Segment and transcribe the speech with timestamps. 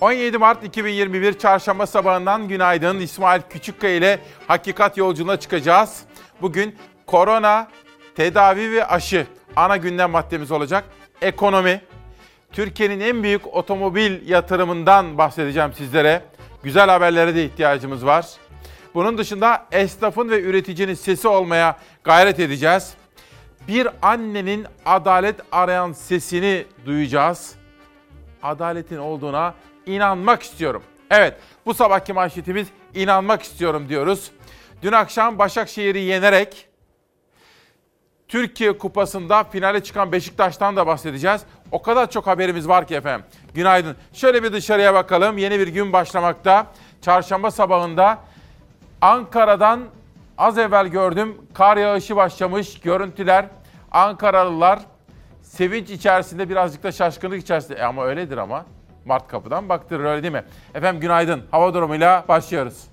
[0.00, 2.98] 17 Mart 2021 Çarşamba sabahından günaydın.
[2.98, 6.02] İsmail Küçükkaya ile Hakikat Yolculuğuna çıkacağız.
[6.42, 6.76] Bugün
[7.06, 7.68] korona,
[8.16, 10.84] tedavi ve aşı ana gündem maddemiz olacak.
[11.22, 11.80] Ekonomi,
[12.52, 16.22] Türkiye'nin en büyük otomobil yatırımından bahsedeceğim sizlere.
[16.62, 18.26] Güzel haberlere de ihtiyacımız var.
[18.94, 22.94] Bunun dışında esnafın ve üreticinin sesi olmaya gayret edeceğiz.
[23.68, 27.54] Bir annenin adalet arayan sesini duyacağız.
[28.42, 29.54] Adaletin olduğuna
[29.86, 30.82] inanmak istiyorum.
[31.10, 31.34] Evet,
[31.66, 34.30] bu sabahki manşetimiz inanmak istiyorum diyoruz.
[34.82, 36.68] Dün akşam Başakşehir'i yenerek
[38.28, 41.42] Türkiye Kupası'nda finale çıkan Beşiktaş'tan da bahsedeceğiz.
[41.72, 43.26] O kadar çok haberimiz var ki efendim.
[43.54, 43.96] Günaydın.
[44.12, 45.38] Şöyle bir dışarıya bakalım.
[45.38, 46.66] Yeni bir gün başlamakta.
[47.02, 48.18] Çarşamba sabahında
[49.00, 49.80] Ankara'dan
[50.38, 52.80] az evvel gördüm kar yağışı başlamış.
[52.80, 53.46] Görüntüler
[53.92, 54.78] Ankaralılar
[55.42, 57.78] sevinç içerisinde birazcık da şaşkınlık içerisinde.
[57.78, 58.64] E ama öyledir ama.
[59.06, 60.44] Mart kapıdan baktırır öyle değil mi?
[60.74, 61.42] Efendim günaydın.
[61.50, 62.84] Hava durumuyla başlıyoruz.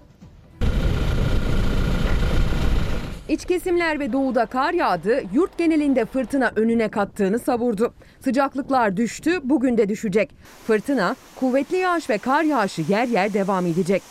[3.29, 7.93] İç kesimler ve doğuda kar yağdı, yurt genelinde fırtına önüne kattığını savurdu.
[8.23, 10.35] Sıcaklıklar düştü, bugün de düşecek.
[10.67, 14.01] Fırtına, kuvvetli yağış ve kar yağışı yer yer devam edecek.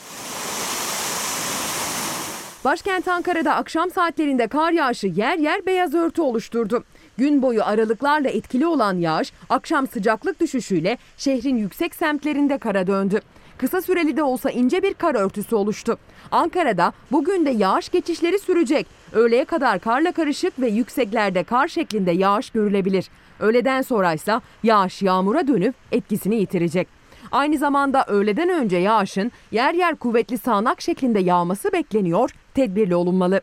[2.65, 6.85] Başkent Ankara'da akşam saatlerinde kar yağışı yer yer beyaz örtü oluşturdu.
[7.23, 13.21] Gün boyu aralıklarla etkili olan yağış akşam sıcaklık düşüşüyle şehrin yüksek semtlerinde kara döndü.
[13.59, 15.99] Kısa süreli de olsa ince bir kar örtüsü oluştu.
[16.31, 18.87] Ankara'da bugün de yağış geçişleri sürecek.
[19.13, 23.09] Öğleye kadar karla karışık ve yükseklerde kar şeklinde yağış görülebilir.
[23.41, 26.89] Öğleden sonra ise yağış yağmura dönüp etkisini yitirecek.
[27.33, 33.41] Aynı zamanda öğleden önce yağışın yer yer kuvvetli sağanak şeklinde yağması bekleniyor, tedbirli olunmalı.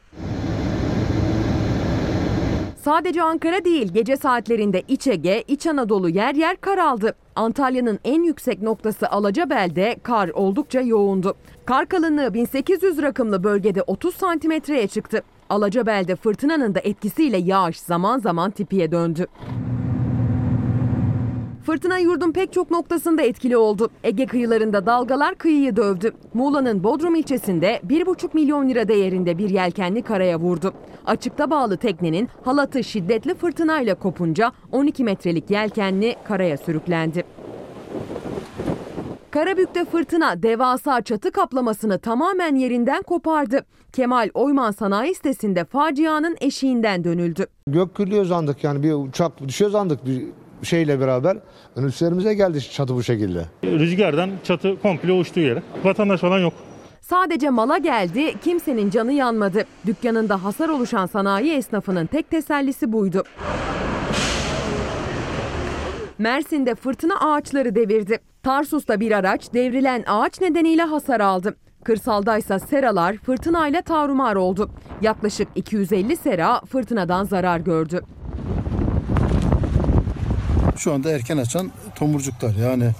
[2.83, 7.15] Sadece Ankara değil gece saatlerinde İç Ege, İç Anadolu yer yer kar aldı.
[7.35, 11.35] Antalya'nın en yüksek noktası Alacabel'de kar oldukça yoğundu.
[11.65, 15.23] Kar kalınlığı 1800 rakımlı bölgede 30 santimetreye çıktı.
[15.49, 19.27] Alacabel'de fırtınanın da etkisiyle yağış zaman zaman tipiye döndü.
[21.69, 23.89] Fırtına yurdun pek çok noktasında etkili oldu.
[24.03, 26.11] Ege kıyılarında dalgalar kıyıyı dövdü.
[26.33, 30.73] Muğla'nın Bodrum ilçesinde 1,5 milyon lira değerinde bir yelkenli karaya vurdu.
[31.05, 37.23] Açıkta bağlı teknenin halatı şiddetli fırtınayla kopunca 12 metrelik yelkenli karaya sürüklendi.
[39.31, 43.65] Karabük'te fırtına devasa çatı kaplamasını tamamen yerinden kopardı.
[43.93, 47.47] Kemal Oyman Sanayi sitesinde facianın eşiğinden dönüldü.
[47.67, 50.23] Gök gürlüyor zandık yani bir uçak düşüyor zandık bir
[50.63, 51.37] şeyle beraber.
[51.75, 53.45] Önümüzlerimize geldi çatı bu şekilde.
[53.63, 55.63] Rüzgardan çatı komple uçtuğu yere.
[55.83, 56.53] Vatandaş falan yok.
[57.01, 59.65] Sadece mala geldi, kimsenin canı yanmadı.
[59.85, 63.23] Dükkanında hasar oluşan sanayi esnafının tek tesellisi buydu.
[66.17, 68.19] Mersin'de fırtına ağaçları devirdi.
[68.43, 71.55] Tarsus'ta bir araç devrilen ağaç nedeniyle hasar aldı.
[71.83, 74.69] Kırsaldaysa seralar fırtınayla tarumar oldu.
[75.01, 78.01] Yaklaşık 250 sera fırtınadan zarar gördü.
[80.79, 82.91] Şu anda erken açan tomurcuklar yani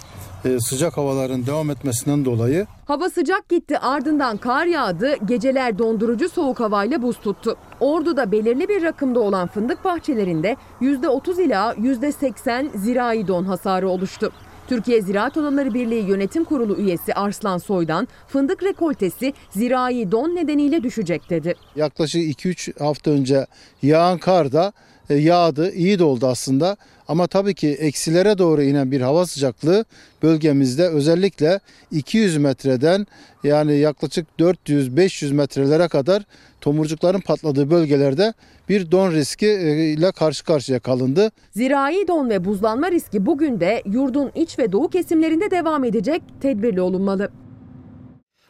[0.46, 6.60] e, sıcak havaların devam etmesinden dolayı Hava sıcak gitti ardından kar yağdı, geceler dondurucu soğuk
[6.60, 7.58] havayla buz tuttu.
[7.80, 14.32] Ordu'da belirli bir rakımda olan fındık bahçelerinde %30 ila %80 zirai don hasarı oluştu.
[14.68, 21.30] Türkiye Ziraat Odaları Birliği Yönetim Kurulu üyesi Arslan Soydan, fındık rekoltesi zirai don nedeniyle düşecek
[21.30, 21.56] dedi.
[21.76, 23.46] yaklaşık 2-3 hafta önce
[23.82, 24.74] yağan kar da
[25.10, 26.78] e, yağdı, iyi de oldu aslında.
[27.10, 29.86] Ama tabii ki eksilere doğru inen bir hava sıcaklığı
[30.24, 31.60] bölgemizde özellikle
[31.92, 33.08] 200 metreden
[33.44, 36.24] yani yaklaşık 400-500 metrelere kadar
[36.62, 38.34] tomurcukların patladığı bölgelerde
[38.70, 41.32] bir don riski e, ile karşı karşıya kalındı.
[41.52, 46.82] Zirai don ve buzlanma riski bugün de yurdun iç ve doğu kesimlerinde devam edecek, tedbirli
[46.82, 47.32] olunmalı.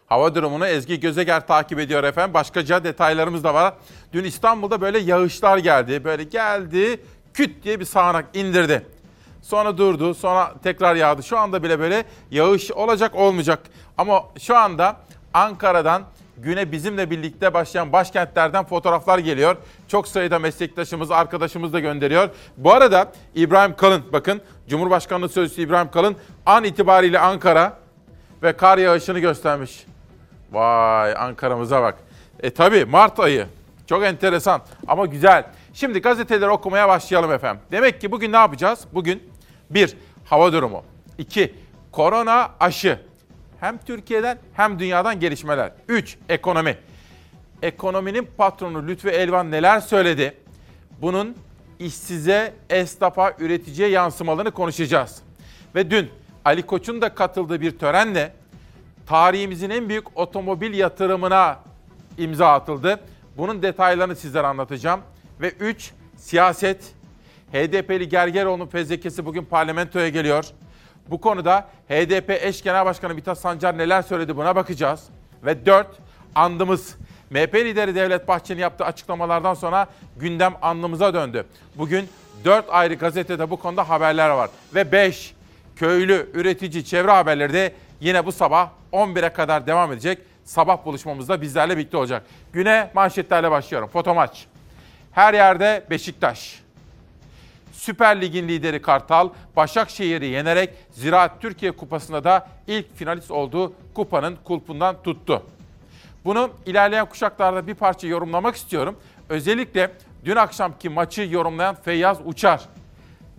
[0.10, 2.34] Hava durumunu Ezgi Gözeger takip ediyor efendim.
[2.34, 3.74] Başkaca detaylarımız da var.
[4.14, 6.04] Dün İstanbul'da böyle yağışlar geldi.
[6.04, 7.00] Böyle geldi,
[7.40, 8.86] küt diye bir sağanak indirdi.
[9.42, 11.24] Sonra durdu, sonra tekrar yağdı.
[11.24, 13.60] Şu anda bile böyle yağış olacak olmayacak.
[13.98, 14.98] Ama şu anda
[15.34, 16.04] Ankara'dan
[16.38, 19.56] güne bizimle birlikte başlayan başkentlerden fotoğraflar geliyor.
[19.88, 22.30] Çok sayıda meslektaşımız, arkadaşımız da gönderiyor.
[22.58, 26.16] Bu arada İbrahim Kalın, bakın Cumhurbaşkanlığı Sözcüsü İbrahim Kalın
[26.46, 27.78] an itibariyle Ankara
[28.44, 29.86] ve kar yağışını göstermiş.
[30.52, 31.96] Vay Ankara'mıza bak.
[32.40, 33.48] E tabi Mart ayı.
[33.88, 35.46] Çok enteresan ama güzel.
[35.80, 37.62] Şimdi gazeteleri okumaya başlayalım efendim.
[37.72, 38.86] Demek ki bugün ne yapacağız?
[38.94, 39.24] Bugün
[39.70, 40.84] bir hava durumu.
[41.18, 41.54] iki
[41.92, 43.00] korona aşı.
[43.60, 45.72] Hem Türkiye'den hem dünyadan gelişmeler.
[45.88, 46.78] Üç ekonomi.
[47.62, 50.38] Ekonominin patronu Lütfü Elvan neler söyledi?
[51.02, 51.36] Bunun
[51.80, 55.22] işsize, esnafa, üreticiye yansımalarını konuşacağız.
[55.76, 56.10] Ve dün
[56.46, 58.34] Ali Koç'un da katıldığı bir törenle
[59.06, 61.60] tarihimizin en büyük otomobil yatırımına
[62.18, 63.00] imza atıldı.
[63.38, 65.02] Bunun detaylarını sizlere anlatacağım.
[65.42, 65.92] Ve 3.
[66.18, 66.94] Siyaset.
[67.54, 70.46] HDP'li Gergeroğlu'nun fezlekesi bugün parlamentoya geliyor.
[71.08, 75.04] Bu konuda HDP eş genel başkanı Mithat Sancar neler söyledi buna bakacağız.
[75.46, 75.88] Ve 4.
[76.36, 76.96] Andımız.
[77.30, 79.88] MHP lideri Devlet Bahçeli'nin yaptığı açıklamalardan sonra
[80.18, 81.46] gündem andımıza döndü.
[81.76, 82.10] Bugün
[82.46, 84.50] 4 ayrı gazetede bu konuda haberler var.
[84.76, 85.34] Ve 5.
[85.76, 90.20] Köylü, üretici, çevre haberleri de yine bu sabah 11'e kadar devam edecek.
[90.44, 92.24] Sabah buluşmamızda bizlerle birlikte olacak.
[92.54, 93.90] Güne manşetlerle başlıyorum.
[93.90, 94.48] Foto maç.
[95.12, 96.60] Her yerde Beşiktaş.
[97.72, 105.04] Süper Lig'in lideri Kartal, Başakşehir'i yenerek Ziraat Türkiye Kupası'nda da ilk finalist olduğu kupanın kulpundan
[105.04, 105.44] tuttu.
[106.26, 108.96] Bunu ilerleyen kuşaklarda bir parça yorumlamak istiyorum.
[109.30, 109.92] Özellikle
[110.26, 112.62] dün akşamki maçı yorumlayan Feyyaz Uçar.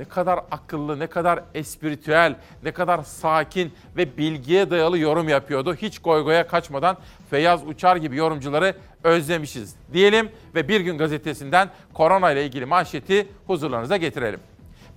[0.01, 5.75] Ne kadar akıllı, ne kadar espritüel, ne kadar sakin ve bilgiye dayalı yorum yapıyordu.
[5.75, 6.97] Hiç goygoya kaçmadan
[7.31, 8.75] Feyyaz Uçar gibi yorumcuları
[9.05, 14.41] özlemişiz diyelim ve Bir Gün Gazetesi'nden korona ile ilgili manşeti huzurlarınıza getirelim.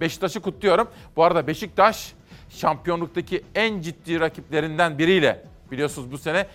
[0.01, 0.87] Beşiktaş'ı kutluyorum.
[1.15, 2.13] Bu arada Beşiktaş
[2.49, 6.47] şampiyonluktaki en ciddi rakiplerinden biriyle biliyorsunuz bu sene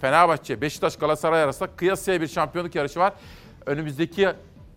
[0.00, 3.12] Fenerbahçe, Beşiktaş, Galatasaray arasında kıyasıya bir şampiyonluk yarışı var.
[3.66, 4.28] Önümüzdeki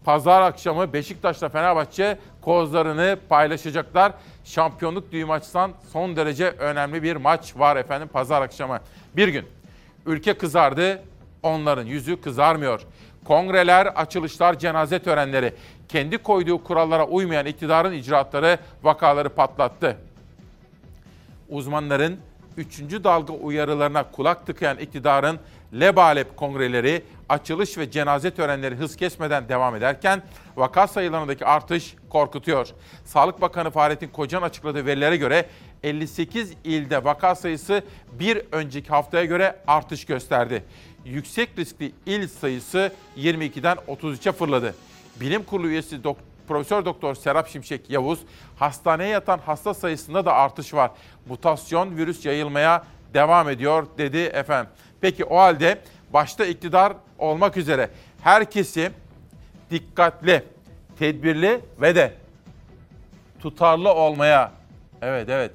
[0.05, 4.13] pazar akşamı Beşiktaş'la Fenerbahçe kozlarını paylaşacaklar.
[4.43, 8.79] Şampiyonluk düğümü açısından son derece önemli bir maç var efendim pazar akşamı.
[9.15, 9.45] Bir gün
[10.05, 11.01] ülke kızardı,
[11.43, 12.81] onların yüzü kızarmıyor.
[13.25, 15.53] Kongreler, açılışlar, cenaze törenleri,
[15.89, 19.97] kendi koyduğu kurallara uymayan iktidarın icraatları vakaları patlattı.
[21.49, 22.19] Uzmanların
[22.57, 22.79] 3.
[22.79, 25.39] dalga uyarılarına kulak tıkayan iktidarın
[25.73, 30.23] lebalep kongreleri, açılış ve cenaze törenleri hız kesmeden devam ederken
[30.55, 32.67] vaka sayılarındaki artış korkutuyor.
[33.05, 35.45] Sağlık Bakanı Fahrettin Kocan açıkladığı verilere göre
[35.83, 40.63] 58 ilde vaka sayısı bir önceki haftaya göre artış gösterdi.
[41.05, 44.75] Yüksek riskli il sayısı 22'den 33'e fırladı.
[45.19, 46.15] Bilim Kurulu üyesi Dok-
[46.47, 48.19] Profesör Doktor Serap Şimşek Yavuz,
[48.59, 50.91] hastaneye yatan hasta sayısında da artış var.
[51.25, 52.83] Mutasyon virüs yayılmaya
[53.13, 54.71] devam ediyor dedi efendim.
[55.01, 55.77] Peki o halde
[56.13, 57.89] başta iktidar olmak üzere
[58.23, 58.91] herkesi
[59.71, 60.43] dikkatli,
[60.99, 62.13] tedbirli ve de
[63.41, 64.51] tutarlı olmaya
[65.01, 65.51] evet evet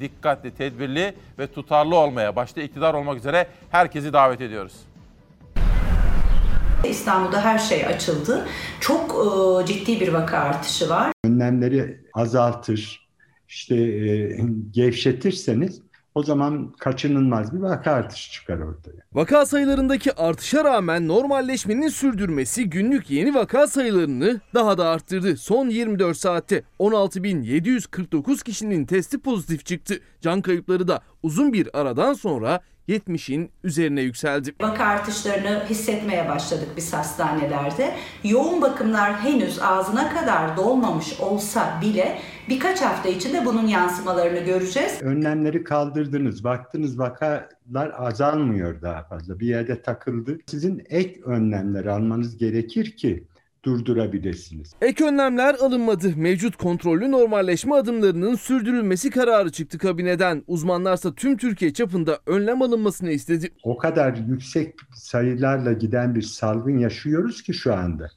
[0.00, 4.74] dikkatli, tedbirli ve tutarlı olmaya başta iktidar olmak üzere herkesi davet ediyoruz.
[6.84, 8.46] İstanbul'da her şey açıldı.
[8.80, 11.12] Çok e, ciddi bir vaka artışı var.
[11.24, 13.08] önlemleri azaltır,
[13.48, 15.82] işte e, gevşetirseniz
[16.14, 19.00] o zaman kaçınılmaz bir vaka artışı çıkar ortaya.
[19.12, 25.36] Vaka sayılarındaki artışa rağmen normalleşmenin sürdürmesi günlük yeni vaka sayılarını daha da arttırdı.
[25.36, 30.00] Son 24 saatte 16.749 kişinin testi pozitif çıktı.
[30.20, 34.54] Can kayıpları da uzun bir aradan sonra 70'in üzerine yükseldi.
[34.60, 37.94] Vaka artışlarını hissetmeye başladık biz hastanelerde.
[38.24, 42.18] Yoğun bakımlar henüz ağzına kadar dolmamış olsa bile
[42.48, 44.98] birkaç hafta içinde bunun yansımalarını göreceğiz.
[45.02, 49.40] Önlemleri kaldırdınız, baktınız vakalar azalmıyor daha fazla.
[49.40, 50.38] Bir yerde takıldı.
[50.46, 53.24] Sizin ek önlemler almanız gerekir ki
[53.64, 54.74] durdurabilirsiniz.
[54.80, 56.12] Ek önlemler alınmadı.
[56.16, 60.44] Mevcut kontrollü normalleşme adımlarının sürdürülmesi kararı çıktı kabineden.
[60.46, 63.50] Uzmanlarsa tüm Türkiye çapında önlem alınmasını istedi.
[63.62, 68.10] O kadar yüksek sayılarla giden bir salgın yaşıyoruz ki şu anda.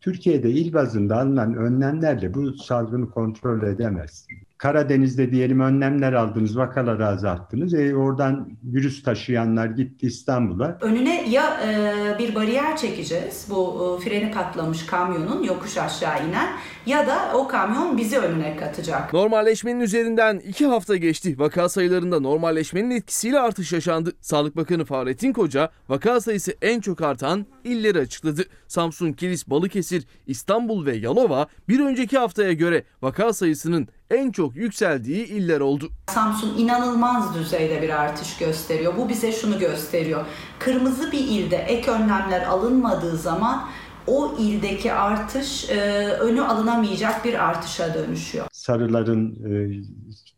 [0.00, 4.51] Türkiye'de il bazında alınan önlemlerle bu salgını kontrol edemezsiniz.
[4.62, 7.74] Karadeniz'de diyelim önlemler aldınız, vakaları azalttınız.
[7.74, 10.78] E, oradan virüs taşıyanlar gitti İstanbul'a.
[10.80, 16.48] Önüne ya e, bir bariyer çekeceğiz bu e, freni patlamış kamyonun yokuş aşağı inen
[16.86, 19.12] ya da o kamyon bizi önüne katacak.
[19.12, 21.38] Normalleşmenin üzerinden 2 hafta geçti.
[21.38, 24.12] Vaka sayılarında normalleşmenin etkisiyle artış yaşandı.
[24.20, 28.42] Sağlık Bakanı Fahrettin Koca vaka sayısı en çok artan illeri açıkladı.
[28.68, 35.26] Samsun, Kilis, Balıkesir, İstanbul ve Yalova bir önceki haftaya göre vaka sayısının en çok yükseldiği
[35.26, 35.88] iller oldu.
[36.08, 38.96] Samsun inanılmaz düzeyde bir artış gösteriyor.
[38.96, 40.26] Bu bize şunu gösteriyor.
[40.58, 43.68] Kırmızı bir ilde ek önlemler alınmadığı zaman
[44.06, 48.46] o ildeki artış e, önü alınamayacak bir artışa dönüşüyor.
[48.52, 49.82] Sarıların e,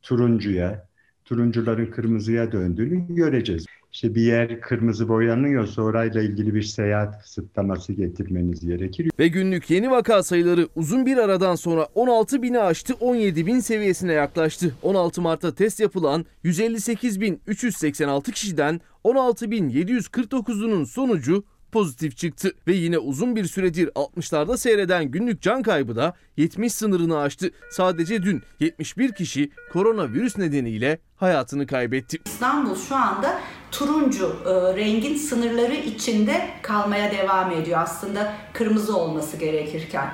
[0.02, 0.88] turuncuya,
[1.24, 3.66] turuncuların kırmızıya döndüğünü göreceğiz.
[3.94, 9.10] İşte bir yer kırmızı boyanıyorsa orayla ilgili bir seyahat kısıtlaması getirmeniz gerekir.
[9.18, 14.12] Ve günlük yeni vaka sayıları uzun bir aradan sonra 16 bini aştı 17 bin seviyesine
[14.12, 14.74] yaklaştı.
[14.82, 21.44] 16 Mart'ta test yapılan 158.386 kişiden 16.749'unun sonucu
[21.74, 27.18] pozitif çıktı ve yine uzun bir süredir 60'larda seyreden günlük can kaybı da 70 sınırını
[27.18, 27.50] aştı.
[27.70, 32.18] Sadece dün 71 kişi koronavirüs nedeniyle hayatını kaybetti.
[32.26, 33.40] İstanbul şu anda
[33.70, 40.10] turuncu e, rengin sınırları içinde kalmaya devam ediyor aslında kırmızı olması gerekirken.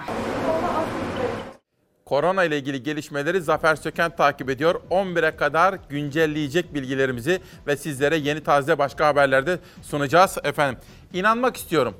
[2.10, 4.80] Korona ile ilgili gelişmeleri Zafer Söken takip ediyor.
[4.90, 10.80] 11'e kadar güncelleyecek bilgilerimizi ve sizlere yeni taze başka haberlerde sunacağız efendim.
[11.12, 11.94] İnanmak istiyorum.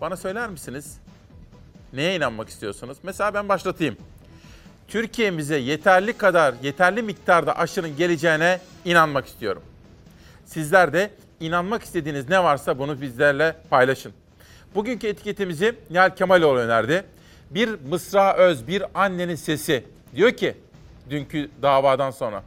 [0.00, 0.98] Bana söyler misiniz?
[1.92, 2.98] Neye inanmak istiyorsunuz?
[3.02, 3.96] Mesela ben başlatayım.
[4.88, 9.62] Türkiye'mize yeterli kadar, yeterli miktarda aşının geleceğine inanmak istiyorum.
[10.46, 14.12] Sizler de inanmak istediğiniz ne varsa bunu bizlerle paylaşın.
[14.74, 17.04] Bugünkü etiketimizi Nihal Kemaloğlu önerdi.
[17.50, 19.84] Bir Mısra Öz, bir annenin sesi.
[20.14, 20.54] Diyor ki
[21.10, 22.42] dünkü davadan sonra.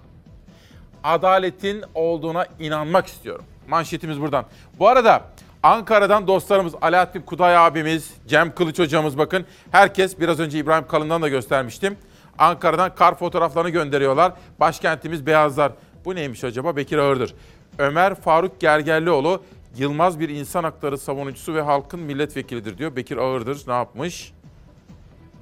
[1.04, 3.46] Adaletin olduğuna inanmak istiyorum.
[3.68, 4.46] Manşetimiz buradan.
[4.80, 5.22] Bu arada
[5.64, 9.46] Ankara'dan dostlarımız Alaaddin Kuday abimiz, Cem Kılıç hocamız bakın.
[9.72, 11.98] Herkes biraz önce İbrahim Kalın'dan da göstermiştim.
[12.38, 14.34] Ankara'dan kar fotoğraflarını gönderiyorlar.
[14.60, 15.72] Başkentimiz beyazlar.
[16.06, 16.76] Bu neymiş acaba?
[16.76, 17.36] Bekir Ağırdır.
[17.78, 19.44] Ömer Faruk Gergerlioğlu
[19.78, 22.96] Yılmaz bir insan hakları savunucusu ve halkın milletvekilidir diyor.
[22.96, 24.34] Bekir Ağırdır ne yapmış?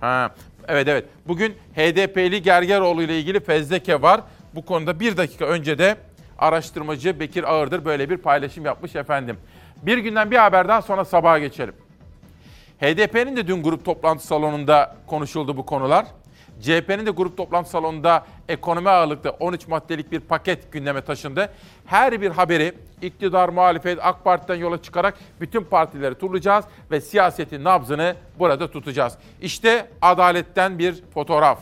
[0.02, 0.32] Ha,
[0.68, 1.06] evet evet.
[1.28, 4.22] Bugün HDP'li Gergeroğlu ile ilgili fezleke var.
[4.56, 5.96] Bu konuda bir dakika önce de
[6.38, 9.38] araştırmacı Bekir Ağırdır böyle bir paylaşım yapmış efendim.
[9.82, 11.74] Bir günden bir haber sonra sabaha geçelim.
[12.82, 16.06] HDP'nin de dün grup toplantı salonunda konuşuldu bu konular.
[16.62, 21.50] CHP'nin de grup toplantı salonunda ekonomi ağırlıklı 13 maddelik bir paket gündeme taşındı.
[21.86, 28.16] Her bir haberi iktidar, muhalefet, AK Parti'den yola çıkarak bütün partileri turlayacağız ve siyasetin nabzını
[28.40, 29.14] burada tutacağız.
[29.42, 31.60] İşte adaletten bir fotoğraf.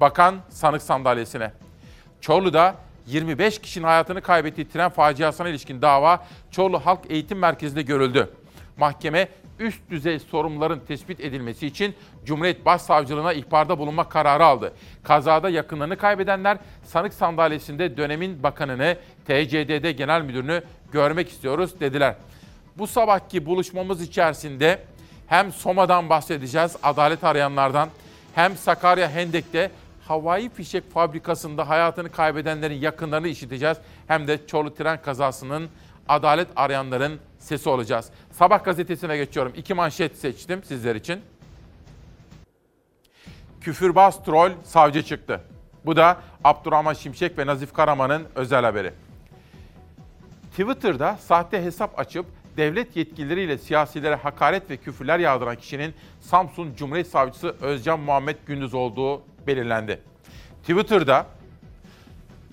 [0.00, 1.52] Bakan sanık sandalyesine.
[2.20, 2.74] Çorlu'da
[3.06, 8.30] 25 kişinin hayatını kaybettiği tren faciasına ilişkin dava Çorlu Halk Eğitim Merkezi'nde görüldü.
[8.76, 11.94] Mahkeme üst düzey sorumluların tespit edilmesi için
[12.24, 14.72] Cumhuriyet Başsavcılığına ihbarda bulunma kararı aldı.
[15.02, 22.14] Kazada yakınlarını kaybedenler sanık sandalyesinde dönemin bakanını, TCDD Genel Müdürünü görmek istiyoruz dediler.
[22.78, 24.82] Bu sabahki buluşmamız içerisinde
[25.26, 27.88] hem Soma'dan bahsedeceğiz, adalet arayanlardan,
[28.34, 29.70] hem Sakarya Hendek'te
[30.08, 33.78] havai fişek fabrikasında hayatını kaybedenlerin yakınlarını işiteceğiz.
[34.06, 35.68] Hem de Çorlu tren kazasının
[36.08, 38.10] adalet arayanların sesi olacağız.
[38.30, 39.52] Sabah gazetesine geçiyorum.
[39.56, 41.20] İki manşet seçtim sizler için.
[43.60, 45.40] Küfürbaz troll savcı çıktı.
[45.86, 48.92] Bu da Abdurrahman Şimşek ve Nazif Karaman'ın özel haberi.
[50.50, 57.56] Twitter'da sahte hesap açıp devlet yetkilileriyle siyasilere hakaret ve küfürler yağdıran kişinin Samsun Cumhuriyet Savcısı
[57.60, 60.00] Özcan Muhammed Gündüz olduğu belirlendi.
[60.60, 61.26] Twitter'da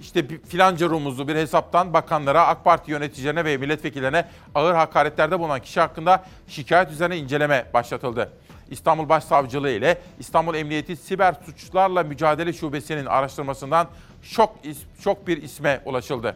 [0.01, 5.79] işte filanca rumuzlu bir hesaptan bakanlara, AK Parti yöneticilerine ve milletvekillerine ağır hakaretlerde bulunan kişi
[5.79, 8.29] hakkında şikayet üzerine inceleme başlatıldı.
[8.69, 13.88] İstanbul Başsavcılığı ile İstanbul Emniyeti Siber Suçlarla Mücadele Şubesi'nin araştırmasından
[14.23, 14.55] şok,
[15.00, 16.35] şok bir isme ulaşıldı.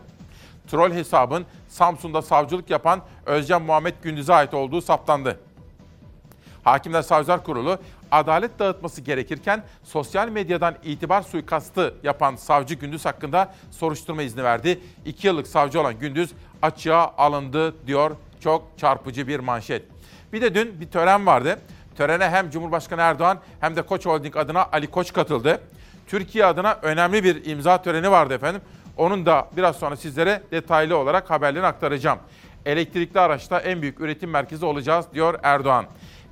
[0.68, 5.40] Troll hesabın Samsun'da savcılık yapan Özcan Muhammed Gündüz'e ait olduğu saptandı.
[6.64, 7.80] Hakimler Savcılar Kurulu
[8.12, 14.80] adalet dağıtması gerekirken sosyal medyadan itibar suikastı yapan savcı Gündüz hakkında soruşturma izni verdi.
[15.06, 19.84] İki yıllık savcı olan Gündüz açığa alındı diyor çok çarpıcı bir manşet.
[20.34, 21.60] Bir de dün bir tören vardı.
[21.98, 25.62] Törene hem Cumhurbaşkanı Erdoğan hem de Koç Holding adına Ali Koç katıldı.
[26.08, 28.62] Türkiye adına önemli bir imza töreni vardı efendim.
[28.98, 32.20] Onun da biraz sonra sizlere detaylı olarak haberlerini aktaracağım.
[32.66, 35.86] Elektrikli araçta en büyük üretim merkezi olacağız diyor Erdoğan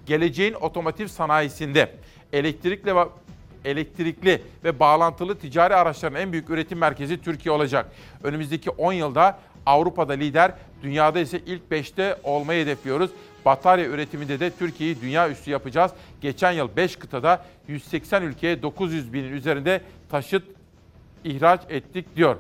[0.06, 1.92] geleceğin otomotiv sanayisinde
[2.34, 3.06] elektrikli ve
[3.66, 7.92] elektrikli ve bağlantılı ticari araçların en büyük üretim merkezi Türkiye olacak.
[8.24, 10.52] Önümüzdeki 10 yılda Avrupa'da lider,
[10.84, 13.12] dünyada ise ilk 5'te olmayı hedefliyoruz.
[13.46, 15.92] Batarya üretiminde de Türkiye'yi dünya üstü yapacağız.
[16.22, 20.44] Geçen yıl 5 kıtada 180 ülkeye 900 binin üzerinde taşıt
[21.24, 22.36] ihraç ettik diyor.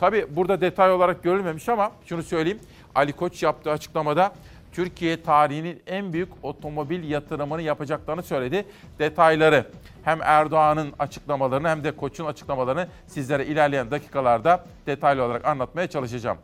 [0.00, 2.58] Tabi burada detay olarak görülmemiş ama şunu söyleyeyim.
[2.94, 4.34] Ali Koç yaptığı açıklamada
[4.72, 8.66] Türkiye tarihinin en büyük otomobil yatırımını yapacaklarını söyledi.
[8.98, 9.66] Detayları
[10.04, 16.38] hem Erdoğan'ın açıklamalarını hem de Koç'un açıklamalarını sizlere ilerleyen dakikalarda detaylı olarak anlatmaya çalışacağım.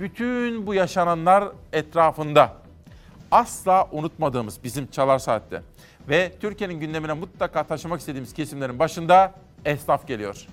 [0.00, 2.52] Bütün bu yaşananlar etrafında
[3.30, 5.62] asla unutmadığımız bizim Çalar Saat'te
[6.08, 9.34] ve Türkiye'nin gündemine mutlaka taşımak istediğimiz kesimlerin başında
[9.64, 10.46] esnaf geliyor.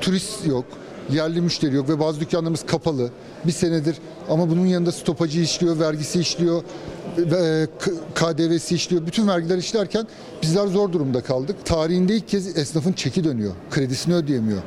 [0.00, 0.64] Turist yok,
[1.10, 3.10] yerli müşteri yok ve bazı dükkanlarımız kapalı.
[3.44, 3.98] Bir senedir
[4.30, 6.62] ama bunun yanında stopajı işliyor, vergisi işliyor,
[7.18, 7.66] ve
[8.14, 9.06] KDV'si işliyor.
[9.06, 10.06] Bütün vergiler işlerken
[10.42, 11.56] bizler zor durumda kaldık.
[11.64, 13.52] Tarihinde ilk kez esnafın çeki dönüyor.
[13.70, 14.62] Kredisini ödeyemiyor.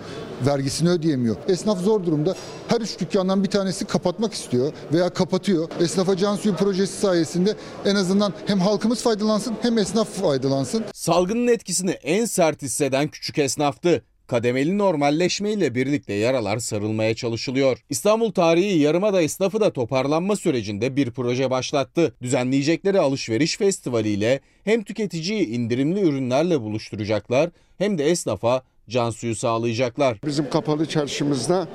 [0.47, 1.35] vergisini ödeyemiyor.
[1.47, 2.35] Esnaf zor durumda.
[2.67, 5.69] Her üç dükkandan bir tanesi kapatmak istiyor veya kapatıyor.
[5.81, 10.83] Esnafa can suyu projesi sayesinde en azından hem halkımız faydalansın hem esnaf faydalansın.
[10.93, 14.01] Salgının etkisini en sert hisseden küçük esnaftı.
[14.31, 17.77] Kademeli normalleşmeyle birlikte yaralar sarılmaya çalışılıyor.
[17.89, 22.15] İstanbul Tarihi Yarımada esnafı da toparlanma sürecinde bir proje başlattı.
[22.21, 30.17] Düzenleyecekleri alışveriş festivali ile hem tüketiciyi indirimli ürünlerle buluşturacaklar hem de esnafa can suyu sağlayacaklar.
[30.25, 31.67] Bizim kapalı çarşımızda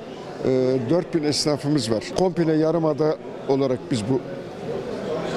[0.45, 2.03] e, 4000 esnafımız var.
[2.17, 4.21] Komple yarımada olarak biz bu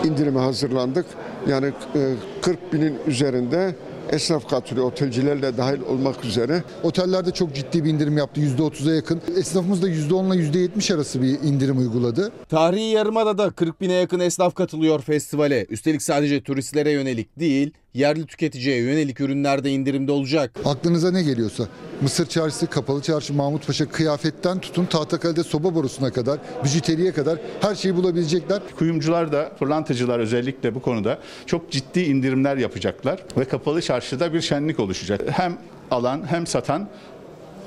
[0.09, 1.07] indirime hazırlandık.
[1.49, 3.75] Yani e, 40 binin üzerinde
[4.13, 6.65] esnaf katılıyor, otelcilerle dahil olmak üzere.
[6.83, 8.41] Otellerde çok ciddi bir indirim yaptı.
[8.41, 9.21] %30'a yakın.
[9.37, 12.33] Esnafımız da %10 ile %70 arası bir indirim uyguladı.
[12.49, 15.67] Tarihi Yarımada'da 40 bine yakın esnaf katılıyor festivale.
[15.71, 20.51] Üstelik sadece turistlere yönelik değil, yerli tüketiciye yönelik ürünler de indirimde olacak.
[20.65, 21.65] Aklınıza ne geliyorsa
[22.01, 27.75] Mısır Çarşısı, Kapalı Çarşı, Mahmut Paşa kıyafetten tutun Tahtakale'de soba borusuna kadar, bijuteriye kadar her
[27.75, 28.61] şeyi bulabilecekler.
[28.79, 34.81] Kuyumcular da, pırlantacılar özellikle bu konuda çok ciddi indirimler yapacaklar ve kapalı çarşıda bir şenlik
[34.81, 35.21] oluşacak.
[35.31, 35.59] Hem
[35.91, 36.89] alan hem satan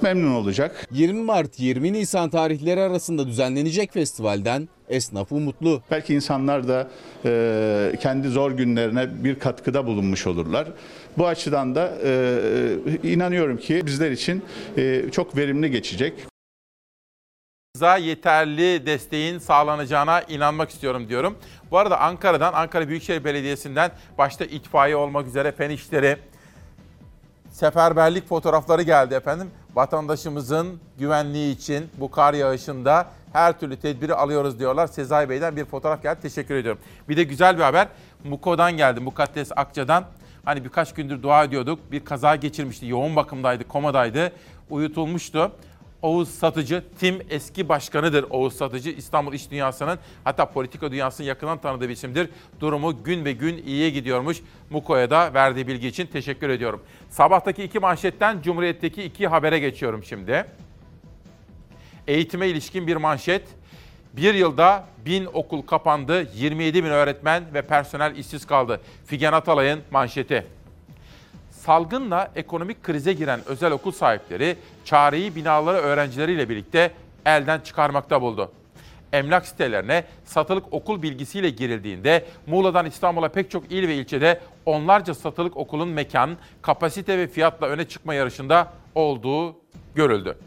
[0.03, 0.87] memnun olacak.
[0.91, 5.81] 20 Mart 20 Nisan tarihleri arasında düzenlenecek festivalden esnaf umutlu.
[5.91, 6.87] Belki insanlar da
[7.25, 10.67] e, kendi zor günlerine bir katkıda bulunmuş olurlar.
[11.17, 14.43] Bu açıdan da e, inanıyorum ki bizler için
[14.77, 16.13] e, çok verimli geçecek.
[17.77, 21.37] Za yeterli desteğin sağlanacağına inanmak istiyorum diyorum.
[21.71, 26.17] Bu arada Ankara'dan, Ankara Büyükşehir Belediyesi'nden başta itfaiye olmak üzere fen işleri,
[27.51, 29.51] seferberlik fotoğrafları geldi efendim.
[29.75, 34.87] Vatandaşımızın güvenliği için bu kar yağışında her türlü tedbiri alıyoruz diyorlar.
[34.87, 36.21] Sezai Bey'den bir fotoğraf geldi.
[36.21, 36.81] Teşekkür ediyorum.
[37.09, 37.87] Bir de güzel bir haber.
[38.23, 38.99] Muko'dan geldi.
[38.99, 40.05] Mukaddes Akça'dan.
[40.45, 41.79] Hani birkaç gündür dua ediyorduk.
[41.91, 42.85] Bir kaza geçirmişti.
[42.87, 44.31] Yoğun bakımdaydı, komadaydı.
[44.69, 45.51] Uyutulmuştu.
[46.03, 48.89] Oğuz Satıcı, Tim eski başkanıdır Oğuz Satıcı.
[48.89, 52.29] İstanbul İş Dünyası'nın hatta politika dünyasının yakından tanıdığı bir isimdir.
[52.59, 54.37] Durumu gün ve gün iyiye gidiyormuş.
[54.69, 56.83] Muko'ya da verdiği bilgi için teşekkür ediyorum.
[57.09, 60.45] Sabahtaki iki manşetten Cumhuriyet'teki iki habere geçiyorum şimdi.
[62.07, 63.43] Eğitime ilişkin bir manşet.
[64.13, 68.81] Bir yılda bin okul kapandı, 27 bin öğretmen ve personel işsiz kaldı.
[69.05, 70.47] Figen Atalay'ın manşeti.
[71.65, 76.91] Salgınla ekonomik krize giren özel okul sahipleri çareyi binaları öğrencileriyle birlikte
[77.25, 78.51] elden çıkarmakta buldu.
[79.13, 85.57] Emlak sitelerine satılık okul bilgisiyle girildiğinde Muğla'dan İstanbul'a pek çok il ve ilçede onlarca satılık
[85.57, 89.55] okulun mekan, kapasite ve fiyatla öne çıkma yarışında olduğu
[89.95, 90.37] görüldü.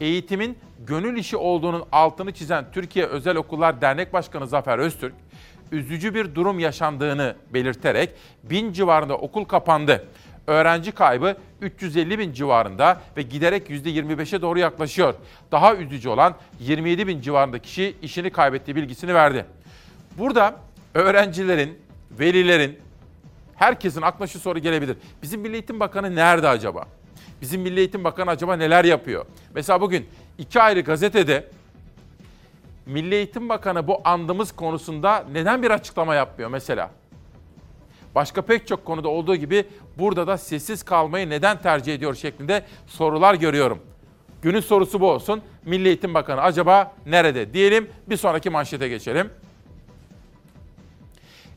[0.00, 5.14] Eğitimin gönül işi olduğunun altını çizen Türkiye Özel Okullar Dernek Başkanı Zafer Öztürk,
[5.72, 8.10] üzücü bir durum yaşandığını belirterek
[8.42, 10.06] bin civarında okul kapandı.
[10.46, 15.14] Öğrenci kaybı 350 bin civarında ve giderek %25'e doğru yaklaşıyor.
[15.52, 19.46] Daha üzücü olan 27 bin civarında kişi işini kaybettiği bilgisini verdi.
[20.18, 20.56] Burada
[20.94, 21.78] öğrencilerin,
[22.10, 22.78] velilerin,
[23.56, 24.96] herkesin aklına şu soru gelebilir.
[25.22, 26.84] Bizim Milli Eğitim Bakanı nerede acaba?
[27.40, 29.26] Bizim Milli Eğitim Bakanı acaba neler yapıyor?
[29.54, 30.06] Mesela bugün
[30.38, 31.48] iki ayrı gazetede
[32.86, 36.90] Milli Eğitim Bakanı bu andımız konusunda neden bir açıklama yapmıyor mesela?
[38.14, 39.64] Başka pek çok konuda olduğu gibi
[39.98, 43.78] burada da sessiz kalmayı neden tercih ediyor şeklinde sorular görüyorum.
[44.42, 45.42] Günün sorusu bu olsun.
[45.64, 47.52] Milli Eğitim Bakanı acaba nerede?
[47.54, 49.30] Diyelim bir sonraki manşete geçelim.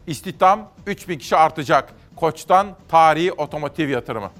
[0.08, 1.94] İstihdam 3000 kişi artacak.
[2.16, 4.32] Koç'tan tarihi otomotiv yatırımı.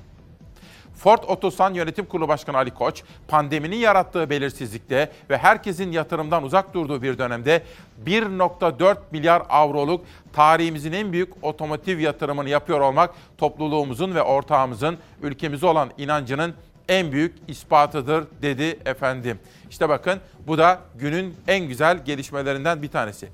[1.04, 7.02] Ford Otosan Yönetim Kurulu Başkanı Ali Koç, pandeminin yarattığı belirsizlikte ve herkesin yatırımdan uzak durduğu
[7.02, 7.64] bir dönemde
[8.06, 15.90] 1.4 milyar avroluk tarihimizin en büyük otomotiv yatırımını yapıyor olmak topluluğumuzun ve ortağımızın ülkemize olan
[15.98, 16.54] inancının
[16.90, 19.40] en büyük ispatıdır dedi efendim.
[19.70, 23.30] İşte bakın bu da günün en güzel gelişmelerinden bir tanesi.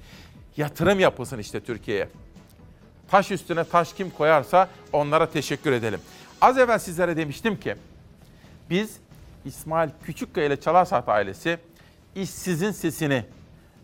[0.57, 2.09] Yatırım yapılsın işte Türkiye'ye.
[3.11, 5.99] Taş üstüne taş kim koyarsa onlara teşekkür edelim.
[6.41, 7.75] Az evvel sizlere demiştim ki
[8.69, 8.97] biz
[9.45, 11.57] İsmail Küçükkaya ile Çalarsaat ailesi
[12.15, 13.25] işsizin sesini,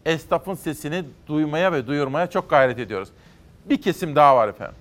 [0.05, 3.09] esnafın sesini duymaya ve duyurmaya çok gayret ediyoruz.
[3.69, 4.75] Bir kesim daha var efendim.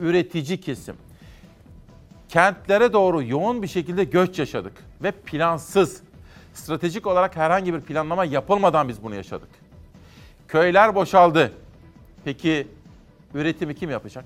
[0.00, 0.96] Üretici kesim.
[2.28, 6.02] Kentlere doğru yoğun bir şekilde göç yaşadık ve plansız,
[6.54, 9.48] stratejik olarak herhangi bir planlama yapılmadan biz bunu yaşadık.
[10.48, 11.52] Köyler boşaldı.
[12.24, 12.68] Peki
[13.34, 14.24] üretimi kim yapacak?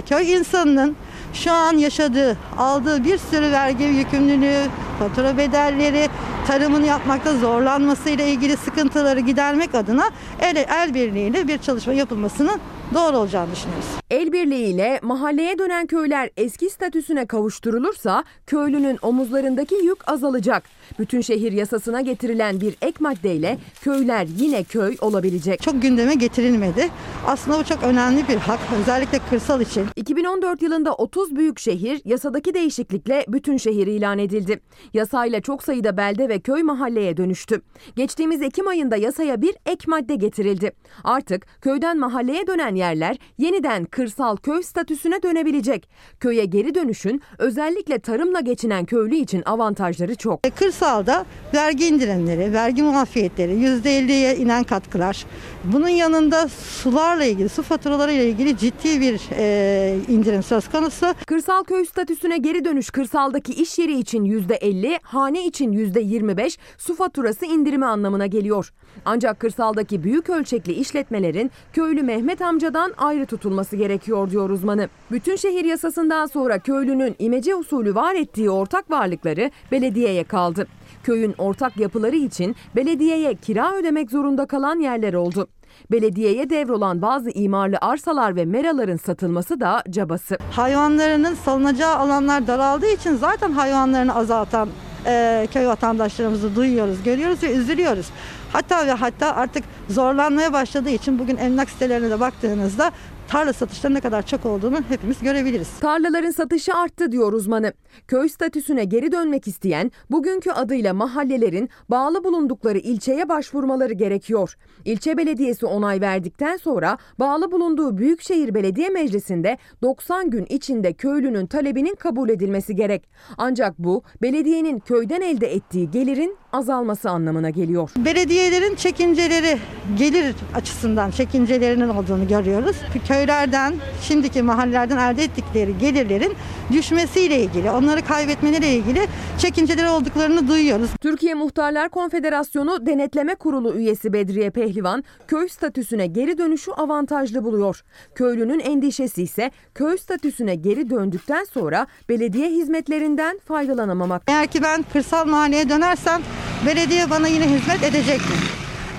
[0.00, 0.96] Köy insanının
[1.34, 4.66] şu an yaşadığı, aldığı bir sürü vergi yükümlülüğü,
[4.98, 6.08] fatura bedelleri,
[6.46, 10.04] tarımını yapmakta zorlanmasıyla ilgili sıkıntıları gidermek adına
[10.40, 12.58] el, el birliğiyle bir çalışma yapılmasını
[12.94, 13.86] doğru olacağını düşünüyoruz.
[14.10, 20.62] El birliğiyle mahalleye dönen köyler eski statüsüne kavuşturulursa köylünün omuzlarındaki yük azalacak.
[20.98, 25.62] Bütün şehir yasasına getirilen bir ek maddeyle köyler yine köy olabilecek.
[25.62, 26.88] Çok gündeme getirilmedi.
[27.26, 29.86] Aslında bu çok önemli bir hak özellikle kırsal için.
[29.96, 34.60] 2014 yılında 30 büyük şehir yasadaki değişiklikle bütün şehir ilan edildi.
[34.94, 37.62] Yasayla çok sayıda belde ve köy mahalleye dönüştü.
[37.96, 40.72] Geçtiğimiz Ekim ayında yasaya bir ek madde getirildi.
[41.04, 45.88] Artık köyden mahalleye dönen yerler yeniden kırsal köy statüsüne dönebilecek.
[46.20, 50.46] Köye geri dönüşün özellikle tarımla geçinen köylü için avantajları çok.
[50.46, 50.50] E,
[50.82, 55.26] Kırsalda vergi indirimleri, vergi muafiyetleri, %50'ye inen katkılar.
[55.64, 61.06] Bunun yanında sularla ilgili, su faturaları ile ilgili ciddi bir e, indirim söz konusu.
[61.26, 67.46] Kırsal köy statüsüne geri dönüş kırsaldaki iş yeri için %50, hane için %25 su faturası
[67.46, 68.72] indirimi anlamına geliyor.
[69.04, 74.88] Ancak kırsaldaki büyük ölçekli işletmelerin köylü Mehmet amcadan ayrı tutulması gerekiyor diyor uzmanı.
[75.10, 80.66] Bütün şehir yasasından sonra köylünün imece usulü var ettiği ortak varlıkları belediyeye kaldı.
[81.02, 85.48] Köyün ortak yapıları için belediyeye kira ödemek zorunda kalan yerler oldu.
[85.90, 90.38] Belediyeye devrolan bazı imarlı arsalar ve meraların satılması da cabası.
[90.50, 94.68] Hayvanlarının salınacağı alanlar daraldığı için zaten hayvanlarını azaltan
[95.06, 98.06] e, köy vatandaşlarımızı duyuyoruz, görüyoruz ve üzülüyoruz.
[98.52, 102.90] Hatta ve hatta artık zorlanmaya başladığı için bugün emlak sitelerine de baktığınızda
[103.32, 105.68] tarla satışları ne kadar çok olduğunu hepimiz görebiliriz.
[105.80, 107.72] Tarlaların satışı arttı diyor uzmanı.
[108.08, 114.56] Köy statüsüne geri dönmek isteyen bugünkü adıyla mahallelerin bağlı bulundukları ilçeye başvurmaları gerekiyor.
[114.84, 121.94] İlçe belediyesi onay verdikten sonra bağlı bulunduğu Büyükşehir Belediye Meclisi'nde 90 gün içinde köylünün talebinin
[121.94, 123.08] kabul edilmesi gerek.
[123.38, 127.90] Ancak bu belediyenin köyden elde ettiği gelirin azalması anlamına geliyor.
[127.96, 129.58] Belediyelerin çekinceleri
[129.98, 132.76] gelir açısından çekincelerinin olduğunu görüyoruz.
[133.08, 136.32] Köylerden, şimdiki mahallelerden elde ettikleri gelirlerin
[136.72, 139.06] düşmesiyle ilgili, onları kaybetmeleriyle ilgili
[139.38, 140.90] çekinceleri olduklarını duyuyoruz.
[141.00, 147.82] Türkiye Muhtarlar Konfederasyonu Denetleme Kurulu üyesi Bedriye Pehlivan köy statüsüne geri dönüşü avantajlı buluyor.
[148.14, 154.22] Köylünün endişesi ise köy statüsüne geri döndükten sonra belediye hizmetlerinden faydalanamamak.
[154.26, 156.22] Eğer ki ben kırsal mahalleye dönersem
[156.66, 158.36] belediye bana yine hizmet edecek mi?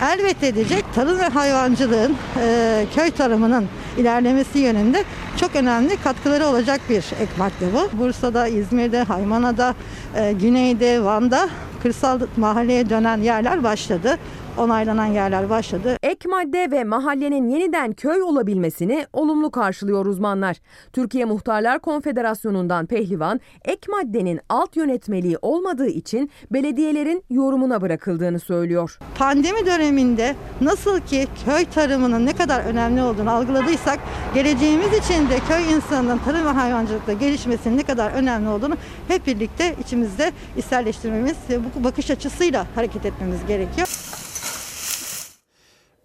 [0.02, 0.86] Elbette edecek.
[0.96, 3.66] Tarım ve hayvancılığın, e, köy tarımının
[3.98, 5.04] ilerlemesi yönünde
[5.38, 7.98] çok önemli katkıları olacak bir ek madde bu.
[8.00, 9.76] Bursa'da, İzmir'de, Haymana'da,
[10.16, 11.50] e, Güney'de, Van'da
[11.84, 14.18] kırsal mahalleye dönen yerler başladı.
[14.58, 15.98] Onaylanan yerler başladı.
[16.04, 20.58] Ek madde ve mahallenin yeniden köy olabilmesini olumlu karşılıyor uzmanlar.
[20.94, 29.00] Türkiye Muhtarlar Konfederasyonu'ndan Pehlivan, ek maddenin alt yönetmeliği olmadığı için belediyelerin yorumuna bırakıldığını söylüyor.
[29.18, 34.00] Pandemi döneminde nasıl ki köy tarımının ne kadar önemli olduğunu algıladıysak
[34.34, 39.76] geleceğimiz için de köy insanının tarım ve hayvancılıkta gelişmesinin ne kadar önemli olduğunu hep birlikte
[39.82, 44.12] içimizde içselleştirmemiz ve bu bakış açısıyla hareket etmemiz gerekiyor.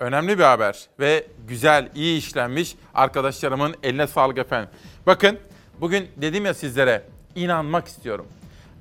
[0.00, 4.70] Önemli bir haber ve güzel, iyi işlenmiş arkadaşlarımın eline sağlık efendim.
[5.06, 5.38] Bakın
[5.80, 7.02] bugün dedim ya sizlere
[7.34, 8.26] inanmak istiyorum.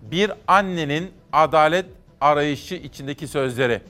[0.02, 1.86] Bir annenin adalet
[2.22, 3.82] arayışı içindeki sözleri.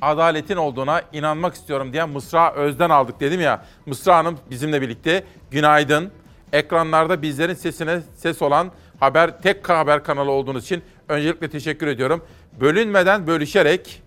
[0.00, 3.64] Adaletin olduğuna inanmak istiyorum diye Mısra Özden aldık dedim ya.
[3.86, 5.24] Mısra Hanım bizimle birlikte.
[5.50, 6.10] Günaydın.
[6.52, 8.70] Ekranlarda bizlerin sesine ses olan
[9.00, 12.24] haber tek haber kanalı olduğunuz için öncelikle teşekkür ediyorum.
[12.60, 14.01] Bölünmeden bölüşerek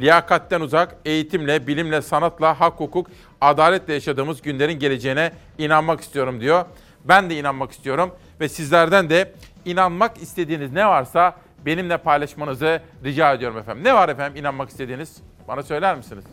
[0.00, 3.06] liyakatten uzak, eğitimle, bilimle, sanatla, hak, hukuk,
[3.40, 6.64] adaletle yaşadığımız günlerin geleceğine inanmak istiyorum diyor.
[7.04, 9.34] Ben de inanmak istiyorum ve sizlerden de
[9.64, 11.36] inanmak istediğiniz ne varsa
[11.66, 13.84] benimle paylaşmanızı rica ediyorum efendim.
[13.84, 15.16] Ne var efendim inanmak istediğiniz?
[15.48, 16.24] Bana söyler misiniz?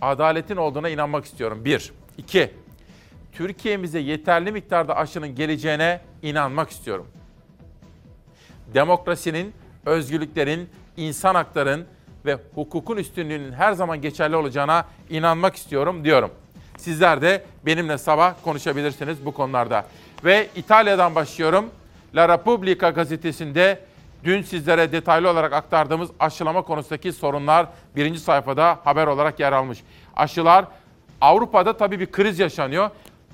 [0.00, 1.64] Adaletin olduğuna inanmak istiyorum.
[1.64, 1.92] Bir.
[2.18, 2.50] İki.
[3.32, 7.06] Türkiye'mize yeterli miktarda aşının geleceğine inanmak istiyorum.
[8.74, 9.54] Demokrasinin,
[9.86, 11.86] özgürlüklerin, insan hakların,
[12.24, 16.30] ve hukukun üstünlüğünün her zaman geçerli olacağına inanmak istiyorum diyorum.
[16.76, 19.86] Sizler de benimle sabah konuşabilirsiniz bu konularda.
[20.24, 21.70] Ve İtalya'dan başlıyorum.
[22.14, 23.80] La Repubblica gazetesinde
[24.24, 29.78] dün sizlere detaylı olarak aktardığımız aşılama konusundaki sorunlar birinci sayfada haber olarak yer almış.
[30.16, 30.64] Aşılar
[31.20, 32.90] Avrupa'da tabii bir kriz yaşanıyor.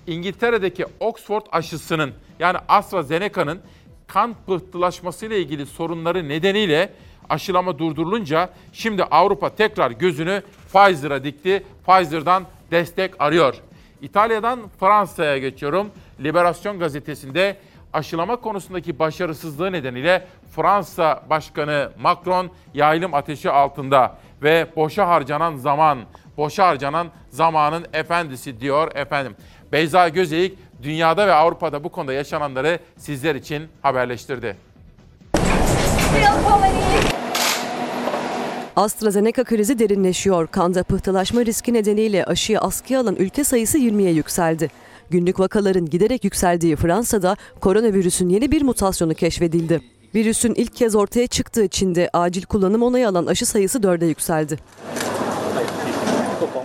[0.06, 3.60] İngiltere'deki Oxford aşısının yani AstraZeneca'nın
[4.06, 6.92] kan pıhtılaşması ile ilgili sorunları nedeniyle
[7.28, 11.62] aşılama durdurulunca şimdi Avrupa tekrar gözünü Pfizer'a dikti.
[11.86, 13.54] Pfizer'dan destek arıyor.
[14.02, 15.90] İtalya'dan Fransa'ya geçiyorum.
[16.20, 17.56] Liberasyon gazetesinde
[17.92, 24.18] aşılama konusundaki başarısızlığı nedeniyle Fransa Başkanı Macron yaylım ateşi altında.
[24.42, 25.98] ve boşa harcanan zaman,
[26.36, 29.36] boşa harcanan zamanın efendisi diyor efendim.
[29.72, 34.56] Beyza Gözeyik dünyada ve Avrupa'da bu konuda yaşananları sizler için haberleştirdi.
[38.76, 40.46] AstraZeneca krizi derinleşiyor.
[40.46, 44.70] Kanda pıhtılaşma riski nedeniyle aşıya askıya alan ülke sayısı 20'ye yükseldi.
[45.10, 49.80] Günlük vakaların giderek yükseldiği Fransa'da koronavirüsün yeni bir mutasyonu keşfedildi.
[50.14, 54.58] Virüsün ilk kez ortaya çıktığı Çin'de acil kullanım onayı alan aşı sayısı 4'e yükseldi.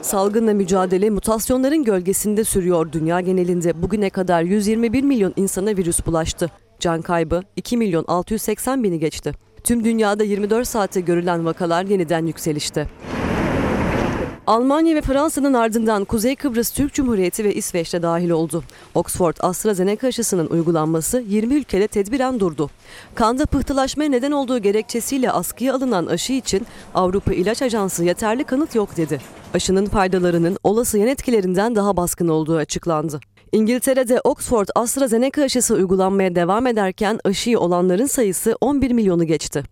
[0.02, 3.82] Salgınla mücadele mutasyonların gölgesinde sürüyor dünya genelinde.
[3.82, 6.50] Bugüne kadar 121 milyon insana virüs bulaştı.
[6.80, 9.34] Can kaybı 2 milyon 680 bini geçti.
[9.64, 12.88] Tüm dünyada 24 saatte görülen vakalar yeniden yükselişte.
[14.48, 18.64] Almanya ve Fransa'nın ardından Kuzey Kıbrıs Türk Cumhuriyeti ve İsveç'te dahil oldu.
[18.96, 22.70] Oxford AstraZeneca aşısının uygulanması 20 ülkede tedbiren durdu.
[23.16, 28.98] Kanda pıhtılaşmaya neden olduğu gerekçesiyle askıya alınan aşı için Avrupa İlaç Ajansı yeterli kanıt yok
[28.98, 29.22] dedi.
[29.54, 33.20] Aşının faydalarının olası yan etkilerinden daha baskın olduğu açıklandı.
[33.52, 39.64] İngiltere'de Oxford AstraZeneca aşısı uygulanmaya devam ederken aşıyı olanların sayısı 11 milyonu geçti.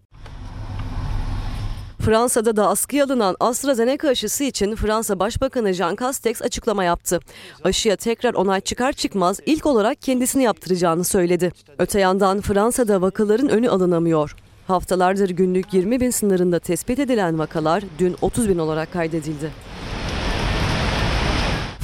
[2.00, 7.20] Fransa'da da askıya alınan AstraZeneca aşısı için Fransa Başbakanı Jean Castex açıklama yaptı.
[7.64, 11.52] Aşıya tekrar onay çıkar çıkmaz ilk olarak kendisini yaptıracağını söyledi.
[11.80, 14.36] Öte yandan Fransa'da vakaların önü alınamıyor.
[14.68, 19.52] Haftalardır günlük 20 bin sınırında tespit edilen vakalar dün 30 bin olarak kaydedildi.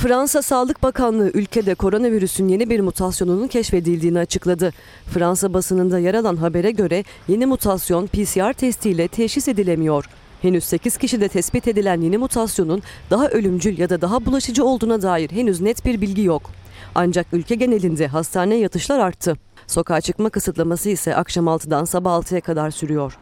[0.03, 4.73] Fransa Sağlık Bakanlığı ülkede koronavirüsün yeni bir mutasyonunun keşfedildiğini açıkladı.
[5.13, 10.05] Fransa basınında yer alan habere göre yeni mutasyon PCR testiyle teşhis edilemiyor.
[10.41, 15.31] Henüz 8 kişide tespit edilen yeni mutasyonun daha ölümcül ya da daha bulaşıcı olduğuna dair
[15.31, 16.51] henüz net bir bilgi yok.
[16.95, 19.37] Ancak ülke genelinde hastaneye yatışlar arttı.
[19.67, 23.17] Sokağa çıkma kısıtlaması ise akşam 6'dan sabah 6'ya kadar sürüyor.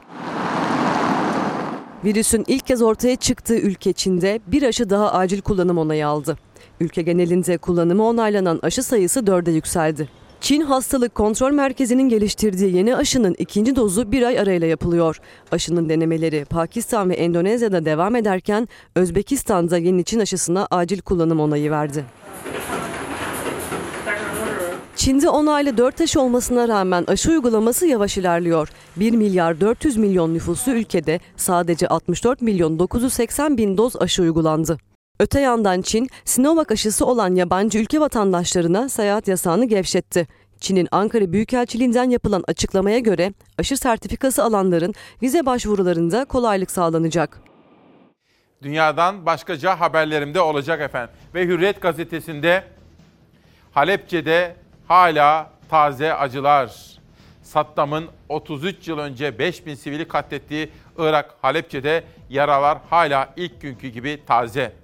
[2.06, 6.38] Virüsün ilk kez ortaya çıktığı ülke Çin'de bir aşı daha acil kullanım onayı aldı.
[6.82, 10.10] Ülke genelinde kullanımı onaylanan aşı sayısı 4'e yükseldi.
[10.42, 15.20] Çin Hastalık Kontrol Merkezi'nin geliştirdiği yeni aşının ikinci dozu bir ay arayla yapılıyor.
[15.52, 22.06] Aşının denemeleri Pakistan ve Endonezya'da devam ederken Özbekistan'da yeni Çin aşısına acil kullanım onayı verdi.
[24.96, 28.70] Çin'de onaylı 4 aşı olmasına rağmen aşı uygulaması yavaş ilerliyor.
[28.96, 34.91] 1 milyar 400 milyon nüfuslu ülkede sadece 64 milyon 980 bin doz aşı uygulandı.
[35.22, 40.28] Öte yandan Çin, Sinovac aşısı olan yabancı ülke vatandaşlarına seyahat yasağını gevşetti.
[40.60, 47.42] Çin'in Ankara Büyükelçiliğinden yapılan açıklamaya göre aşı sertifikası alanların vize başvurularında kolaylık sağlanacak.
[48.64, 51.16] Dünyadan başkaca haberlerim de olacak efendim.
[51.34, 52.64] Ve Hürriyet gazetesinde
[53.72, 54.56] Halepçe'de
[54.88, 56.98] hala taze acılar.
[57.44, 64.81] Saddam'ın 33 yıl önce 5000 sivili katlettiği Irak Halepçe'de yaralar hala ilk günkü gibi taze.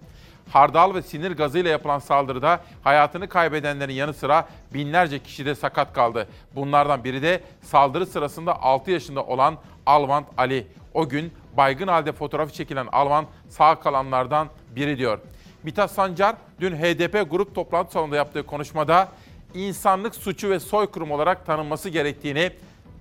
[0.51, 6.27] Hardal ve sinir gazıyla yapılan saldırıda hayatını kaybedenlerin yanı sıra binlerce kişi de sakat kaldı.
[6.55, 10.67] Bunlardan biri de saldırı sırasında 6 yaşında olan Alvant Ali.
[10.93, 15.19] O gün baygın halde fotoğrafı çekilen Alvant sağ kalanlardan biri diyor.
[15.63, 19.07] Mithat Sancar dün HDP grup toplantı salonunda yaptığı konuşmada
[19.53, 22.51] insanlık suçu ve soykırım olarak tanınması gerektiğini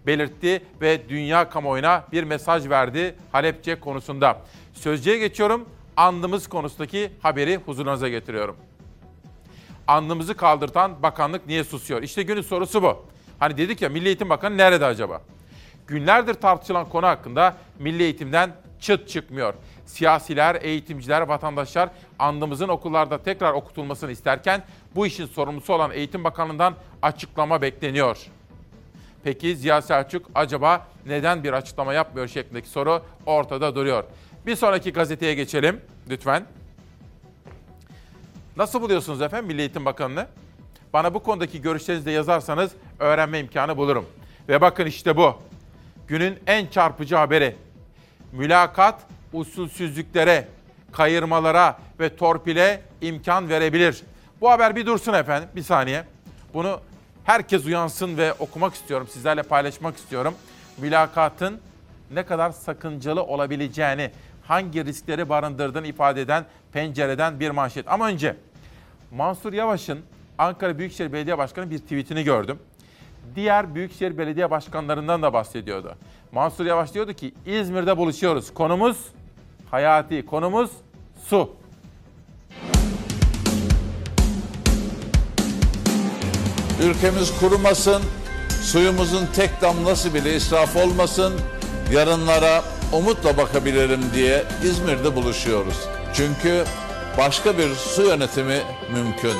[0.07, 4.39] belirtti ve dünya kamuoyuna bir mesaj verdi Halepçe konusunda.
[4.73, 5.69] Sözcüye geçiyorum.
[5.97, 8.57] Andımız konusundaki haberi huzurunuza getiriyorum.
[9.87, 12.03] Andımızı kaldırtan bakanlık niye susuyor?
[12.03, 13.07] İşte günün sorusu bu.
[13.39, 15.23] Hani dedik ya Milli Eğitim Bakanı nerede acaba?
[15.87, 19.55] Günlerdir tartışılan konu hakkında Milli Eğitim'den çıt çıkmıyor.
[19.87, 24.63] Siyasiler, eğitimciler, vatandaşlar andımızın okullarda tekrar okutulmasını isterken
[24.95, 28.19] bu işin sorumlusu olan Eğitim Bakanlığı'ndan açıklama bekleniyor.
[29.25, 34.05] Peki Ziya Selçuk acaba neden bir açıklama yapmıyor şeklindeki soru ortada duruyor.
[34.47, 35.81] Bir sonraki gazeteye geçelim
[36.11, 36.45] lütfen.
[38.57, 40.27] Nasıl buluyorsunuz efendim Milli Eğitim Bakanı'nı?
[40.93, 44.07] Bana bu konudaki görüşlerinizi de yazarsanız öğrenme imkanı bulurum.
[44.49, 45.37] Ve bakın işte bu.
[46.09, 47.57] Günün en çarpıcı haberi.
[48.33, 50.49] Mülakat usulsüzlüklere,
[50.93, 54.03] kayırmalara ve torpile imkan verebilir.
[54.41, 56.05] Bu haber bir dursun efendim bir saniye.
[56.55, 56.81] Bunu
[57.25, 60.35] herkes uyansın ve okumak istiyorum, sizlerle paylaşmak istiyorum.
[60.79, 61.61] Mülakatın
[62.11, 64.11] ne kadar sakıncalı olabileceğini,
[64.49, 67.89] hangi riskleri barındırdığını ifade eden pencereden bir manşet.
[67.89, 68.37] Ama önce
[69.11, 70.01] Mansur Yavaş'ın
[70.39, 72.59] Ankara Büyükşehir Belediye Başkanı bir tweetini gördüm.
[73.35, 75.95] Diğer Büyükşehir Belediye Başkanlarından da bahsediyordu.
[76.33, 78.55] Mansur Yavaş diyordu ki İzmir'de buluşuyoruz.
[78.55, 78.97] Konumuz
[79.71, 80.71] hayati, konumuz
[81.25, 81.57] su.
[86.83, 88.03] Ülkemiz kurumasın,
[88.63, 91.35] suyumuzun tek damlası bile israf olmasın,
[91.93, 95.88] yarınlara umutla bakabilirim diye İzmir'de buluşuyoruz.
[96.14, 96.64] Çünkü
[97.18, 98.59] başka bir su yönetimi
[98.92, 99.33] mümkün.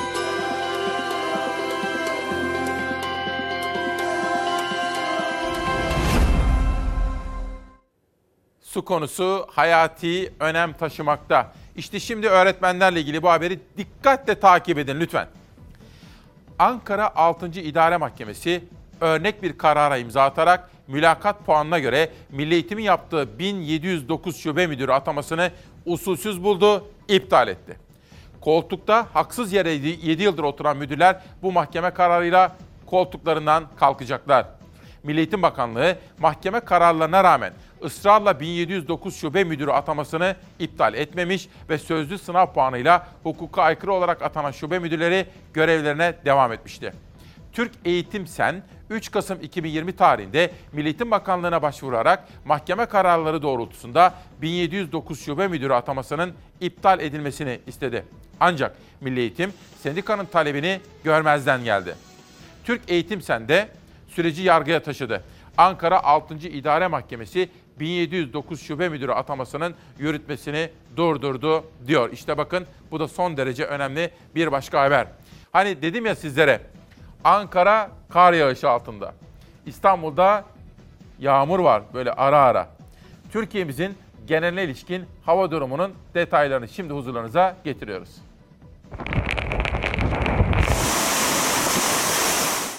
[8.61, 11.53] Su konusu hayati önem taşımakta.
[11.75, 15.27] İşte şimdi öğretmenlerle ilgili bu haberi dikkatle takip edin lütfen.
[16.59, 17.47] Ankara 6.
[17.47, 18.63] İdare Mahkemesi
[19.01, 25.51] örnek bir karara imza atarak mülakat puanına göre Milli Eğitim'in yaptığı 1709 şube müdürü atamasını
[25.85, 27.77] usulsüz buldu, iptal etti.
[28.41, 34.45] Koltukta haksız yere 7 yıldır oturan müdürler bu mahkeme kararıyla koltuklarından kalkacaklar.
[35.03, 42.17] Milli Eğitim Bakanlığı mahkeme kararlarına rağmen ısrarla 1709 şube müdürü atamasını iptal etmemiş ve sözlü
[42.17, 46.93] sınav puanıyla hukuka aykırı olarak atanan şube müdürleri görevlerine devam etmişti.
[47.57, 55.25] Türk Eğitim Sen 3 Kasım 2020 tarihinde Milli Eğitim Bakanlığı'na başvurarak mahkeme kararları doğrultusunda 1709
[55.25, 58.05] şube müdürü atamasının iptal edilmesini istedi.
[58.39, 61.95] Ancak Milli Eğitim sendikanın talebini görmezden geldi.
[62.63, 63.69] Türk Eğitim Sen'de
[64.07, 65.23] süreci yargıya taşıdı.
[65.57, 66.35] Ankara 6.
[66.35, 72.11] İdare Mahkemesi 1709 şube müdürü atamasının yürütmesini durdurdu diyor.
[72.11, 75.07] İşte bakın bu da son derece önemli bir başka haber.
[75.51, 76.61] Hani dedim ya sizlere
[77.27, 79.13] Ankara kar yağışı altında.
[79.65, 80.43] İstanbul'da
[81.19, 82.67] yağmur var böyle ara ara.
[83.31, 88.09] Türkiye'mizin geneline ilişkin hava durumunun detaylarını şimdi huzurlarınıza getiriyoruz.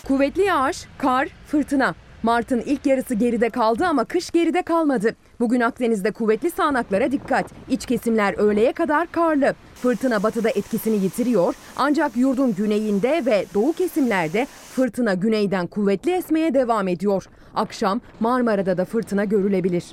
[0.07, 1.95] Kuvvetli yağış, kar, fırtına.
[2.23, 5.17] Mart'ın ilk yarısı geride kaldı ama kış geride kalmadı.
[5.41, 7.47] Bugün Akdeniz'de kuvvetli sağanaklara dikkat.
[7.69, 9.55] İç kesimler öğleye kadar karlı.
[9.75, 16.89] Fırtına batıda etkisini yitiriyor ancak yurdun güneyinde ve doğu kesimlerde fırtına güneyden kuvvetli esmeye devam
[16.89, 17.25] ediyor.
[17.55, 19.85] Akşam Marmara'da da fırtına görülebilir.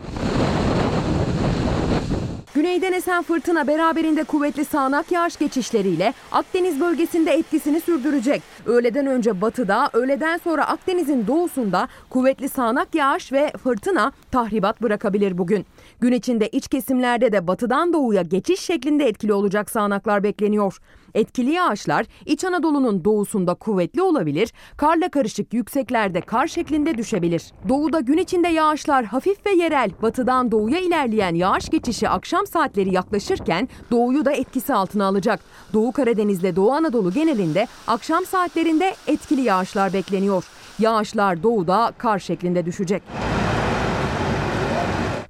[2.56, 8.42] Güneyden esen fırtına beraberinde kuvvetli sağanak yağış geçişleriyle Akdeniz bölgesinde etkisini sürdürecek.
[8.66, 15.66] Öğleden önce batıda, öğleden sonra Akdeniz'in doğusunda kuvvetli sağanak yağış ve fırtına tahribat bırakabilir bugün.
[16.00, 20.78] Gün içinde iç kesimlerde de batıdan doğuya geçiş şeklinde etkili olacak sağanaklar bekleniyor.
[21.14, 27.44] Etkili yağışlar İç Anadolu'nun doğusunda kuvvetli olabilir, karla karışık yükseklerde kar şeklinde düşebilir.
[27.70, 33.70] Doğuda gün içinde yağışlar hafif ve yerel, batıdan doğuya ilerleyen yağış geçişi akşam saatleri yaklaşırken
[33.92, 35.40] doğuyu da etkisi altına alacak.
[35.74, 40.44] Doğu Karadeniz'le Doğu Anadolu genelinde akşam saatlerinde etkili yağışlar bekleniyor.
[40.80, 43.04] Yağışlar doğuda kar şeklinde düşecek.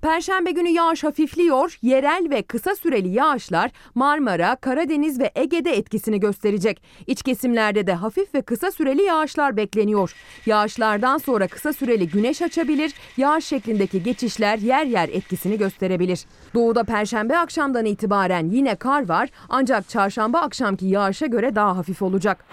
[0.05, 1.77] Perşembe günü yağış hafifliyor.
[1.81, 6.81] Yerel ve kısa süreli yağışlar Marmara, Karadeniz ve Ege'de etkisini gösterecek.
[7.07, 10.15] İç kesimlerde de hafif ve kısa süreli yağışlar bekleniyor.
[10.45, 12.93] Yağışlardan sonra kısa süreli güneş açabilir.
[13.17, 16.25] Yağış şeklindeki geçişler yer yer etkisini gösterebilir.
[16.53, 22.45] Doğuda perşembe akşamdan itibaren yine kar var ancak çarşamba akşamki yağışa göre daha hafif olacak.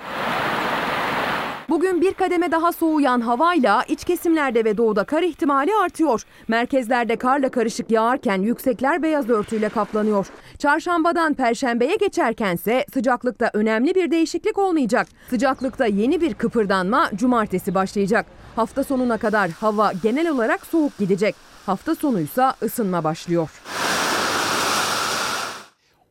[1.68, 6.22] Bugün bir kademe daha soğuyan havayla iç kesimlerde ve doğuda kar ihtimali artıyor.
[6.48, 10.26] Merkezlerde karla karışık yağarken yüksekler beyaz örtüyle kaplanıyor.
[10.58, 15.06] Çarşambadan perşembeye geçerkense sıcaklıkta önemli bir değişiklik olmayacak.
[15.30, 18.26] Sıcaklıkta yeni bir kıpırdanma cumartesi başlayacak.
[18.56, 21.34] Hafta sonuna kadar hava genel olarak soğuk gidecek.
[21.66, 23.50] Hafta sonuysa ısınma başlıyor.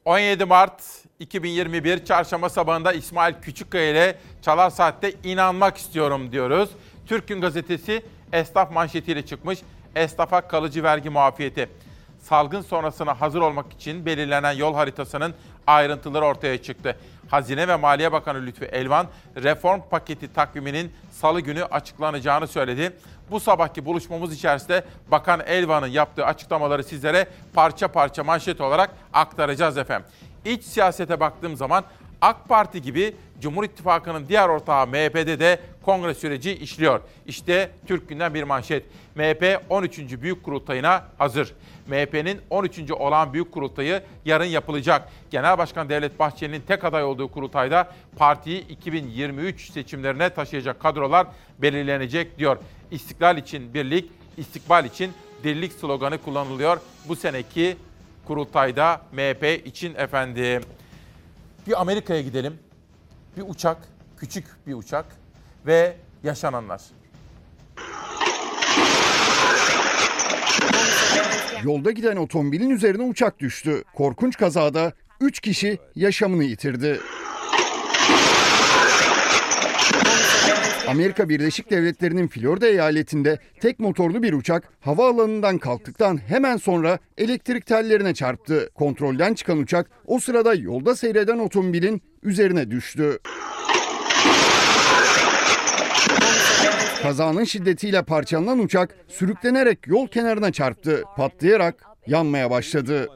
[0.05, 6.69] 17 Mart 2021 Çarşamba sabahında İsmail Küçükkaya ile Çalar Saat'te inanmak istiyorum diyoruz.
[7.07, 9.60] Türk Gün Gazetesi esnaf manşetiyle çıkmış.
[9.95, 11.69] Esnafa kalıcı vergi muafiyeti.
[12.19, 15.34] Salgın sonrasına hazır olmak için belirlenen yol haritasının
[15.67, 16.97] ayrıntıları ortaya çıktı.
[17.29, 22.93] Hazine ve Maliye Bakanı Lütfü Elvan reform paketi takviminin salı günü açıklanacağını söyledi.
[23.31, 30.07] Bu sabahki buluşmamız içerisinde Bakan Elvan'ın yaptığı açıklamaları sizlere parça parça manşet olarak aktaracağız efendim.
[30.45, 31.84] İç siyasete baktığım zaman
[32.21, 37.01] AK Parti gibi Cumhur İttifakı'nın diğer ortağı MHP'de de kongre süreci işliyor.
[37.25, 38.86] İşte Türk Günden bir manşet.
[39.15, 39.99] MHP 13.
[40.21, 41.54] Büyük Kurultayı'na hazır.
[41.88, 42.91] MHP'nin 13.
[42.91, 45.10] olan Büyük Kurultayı yarın yapılacak.
[45.32, 51.27] Genel Başkan Devlet Bahçeli'nin tek aday olduğu kurultayda partiyi 2023 seçimlerine taşıyacak kadrolar
[51.62, 52.58] belirlenecek diyor.
[52.91, 55.12] İstiklal için birlik, istikbal için
[55.43, 56.77] delilik sloganı kullanılıyor
[57.08, 57.77] bu seneki
[58.27, 60.63] kurultayda MHP için efendim.
[61.67, 62.59] Bir Amerika'ya gidelim.
[63.38, 63.78] Bir uçak,
[64.17, 65.05] küçük bir uçak
[65.65, 66.82] ve yaşananlar.
[71.63, 73.84] Yolda giden otomobilin üzerine uçak düştü.
[73.95, 76.99] Korkunç kazada 3 kişi yaşamını yitirdi.
[80.91, 88.13] Amerika Birleşik Devletleri'nin Florida eyaletinde tek motorlu bir uçak havaalanından kalktıktan hemen sonra elektrik tellerine
[88.13, 88.69] çarptı.
[88.75, 93.19] Kontrolden çıkan uçak o sırada yolda seyreden otomobilin üzerine düştü.
[97.01, 101.03] Kazanın şiddetiyle parçalanan uçak sürüklenerek yol kenarına çarptı.
[101.17, 103.09] Patlayarak yanmaya başladı.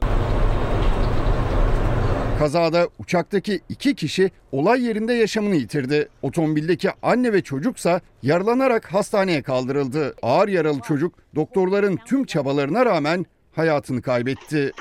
[2.38, 6.08] Kazada uçaktaki iki kişi olay yerinde yaşamını yitirdi.
[6.22, 10.14] Otomobildeki anne ve çocuksa yaralanarak hastaneye kaldırıldı.
[10.22, 14.72] Ağır yaralı çocuk doktorların tüm çabalarına rağmen hayatını kaybetti.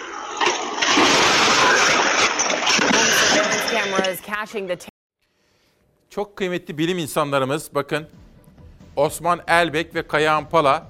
[6.10, 8.08] Çok kıymetli bilim insanlarımız bakın
[8.96, 10.88] Osman Elbek ve Kayahan Pala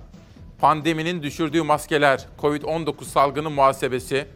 [0.59, 4.27] pandeminin düşürdüğü maskeler, Covid-19 salgını muhasebesi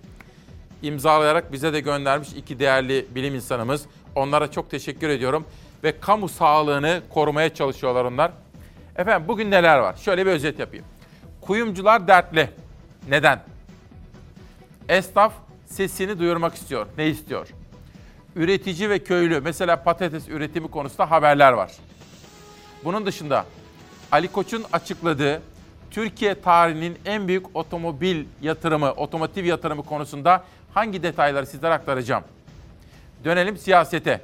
[0.82, 3.86] imzalayarak bize de göndermiş iki değerli bilim insanımız.
[4.16, 5.46] Onlara çok teşekkür ediyorum
[5.84, 8.32] ve kamu sağlığını korumaya çalışıyorlar onlar.
[8.98, 9.96] Efendim bugün neler var?
[9.96, 10.86] Şöyle bir özet yapayım.
[11.42, 12.50] Kuyumcular dertli.
[13.10, 13.44] Neden?
[14.90, 15.34] Esnaf
[15.66, 16.88] sesini duyurmak istiyor.
[16.98, 17.48] Ne istiyor?
[18.36, 21.72] Üretici ve köylü, mesela patates üretimi konusunda haberler var.
[22.84, 23.46] Bunun dışında
[24.12, 25.42] Ali Koç'un açıkladığı
[25.92, 32.24] Türkiye tarihinin en büyük otomobil yatırımı, otomotiv yatırımı konusunda hangi detayları sizlere aktaracağım?
[33.24, 34.22] Dönelim siyasete.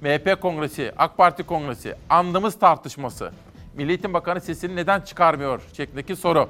[0.00, 3.32] MHP kongresi, AK Parti kongresi, andımız tartışması,
[3.74, 6.48] Milli Eğitim Bakanı sesini neden çıkarmıyor şeklindeki soru.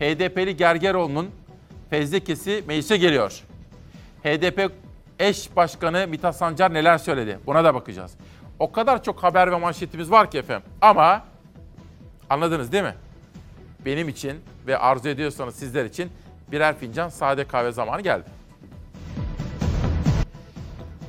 [0.00, 1.30] HDP'li Gergeroğlu'nun
[1.90, 3.42] fezlekesi meclise geliyor.
[4.24, 4.72] HDP
[5.18, 7.38] eş başkanı Mithat Sancar neler söyledi?
[7.46, 8.14] Buna da bakacağız.
[8.58, 10.68] O kadar çok haber ve manşetimiz var ki efendim.
[10.80, 11.24] Ama
[12.30, 12.94] anladınız değil mi?
[13.86, 16.10] Benim için ve arzu ediyorsanız sizler için
[16.52, 18.24] birer fincan sade kahve zamanı geldi.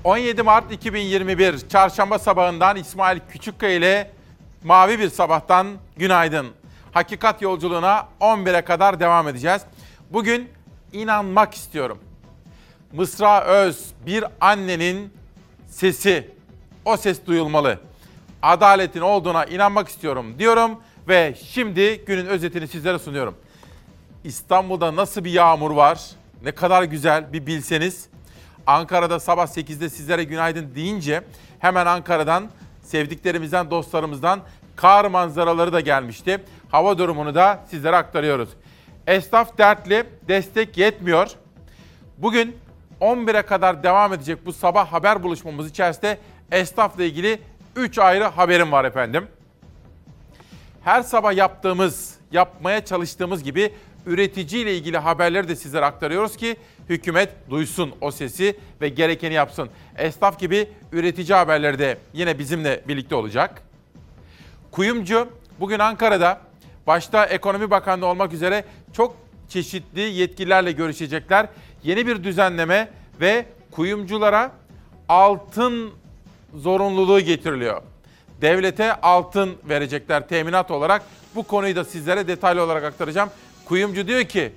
[0.03, 4.11] 17 Mart 2021 Çarşamba sabahından İsmail Küçükkaya ile
[4.63, 5.67] Mavi Bir Sabahtan
[5.97, 6.47] günaydın.
[6.91, 9.61] Hakikat yolculuğuna 11'e kadar devam edeceğiz.
[10.09, 10.49] Bugün
[10.93, 11.99] inanmak istiyorum.
[12.93, 15.13] Mısra Öz bir annenin
[15.67, 16.31] sesi.
[16.86, 17.79] O ses duyulmalı.
[18.41, 23.36] Adaletin olduğuna inanmak istiyorum diyorum ve şimdi günün özetini sizlere sunuyorum.
[24.26, 25.99] İstanbul'da nasıl bir yağmur var?
[26.43, 28.09] Ne kadar güzel bir bilseniz.
[28.67, 31.23] Ankara'da sabah 8'de sizlere günaydın deyince
[31.59, 32.49] hemen Ankara'dan
[32.84, 34.39] sevdiklerimizden, dostlarımızdan
[34.76, 36.43] kar manzaraları da gelmişti.
[36.69, 38.49] Hava durumunu da sizlere aktarıyoruz.
[39.07, 41.32] Esnaf dertli, destek yetmiyor.
[42.17, 42.57] Bugün
[43.01, 46.17] 11'e kadar devam edecek bu sabah haber buluşmamız içerisinde
[46.51, 47.39] esnafla ilgili
[47.76, 49.28] 3 ayrı haberim var efendim.
[50.84, 53.73] Her sabah yaptığımız, yapmaya çalıştığımız gibi
[54.06, 56.56] üreticiyle ilgili haberleri de sizlere aktarıyoruz ki
[56.89, 59.70] hükümet duysun o sesi ve gerekeni yapsın.
[59.97, 63.62] Esnaf gibi üretici haberleri de yine bizimle birlikte olacak.
[64.72, 65.30] Kuyumcu
[65.60, 66.41] bugün Ankara'da
[66.88, 69.16] başta Ekonomi Bakanlığı olmak üzere çok
[69.49, 71.47] çeşitli yetkililerle görüşecekler.
[71.84, 72.89] Yeni bir düzenleme
[73.22, 74.51] ve kuyumculara
[75.10, 75.91] altın
[76.56, 77.82] zorunluluğu getiriliyor.
[78.41, 81.01] Devlete altın verecekler teminat olarak.
[81.36, 83.30] Bu konuyu da sizlere detaylı olarak aktaracağım.
[83.66, 84.53] Kuyumcu diyor ki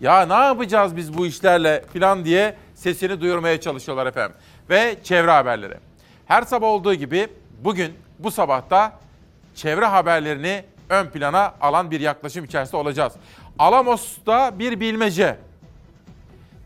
[0.00, 4.36] ya ne yapacağız biz bu işlerle filan diye sesini duyurmaya çalışıyorlar efendim.
[4.70, 5.74] Ve çevre haberleri.
[6.26, 7.28] Her sabah olduğu gibi
[7.60, 8.98] bugün bu sabahta
[9.54, 13.12] çevre haberlerini ön plana alan bir yaklaşım içerisinde olacağız.
[13.58, 15.36] Alamos'ta bir bilmece.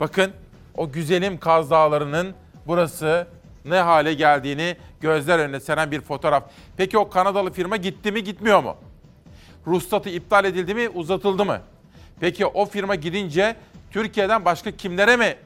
[0.01, 0.33] Bakın
[0.77, 2.35] o güzelim Kaz Dağları'nın
[2.67, 3.27] burası
[3.65, 6.45] ne hale geldiğini gözler önüne seren bir fotoğraf.
[6.77, 8.77] Peki o Kanadalı firma gitti mi gitmiyor mu?
[9.67, 11.61] Ruhsatı iptal edildi mi uzatıldı mı?
[12.21, 13.57] Peki o firma gidince
[13.91, 15.37] Türkiye'den başka kimlere mi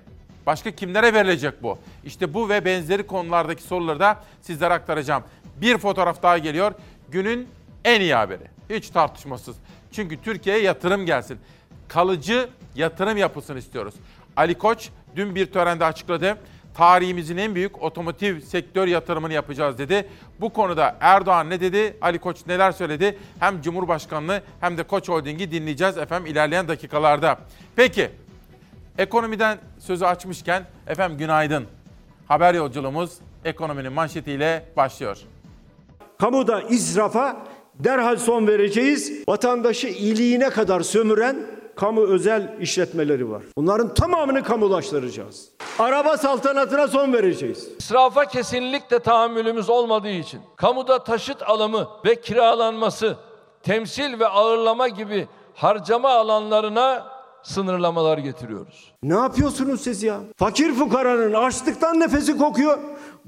[0.46, 1.78] başka kimlere verilecek bu?
[2.04, 5.22] İşte bu ve benzeri konulardaki soruları da sizlere aktaracağım.
[5.60, 6.72] Bir fotoğraf daha geliyor.
[7.08, 7.48] Günün
[7.84, 8.42] en iyi haberi.
[8.70, 9.56] Hiç tartışmasız.
[9.92, 11.38] Çünkü Türkiye'ye yatırım gelsin.
[11.88, 13.94] Kalıcı yatırım yapılsın istiyoruz.
[14.36, 16.38] Ali Koç dün bir törende açıkladı.
[16.78, 20.08] Tarihimizin en büyük otomotiv sektör yatırımını yapacağız dedi.
[20.40, 21.96] Bu konuda Erdoğan ne dedi?
[22.00, 23.18] Ali Koç neler söyledi?
[23.40, 27.38] Hem Cumhurbaşkanlığı hem de Koç Holding'i dinleyeceğiz efendim ilerleyen dakikalarda.
[27.76, 28.10] Peki
[28.98, 31.66] ekonomiden sözü açmışken efendim günaydın.
[32.28, 33.12] Haber yolculuğumuz
[33.44, 35.18] ekonominin manşetiyle başlıyor.
[36.18, 39.12] Kamuda israfa derhal son vereceğiz.
[39.28, 43.42] Vatandaşı iliğine kadar sömüren kamu özel işletmeleri var.
[43.56, 45.48] Bunların tamamını kamulaştıracağız.
[45.78, 47.68] Araba saltanatına son vereceğiz.
[47.78, 53.16] İsrafa kesinlikle tahammülümüz olmadığı için kamuda taşıt alımı ve kiralanması,
[53.62, 57.06] temsil ve ağırlama gibi harcama alanlarına
[57.42, 58.92] sınırlamalar getiriyoruz.
[59.02, 60.20] Ne yapıyorsunuz siz ya?
[60.36, 62.78] Fakir fukaranın açlıktan nefesi kokuyor.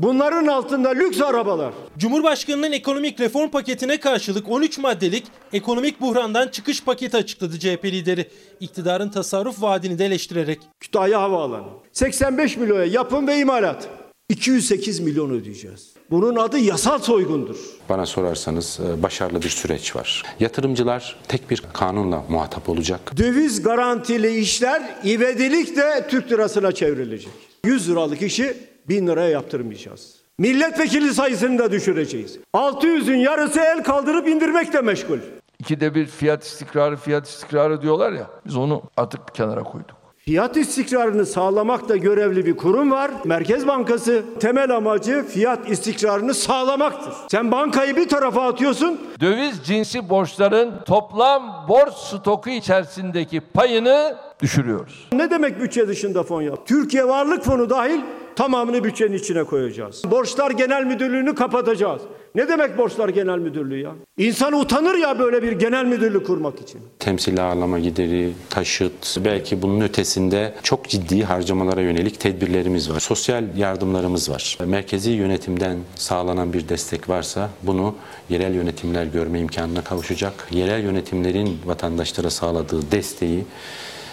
[0.02, 1.74] Bunların altında lüks arabalar.
[1.98, 8.28] Cumhurbaşkanının ekonomik reform paketine karşılık 13 maddelik ekonomik buhrandan çıkış paketi açıkladı CHP lideri.
[8.60, 10.60] İktidarın tasarruf vaadini de eleştirerek.
[10.80, 11.66] Kütahya Havaalanı.
[11.92, 13.88] 85 milyona yapım ve imalat.
[14.28, 15.90] 208 milyon ödeyeceğiz.
[16.10, 17.56] Bunun adı yasal soygundur.
[17.88, 20.22] Bana sorarsanız e, başarılı bir süreç var.
[20.40, 23.16] Yatırımcılar tek bir kanunla muhatap olacak.
[23.16, 27.32] Döviz garantili işler ivedilik de Türk lirasına çevrilecek.
[27.64, 30.16] 100 liralık işi 1000 liraya yaptırmayacağız.
[30.38, 32.38] Milletvekili sayısını da düşüreceğiz.
[32.54, 35.18] 600'ün yarısı el kaldırıp indirmekle meşgul.
[35.58, 38.26] İkide bir fiyat istikrarı, fiyat istikrarı diyorlar ya.
[38.46, 39.96] Biz onu artık bir kenara koyduk.
[40.18, 43.10] Fiyat istikrarını sağlamakta görevli bir kurum var.
[43.24, 47.12] Merkez Bankası temel amacı fiyat istikrarını sağlamaktır.
[47.30, 49.00] Sen bankayı bir tarafa atıyorsun.
[49.20, 55.08] Döviz cinsi borçların toplam borç stoku içerisindeki payını düşürüyoruz.
[55.12, 56.66] Ne demek bütçe dışında fon yap?
[56.66, 58.00] Türkiye Varlık Fonu dahil
[58.40, 60.02] tamamını bütçenin içine koyacağız.
[60.10, 62.02] Borçlar Genel Müdürlüğü'nü kapatacağız.
[62.34, 63.92] Ne demek Borçlar Genel Müdürlüğü ya?
[64.18, 66.80] İnsan utanır ya böyle bir genel müdürlük kurmak için.
[66.98, 73.00] Temsil ağırlama gideri, taşıt, belki bunun ötesinde çok ciddi harcamalara yönelik tedbirlerimiz var.
[73.00, 74.58] Sosyal yardımlarımız var.
[74.66, 77.94] Merkezi yönetimden sağlanan bir destek varsa bunu
[78.30, 80.48] yerel yönetimler görme imkanına kavuşacak.
[80.50, 83.44] Yerel yönetimlerin vatandaşlara sağladığı desteği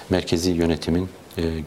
[0.09, 1.09] merkezi yönetimin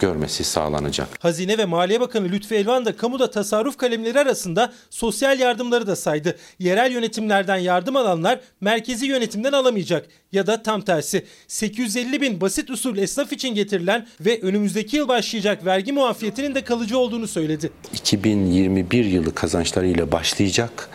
[0.00, 1.08] görmesi sağlanacak.
[1.20, 6.36] Hazine ve Maliye Bakanı Lütfi Elvan da kamuda tasarruf kalemleri arasında sosyal yardımları da saydı.
[6.58, 11.24] Yerel yönetimlerden yardım alanlar merkezi yönetimden alamayacak ya da tam tersi.
[11.48, 16.98] 850 bin basit usul esnaf için getirilen ve önümüzdeki yıl başlayacak vergi muafiyetinin de kalıcı
[16.98, 17.70] olduğunu söyledi.
[17.94, 20.88] 2021 yılı kazançlarıyla başlayacak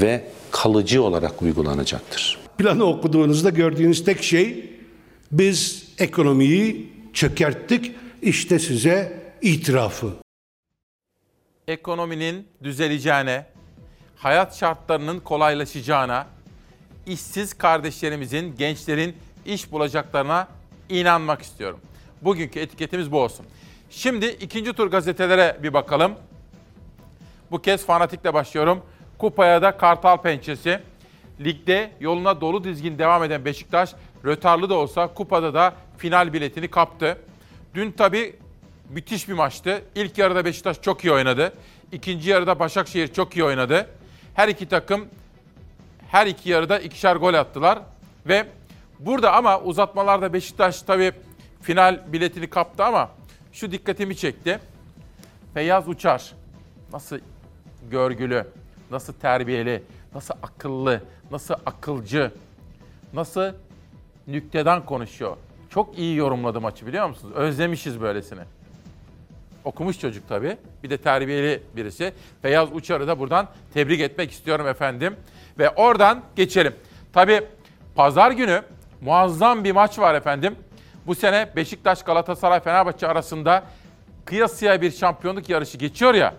[0.00, 2.38] ve kalıcı olarak uygulanacaktır.
[2.58, 4.70] Planı okuduğunuzda gördüğünüz tek şey
[5.32, 7.92] biz ekonomiyi çökerttik
[8.22, 10.12] işte size itirafı.
[11.68, 13.46] Ekonominin düzeleceğine,
[14.16, 16.26] hayat şartlarının kolaylaşacağına,
[17.06, 19.16] işsiz kardeşlerimizin, gençlerin
[19.46, 20.48] iş bulacaklarına
[20.88, 21.80] inanmak istiyorum.
[22.22, 23.46] Bugünkü etiketimiz bu olsun.
[23.90, 26.14] Şimdi ikinci tur gazetelere bir bakalım.
[27.50, 28.82] Bu kez fanatikle başlıyorum.
[29.18, 30.80] Kupaya da Kartal Pençesi.
[31.40, 33.94] Ligde yoluna dolu dizgin devam eden Beşiktaş,
[34.24, 37.18] rötarlı da olsa kupada da final biletini kaptı.
[37.78, 38.36] Dün tabii
[38.88, 39.82] müthiş bir maçtı.
[39.94, 41.52] İlk yarıda Beşiktaş çok iyi oynadı.
[41.92, 43.90] İkinci yarıda Başakşehir çok iyi oynadı.
[44.34, 45.08] Her iki takım
[46.08, 47.78] her iki yarıda ikişer gol attılar.
[48.26, 48.46] Ve
[48.98, 51.12] burada ama uzatmalarda Beşiktaş tabii
[51.62, 53.10] final biletini kaptı ama
[53.52, 54.58] şu dikkatimi çekti.
[55.54, 56.32] Feyyaz Uçar
[56.92, 57.18] nasıl
[57.90, 58.46] görgülü,
[58.90, 59.82] nasıl terbiyeli,
[60.14, 62.32] nasıl akıllı, nasıl akılcı,
[63.12, 63.52] nasıl
[64.26, 65.36] nükteden konuşuyor.
[65.78, 67.34] Çok iyi yorumladı maçı biliyor musunuz?
[67.36, 68.40] Özlemişiz böylesini.
[69.64, 70.56] Okumuş çocuk tabii.
[70.82, 72.12] Bir de terbiyeli birisi.
[72.42, 75.16] Feyyaz Uçar'ı da buradan tebrik etmek istiyorum efendim.
[75.58, 76.74] Ve oradan geçelim.
[77.12, 77.42] Tabii
[77.94, 78.62] pazar günü
[79.00, 80.56] muazzam bir maç var efendim.
[81.06, 83.64] Bu sene Beşiktaş, Galatasaray, Fenerbahçe arasında
[84.24, 86.34] kıyasıya bir şampiyonluk yarışı geçiyor ya.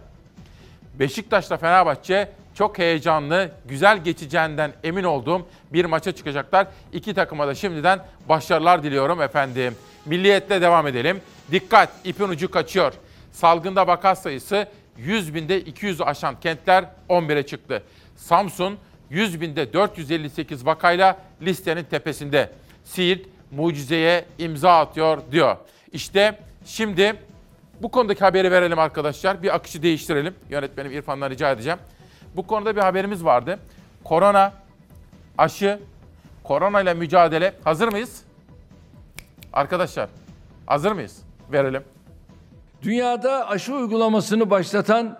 [1.00, 6.68] Beşiktaş'la Fenerbahçe çok heyecanlı, güzel geçeceğinden emin olduğum bir maça çıkacaklar.
[6.94, 9.76] İki takıma da şimdiden başarılar diliyorum efendim.
[10.06, 11.22] Milliyetle devam edelim.
[11.52, 12.94] Dikkat, ipin ucu kaçıyor.
[13.32, 17.84] Salgında vaka sayısı 100 binde 200 aşan kentler 11'e çıktı.
[18.16, 18.78] Samsun
[19.10, 22.52] 100 binde 458 vakayla listenin tepesinde.
[22.84, 25.58] Siirt mucizeye imza atıyor diyor.
[25.94, 27.16] İşte şimdi
[27.82, 29.44] bu konudaki haberi verelim arkadaşlar.
[29.44, 30.36] Bir akışı değiştirelim.
[30.50, 31.80] Yönetmenim İrfan'dan rica edeceğim.
[32.36, 33.60] Bu konuda bir haberimiz vardı.
[34.04, 34.54] Korona,
[35.38, 35.80] aşı,
[36.44, 37.54] korona ile mücadele.
[37.64, 38.22] Hazır mıyız?
[39.54, 40.10] Arkadaşlar,
[40.66, 41.18] hazır mıyız?
[41.52, 41.84] Verelim.
[42.82, 45.18] Dünyada aşı uygulamasını başlatan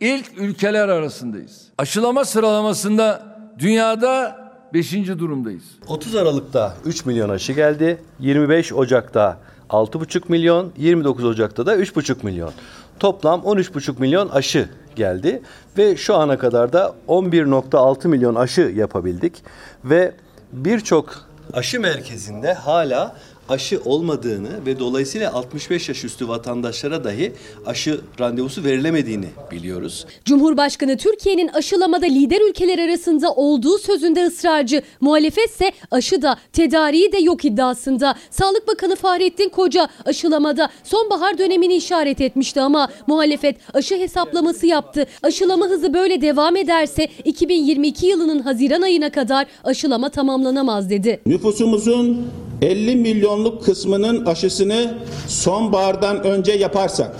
[0.00, 1.68] ilk ülkeler arasındayız.
[1.78, 3.22] Aşılama sıralamasında
[3.58, 4.38] dünyada
[4.74, 4.92] 5.
[4.92, 5.64] durumdayız.
[5.88, 8.02] 30 Aralık'ta 3 milyon aşı geldi.
[8.20, 9.38] 25 Ocak'ta
[9.70, 12.52] 6,5 milyon, 29 Ocak'ta da 3,5 milyon.
[13.00, 15.42] Toplam 13,5 milyon aşı geldi
[15.78, 19.42] ve şu ana kadar da 11,6 milyon aşı yapabildik
[19.84, 20.12] ve
[20.52, 23.16] birçok aşı merkezinde hala
[23.48, 27.32] aşı olmadığını ve dolayısıyla 65 yaş üstü vatandaşlara dahi
[27.66, 30.06] aşı randevusu verilemediğini biliyoruz.
[30.24, 34.82] Cumhurbaşkanı Türkiye'nin aşılamada lider ülkeler arasında olduğu sözünde ısrarcı.
[35.00, 38.14] Muhalefetse aşı da tedariği de yok iddiasında.
[38.30, 45.06] Sağlık Bakanı Fahrettin Koca aşılamada sonbahar dönemini işaret etmişti ama muhalefet aşı hesaplaması yaptı.
[45.22, 51.20] Aşılama hızı böyle devam ederse 2022 yılının Haziran ayına kadar aşılama tamamlanamaz dedi.
[51.26, 52.26] Nüfusumuzun
[52.62, 52.96] 50
[53.36, 54.94] milyonluk kısmının aşısını
[55.26, 57.10] sonbahardan önce yaparsak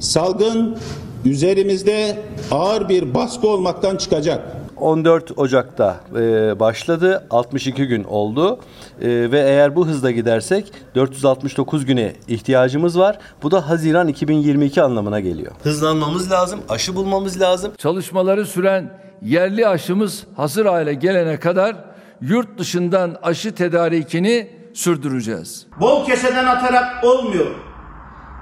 [0.00, 0.76] salgın
[1.24, 2.18] üzerimizde
[2.50, 4.56] ağır bir baskı olmaktan çıkacak.
[4.76, 7.26] 14 Ocak'ta e, başladı.
[7.30, 8.58] 62 gün oldu.
[9.00, 13.18] E, ve eğer bu hızla gidersek 469 güne ihtiyacımız var.
[13.42, 15.52] Bu da Haziran 2022 anlamına geliyor.
[15.62, 17.72] Hızlanmamız lazım, aşı bulmamız lazım.
[17.78, 18.90] Çalışmaları süren
[19.22, 21.76] yerli aşımız hazır hale gelene kadar
[22.20, 25.66] yurt dışından aşı tedarikini sürdüreceğiz.
[25.80, 27.46] Bol keseden atarak olmuyor.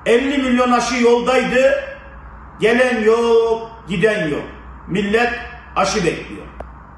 [0.07, 1.74] 50 milyon aşı yoldaydı.
[2.61, 4.43] Gelen yok, giden yok.
[4.89, 5.31] Millet
[5.76, 6.47] aşı bekliyor.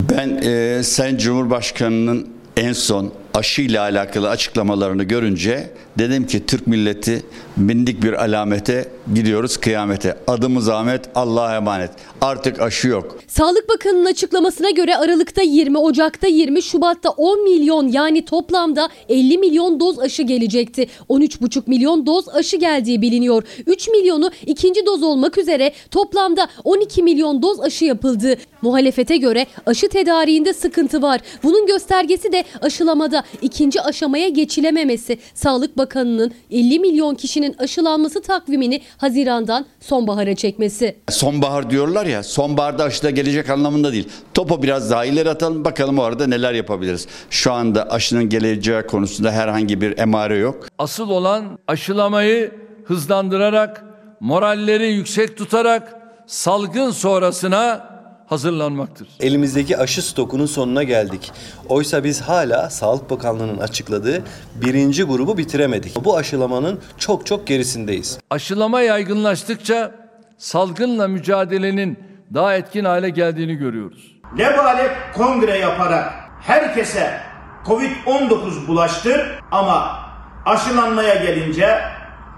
[0.00, 5.70] Ben e, Sayın Cumhurbaşkanı'nın en son aşıyla alakalı açıklamalarını görünce
[6.00, 7.22] dedim ki Türk milleti
[7.56, 10.18] bindik bir alamete gidiyoruz kıyamete.
[10.26, 11.90] Adımız Ahmet, Allah'a emanet.
[12.20, 13.18] Artık aşı yok.
[13.26, 19.80] Sağlık Bakanı'nın açıklamasına göre Aralık'ta 20, Ocak'ta 20, Şubat'ta 10 milyon yani toplamda 50 milyon
[19.80, 20.86] doz aşı gelecekti.
[21.08, 23.42] 13,5 milyon doz aşı geldiği biliniyor.
[23.66, 28.36] 3 milyonu ikinci doz olmak üzere toplamda 12 milyon doz aşı yapıldı.
[28.62, 31.20] Muhalefete göre aşı tedariğinde sıkıntı var.
[31.42, 35.18] Bunun göstergesi de aşılamada ikinci aşamaya geçilememesi.
[35.34, 40.96] Sağlık Bakanı'nın 50 milyon kişinin aşılanması takvimini Haziran'dan sonbahara çekmesi.
[41.08, 44.08] Sonbahar diyorlar ya, sonbaharda aşı da gelecek anlamında değil.
[44.34, 47.06] Topu biraz daha ileri atalım bakalım o arada neler yapabiliriz.
[47.30, 50.66] Şu anda aşının geleceği konusunda herhangi bir emare yok.
[50.78, 52.52] Asıl olan aşılamayı
[52.84, 53.84] hızlandırarak,
[54.20, 55.94] moralleri yüksek tutarak
[56.26, 57.89] salgın sonrasına
[58.30, 59.08] hazırlanmaktır.
[59.20, 61.32] Elimizdeki aşı stokunun sonuna geldik.
[61.68, 64.22] Oysa biz hala Sağlık Bakanlığı'nın açıkladığı
[64.54, 66.04] birinci grubu bitiremedik.
[66.04, 68.18] Bu aşılamanın çok çok gerisindeyiz.
[68.30, 69.94] Aşılama yaygınlaştıkça
[70.38, 71.98] salgınla mücadelenin
[72.34, 74.16] daha etkin hale geldiğini görüyoruz.
[74.38, 77.20] Lebalep kongre yaparak herkese
[77.66, 79.96] Covid-19 bulaştır ama
[80.46, 81.78] aşılanmaya gelince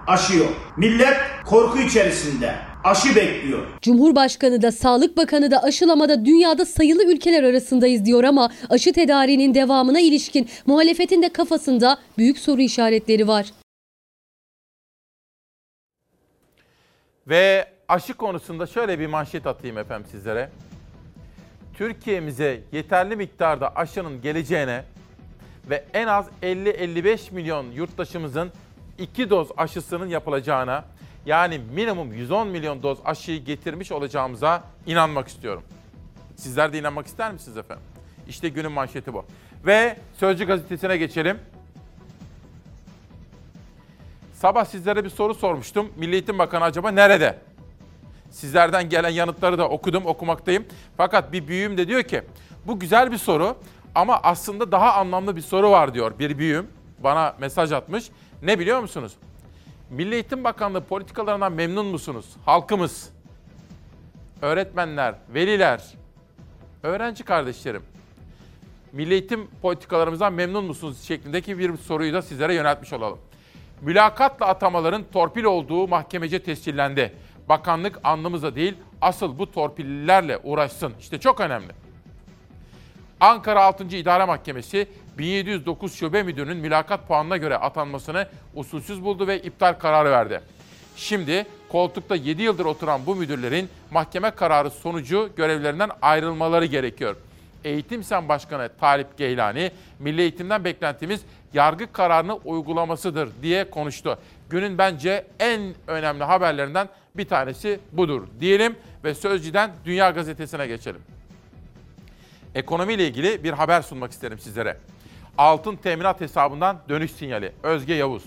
[0.07, 0.53] aşı yok.
[0.77, 3.67] Millet korku içerisinde aşı bekliyor.
[3.83, 10.01] Cumhurbaşkanı da Sağlık Bakanı da aşılamada dünyada sayılı ülkeler arasındayız diyor ama aşı tedariğinin devamına
[10.01, 13.47] ilişkin muhalefetin de kafasında büyük soru işaretleri var.
[17.27, 20.51] Ve aşı konusunda şöyle bir manşet atayım efendim sizlere.
[21.75, 24.85] Türkiye'mize yeterli miktarda aşının geleceğine
[25.71, 28.51] ve en az 50-55 milyon yurttaşımızın
[28.99, 30.85] 2 doz aşısının yapılacağına
[31.27, 35.63] yani minimum 110 milyon doz aşıyı getirmiş olacağımıza inanmak istiyorum.
[36.37, 37.85] Sizler de inanmak ister misiniz efendim?
[38.29, 39.25] İşte günün manşeti bu.
[39.67, 41.39] Ve Sözcü gazetesine geçelim.
[44.35, 45.93] Sabah sizlere bir soru sormuştum.
[45.97, 47.39] Milli Eğitim Bakanı acaba nerede?
[48.31, 50.65] Sizlerden gelen yanıtları da okudum, okumaktayım.
[50.97, 52.23] Fakat bir büyüğüm de diyor ki,
[52.67, 53.57] bu güzel bir soru
[53.95, 56.69] ama aslında daha anlamlı bir soru var diyor bir büyüğüm.
[56.99, 58.11] Bana mesaj atmış.
[58.43, 59.13] Ne biliyor musunuz?
[59.93, 62.27] Milli Eğitim Bakanlığı politikalarından memnun musunuz?
[62.45, 63.11] Halkımız,
[64.43, 65.83] öğretmenler, veliler,
[66.83, 67.83] öğrenci kardeşlerim.
[68.93, 73.19] Milli eğitim politikalarımızdan memnun musunuz şeklindeki bir soruyu da sizlere yöneltmiş olalım.
[73.81, 77.13] Mülakatla atamaların torpil olduğu mahkemece tescillendi.
[77.49, 80.93] Bakanlık anlamıza değil, asıl bu torpillilerle uğraşsın.
[81.01, 81.73] İşte çok önemli.
[83.21, 83.85] Ankara 6.
[83.85, 84.89] İdare Mahkemesi
[85.19, 90.41] 1709 Şube Müdürü'nün mülakat puanına göre atanmasını usulsüz buldu ve iptal kararı verdi.
[90.97, 97.17] Şimdi koltukta 7 yıldır oturan bu müdürlerin mahkeme kararı sonucu görevlerinden ayrılmaları gerekiyor.
[97.65, 101.21] Eğitim Sen Başkanı Talip Geylani, Milli Eğitim'den beklentimiz
[101.55, 104.19] yargı kararını uygulamasıdır diye konuştu.
[104.51, 111.01] Günün bence en önemli haberlerinden bir tanesi budur diyelim ve Sözcü'den Dünya Gazetesi'ne geçelim.
[112.55, 114.77] Ekonomiyle ilgili bir haber sunmak isterim sizlere.
[115.39, 117.53] Altın teminat hesabından dönüş sinyali.
[117.63, 118.25] Özge Yavuz.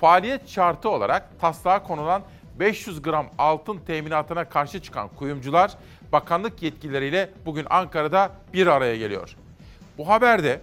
[0.00, 2.22] Faaliyet şartı olarak taslağa konulan
[2.58, 5.72] 500 gram altın teminatına karşı çıkan kuyumcular
[6.12, 9.36] bakanlık yetkilileriyle bugün Ankara'da bir araya geliyor.
[9.98, 10.60] Bu haberde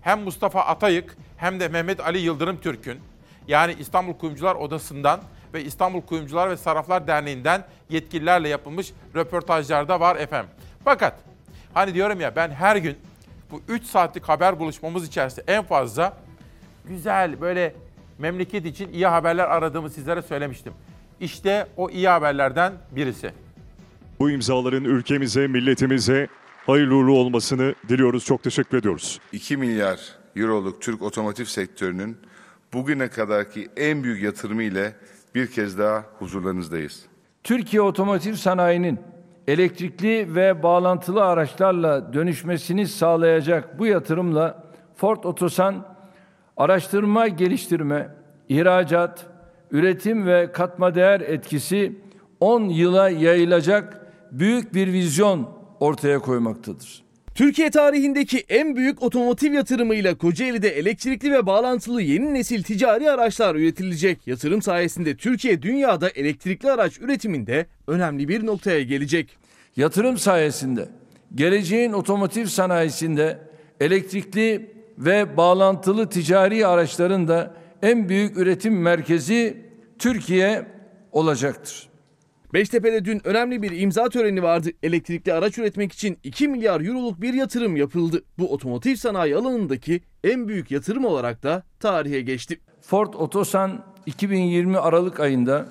[0.00, 3.00] hem Mustafa Atayık hem de Mehmet Ali Yıldırım Türk'ün
[3.48, 5.20] yani İstanbul Kuyumcular Odası'ndan
[5.54, 10.50] ve İstanbul Kuyumcular ve Sarraflar Derneği'nden yetkililerle yapılmış röportajlarda var efendim.
[10.84, 11.14] Fakat
[11.74, 12.98] hani diyorum ya ben her gün
[13.52, 16.16] bu 3 saatlik haber buluşmamız içerisinde en fazla
[16.88, 17.74] güzel böyle
[18.18, 20.72] memleket için iyi haberler aradığımı sizlere söylemiştim.
[21.20, 23.32] İşte o iyi haberlerden birisi.
[24.18, 26.28] Bu imzaların ülkemize, milletimize
[26.66, 28.24] hayırlı uğurlu olmasını diliyoruz.
[28.24, 29.20] Çok teşekkür ediyoruz.
[29.32, 30.00] 2 milyar
[30.36, 32.16] euroluk Türk otomotiv sektörünün
[32.72, 34.92] bugüne kadarki en büyük yatırımı ile
[35.34, 37.06] bir kez daha huzurlarınızdayız.
[37.44, 39.00] Türkiye otomotiv sanayinin
[39.46, 44.64] elektrikli ve bağlantılı araçlarla dönüşmesini sağlayacak bu yatırımla
[44.94, 45.86] Ford Otosan
[46.56, 48.08] araştırma, geliştirme,
[48.48, 49.26] ihracat,
[49.70, 52.00] üretim ve katma değer etkisi
[52.40, 55.48] 10 yıla yayılacak büyük bir vizyon
[55.80, 57.01] ortaya koymaktadır.
[57.34, 64.26] Türkiye tarihindeki en büyük otomotiv yatırımıyla Kocaeli'de elektrikli ve bağlantılı yeni nesil ticari araçlar üretilecek.
[64.26, 69.36] Yatırım sayesinde Türkiye dünyada elektrikli araç üretiminde önemli bir noktaya gelecek.
[69.76, 70.88] Yatırım sayesinde
[71.34, 73.38] geleceğin otomotiv sanayisinde
[73.80, 79.56] elektrikli ve bağlantılı ticari araçların da en büyük üretim merkezi
[79.98, 80.66] Türkiye
[81.12, 81.91] olacaktır.
[82.52, 84.70] Beştepe'de dün önemli bir imza töreni vardı.
[84.82, 88.24] Elektrikli araç üretmek için 2 milyar euroluk bir yatırım yapıldı.
[88.38, 92.60] Bu otomotiv sanayi alanındaki en büyük yatırım olarak da tarihe geçti.
[92.80, 95.66] Ford Otosan 2020 Aralık ayında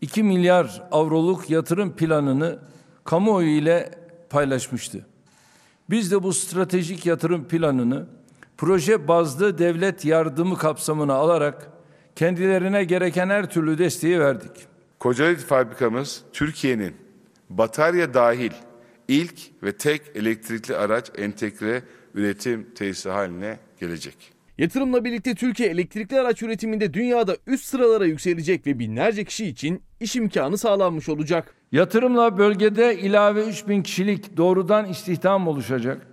[0.00, 2.58] 2 milyar avroluk yatırım planını
[3.04, 3.90] kamuoyu ile
[4.30, 5.06] paylaşmıştı.
[5.90, 8.06] Biz de bu stratejik yatırım planını
[8.56, 11.70] proje bazlı devlet yardımı kapsamına alarak
[12.16, 14.69] kendilerine gereken her türlü desteği verdik.
[15.00, 16.94] Kocaeli fabrikamız Türkiye'nin
[17.50, 18.50] batarya dahil
[19.08, 21.82] ilk ve tek elektrikli araç entegre
[22.14, 24.32] üretim tesisi haline gelecek.
[24.58, 30.16] Yatırımla birlikte Türkiye elektrikli araç üretiminde dünyada üst sıralara yükselecek ve binlerce kişi için iş
[30.16, 31.54] imkanı sağlanmış olacak.
[31.72, 36.06] Yatırımla bölgede ilave 3000 kişilik doğrudan istihdam oluşacak.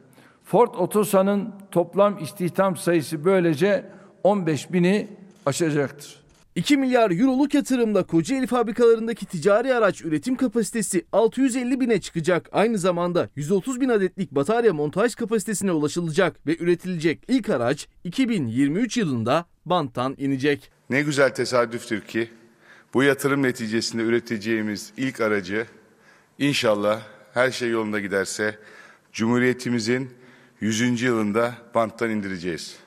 [0.44, 3.86] Ford Otosan'ın toplam istihdam sayısı böylece
[4.24, 5.08] 15 bini
[5.46, 6.27] aşacaktır.
[6.58, 12.50] 2 milyar euroluk yatırımla Kocaeli fabrikalarındaki ticari araç üretim kapasitesi 650 bine çıkacak.
[12.52, 19.46] Aynı zamanda 130 bin adetlik batarya montaj kapasitesine ulaşılacak ve üretilecek ilk araç 2023 yılında
[19.66, 20.72] banttan inecek.
[20.90, 22.30] Ne güzel tesadüftür ki
[22.94, 25.66] bu yatırım neticesinde üreteceğimiz ilk aracı
[26.40, 27.02] inşallah
[27.34, 28.60] her şey yolunda giderse
[29.14, 30.10] Cumhuriyetimizin
[30.62, 31.02] 100.
[31.02, 32.87] yılında banttan indireceğiz.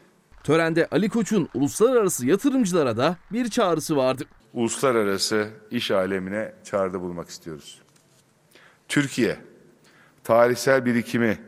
[0.50, 4.24] Törende Ali Koç'un uluslararası yatırımcılara da bir çağrısı vardı.
[4.52, 7.82] Uluslararası iş alemine çağrıda bulmak istiyoruz.
[8.88, 9.36] Türkiye,
[10.24, 11.38] tarihsel birikimi,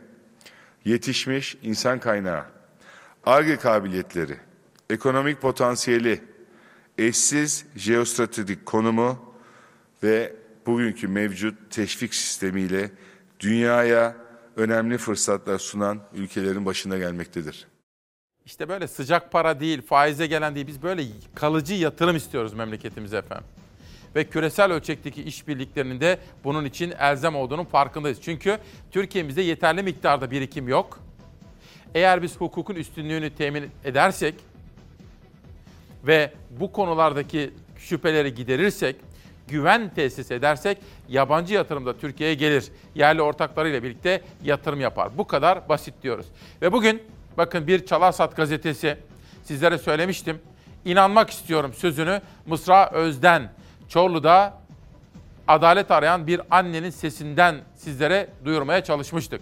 [0.85, 2.45] yetişmiş insan kaynağı,
[3.27, 4.37] ARGE kabiliyetleri,
[4.91, 6.21] ekonomik potansiyeli,
[6.99, 9.35] eşsiz jeostratejik konumu
[10.03, 10.37] ve
[10.67, 12.91] bugünkü mevcut teşvik sistemiyle
[13.41, 14.17] dünyaya
[14.57, 17.72] önemli fırsatlar sunan ülkelerin başına gelmektedir.
[18.47, 20.67] İşte böyle sıcak para değil, faize gelen değil.
[20.67, 21.03] Biz böyle
[21.35, 23.47] kalıcı yatırım istiyoruz memleketimize efendim.
[24.17, 28.19] Ve küresel ölçekteki işbirliklerinin de bunun için elzem olduğunun farkındayız.
[28.23, 28.59] Çünkü
[28.91, 31.01] Türkiye'mizde yeterli miktarda birikim yok.
[31.95, 34.35] Eğer biz hukukun üstünlüğünü temin edersek
[36.07, 38.97] ve bu konulardaki şüpheleri giderirsek,
[39.49, 40.79] güven tesis edersek
[41.09, 42.69] yabancı yatırım da Türkiye'ye gelir.
[42.95, 45.19] Yerli ortaklarıyla birlikte yatırım yapar.
[45.19, 46.27] Bu kadar basit diyoruz.
[46.63, 47.03] Ve bugün
[47.37, 48.99] bakın bir Çalarsat gazetesi
[49.45, 50.39] sizlere söylemiştim.
[50.85, 53.53] İnanmak istiyorum sözünü Mısra Özden
[53.89, 54.55] Çorlu'da
[55.49, 59.41] adalet arayan bir annenin sesinden sizlere duyurmaya çalışmıştık.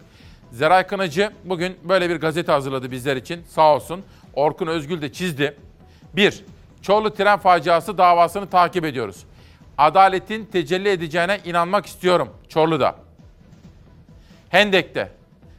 [0.52, 4.02] Zeray Kınacı bugün böyle bir gazete hazırladı bizler için sağ olsun.
[4.34, 5.56] Orkun Özgül de çizdi.
[6.16, 6.44] Bir,
[6.82, 9.24] Çorlu tren faciası davasını takip ediyoruz.
[9.78, 12.96] Adaletin tecelli edeceğine inanmak istiyorum Çorlu'da.
[14.48, 15.12] Hendek'te,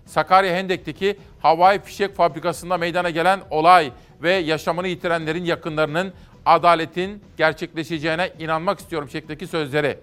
[0.06, 6.14] Sakarya Hendek'teki havai fişek fabrikasında meydana gelen olay ve yaşamını yitirenlerin yakınlarının
[6.46, 9.98] adaletin gerçekleşeceğine inanmak istiyorum şeklindeki sözleri.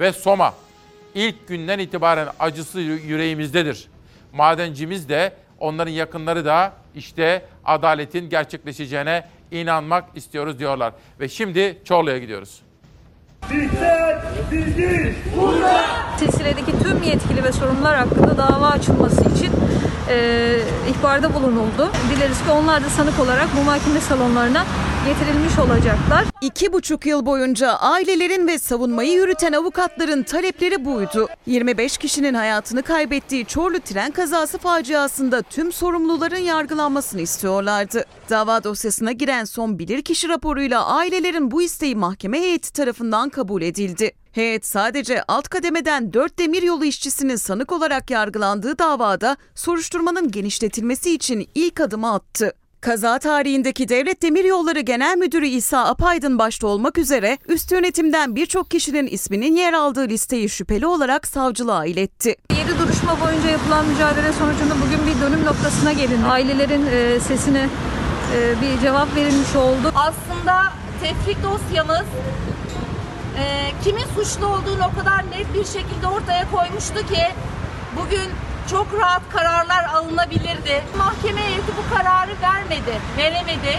[0.00, 0.54] Ve Soma,
[1.14, 3.88] ilk günden itibaren acısı yüreğimizdedir.
[4.32, 10.92] Madencimiz de onların yakınları da işte adaletin gerçekleşeceğine inanmak istiyoruz diyorlar.
[11.20, 12.62] Ve şimdi Çorlu'ya gidiyoruz.
[13.50, 14.18] Bizler,
[14.52, 15.84] biziz, burada.
[16.18, 19.61] Silsiledeki tüm yetkili ve sorumlular hakkında dava açılması için
[20.08, 20.58] e,
[20.90, 21.90] ihbarda bulunuldu.
[22.10, 24.64] Dileriz ki onlar da sanık olarak bu mahkeme salonlarına
[25.06, 26.24] getirilmiş olacaklar.
[26.40, 31.28] İki buçuk yıl boyunca ailelerin ve savunmayı yürüten avukatların talepleri buydu.
[31.46, 38.04] 25 kişinin hayatını kaybettiği Çorlu tren kazası faciasında tüm sorumluların yargılanmasını istiyorlardı.
[38.30, 44.12] Dava dosyasına giren son bilirkişi raporuyla ailelerin bu isteği mahkeme heyeti tarafından kabul edildi.
[44.32, 51.80] Heyet sadece alt kademeden 4 demiryolu işçisinin sanık olarak yargılandığı davada soruşturmanın genişletilmesi için ilk
[51.80, 52.52] adımı attı.
[52.80, 59.06] Kaza tarihindeki Devlet Demiryolları Genel Müdürü İsa Apaydın başta olmak üzere üst yönetimden birçok kişinin
[59.06, 62.36] isminin yer aldığı listeyi şüpheli olarak savcılığa iletti.
[62.58, 66.26] 7 duruşma boyunca yapılan mücadele sonucunda bugün bir dönüm noktasına gelindi.
[66.26, 67.68] Ailelerin e, sesine
[68.36, 69.92] e, bir cevap verilmiş oldu.
[69.94, 70.72] Aslında
[71.02, 72.06] tefrik dosyamız
[73.38, 77.26] e, kimin suçlu olduğunu o kadar net bir şekilde ortaya koymuştu ki
[77.96, 78.30] bugün
[78.70, 80.82] çok rahat kararlar alınabilirdi.
[80.98, 83.78] Mahkeme heyeti bu kararı vermedi, veremedi.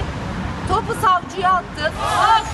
[0.69, 1.91] Topu savcıya attı.
[1.99, 2.45] Hak,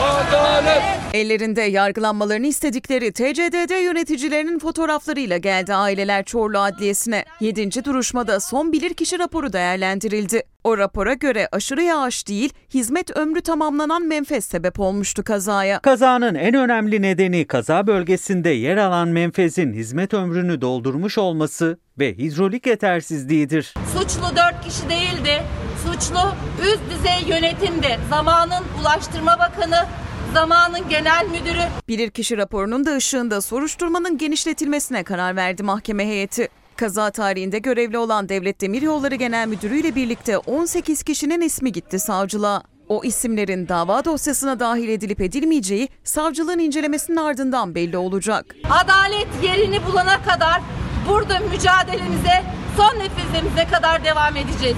[0.00, 7.24] adalet, Ellerinde yargılanmalarını istedikleri TCDD yöneticilerinin fotoğraflarıyla geldi aileler Çorlu Adliyesi'ne.
[7.40, 7.84] 7.
[7.84, 10.42] duruşmada son bilirkişi raporu değerlendirildi.
[10.64, 15.78] O rapora göre aşırı yağış değil, hizmet ömrü tamamlanan menfez sebep olmuştu kazaya.
[15.80, 22.66] Kazanın en önemli nedeni kaza bölgesinde yer alan menfezin hizmet ömrünü doldurmuş olması ve hidrolik
[22.66, 23.74] yetersizliğidir.
[23.92, 25.42] Suçlu 4 kişi değildi.
[25.84, 27.98] Suçlu üst düzey yönetimdi.
[28.10, 29.86] Zamanın Ulaştırma Bakanı,
[30.34, 31.62] zamanın genel müdürü.
[31.88, 36.48] Bilirkişi raporunun da ışığında soruşturmanın genişletilmesine karar verdi mahkeme heyeti.
[36.82, 42.62] Kaza tarihinde görevli olan Devlet Demiryolları Genel Müdürü ile birlikte 18 kişinin ismi gitti savcılığa.
[42.88, 48.56] O isimlerin dava dosyasına dahil edilip edilmeyeceği savcılığın incelemesinin ardından belli olacak.
[48.70, 50.60] Adalet yerini bulana kadar
[51.08, 52.42] burada mücadelemize
[52.76, 54.76] son nefesimize kadar devam edeceğiz.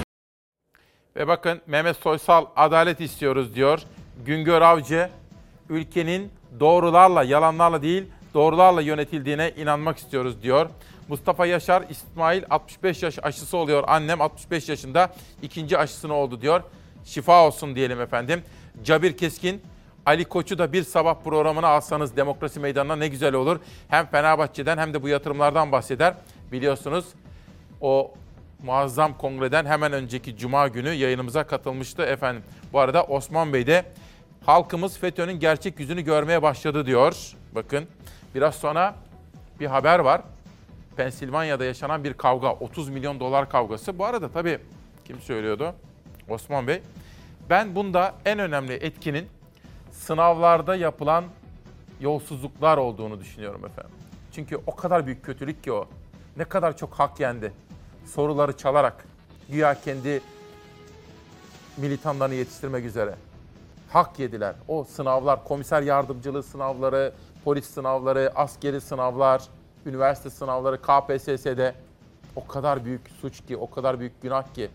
[1.15, 3.79] Ve bakın Mehmet Soysal adalet istiyoruz diyor.
[4.25, 5.09] Güngör Avcı
[5.69, 8.03] ülkenin doğrularla, yalanlarla değil
[8.33, 10.69] doğrularla yönetildiğine inanmak istiyoruz diyor.
[11.07, 13.83] Mustafa Yaşar İsmail 65 yaş aşısı oluyor.
[13.87, 16.63] Annem 65 yaşında ikinci aşısını oldu diyor.
[17.05, 18.43] Şifa olsun diyelim efendim.
[18.83, 19.61] Cabir Keskin
[20.05, 23.59] Ali Koç'u da bir sabah programına alsanız demokrasi meydanına ne güzel olur.
[23.87, 26.13] Hem Fenerbahçe'den hem de bu yatırımlardan bahseder.
[26.51, 27.05] Biliyorsunuz
[27.81, 28.13] o
[28.63, 32.43] muazzam kongreden hemen önceki cuma günü yayınımıza katılmıştı efendim.
[32.73, 33.85] Bu arada Osman Bey de
[34.45, 37.35] halkımız FETÖ'nün gerçek yüzünü görmeye başladı diyor.
[37.55, 37.85] Bakın
[38.35, 38.95] biraz sonra
[39.59, 40.21] bir haber var.
[40.97, 43.99] Pensilvanya'da yaşanan bir kavga, 30 milyon dolar kavgası.
[43.99, 44.59] Bu arada tabii
[45.05, 45.73] kim söylüyordu?
[46.29, 46.81] Osman Bey.
[47.49, 49.27] Ben bunda en önemli etkinin
[49.91, 51.25] sınavlarda yapılan
[51.99, 53.91] yolsuzluklar olduğunu düşünüyorum efendim.
[54.31, 55.87] Çünkü o kadar büyük kötülük ki o.
[56.37, 57.53] Ne kadar çok hak yendi.
[58.05, 59.05] Soruları çalarak,
[59.49, 60.21] güya kendi
[61.77, 63.15] militanlarını yetiştirmek üzere.
[63.89, 64.55] Hak yediler.
[64.67, 69.41] O sınavlar, komiser yardımcılığı sınavları, polis sınavları, askeri sınavlar,
[69.85, 71.75] üniversite sınavları, KPSS'de
[72.35, 74.69] o kadar büyük suç ki, o kadar büyük günah ki.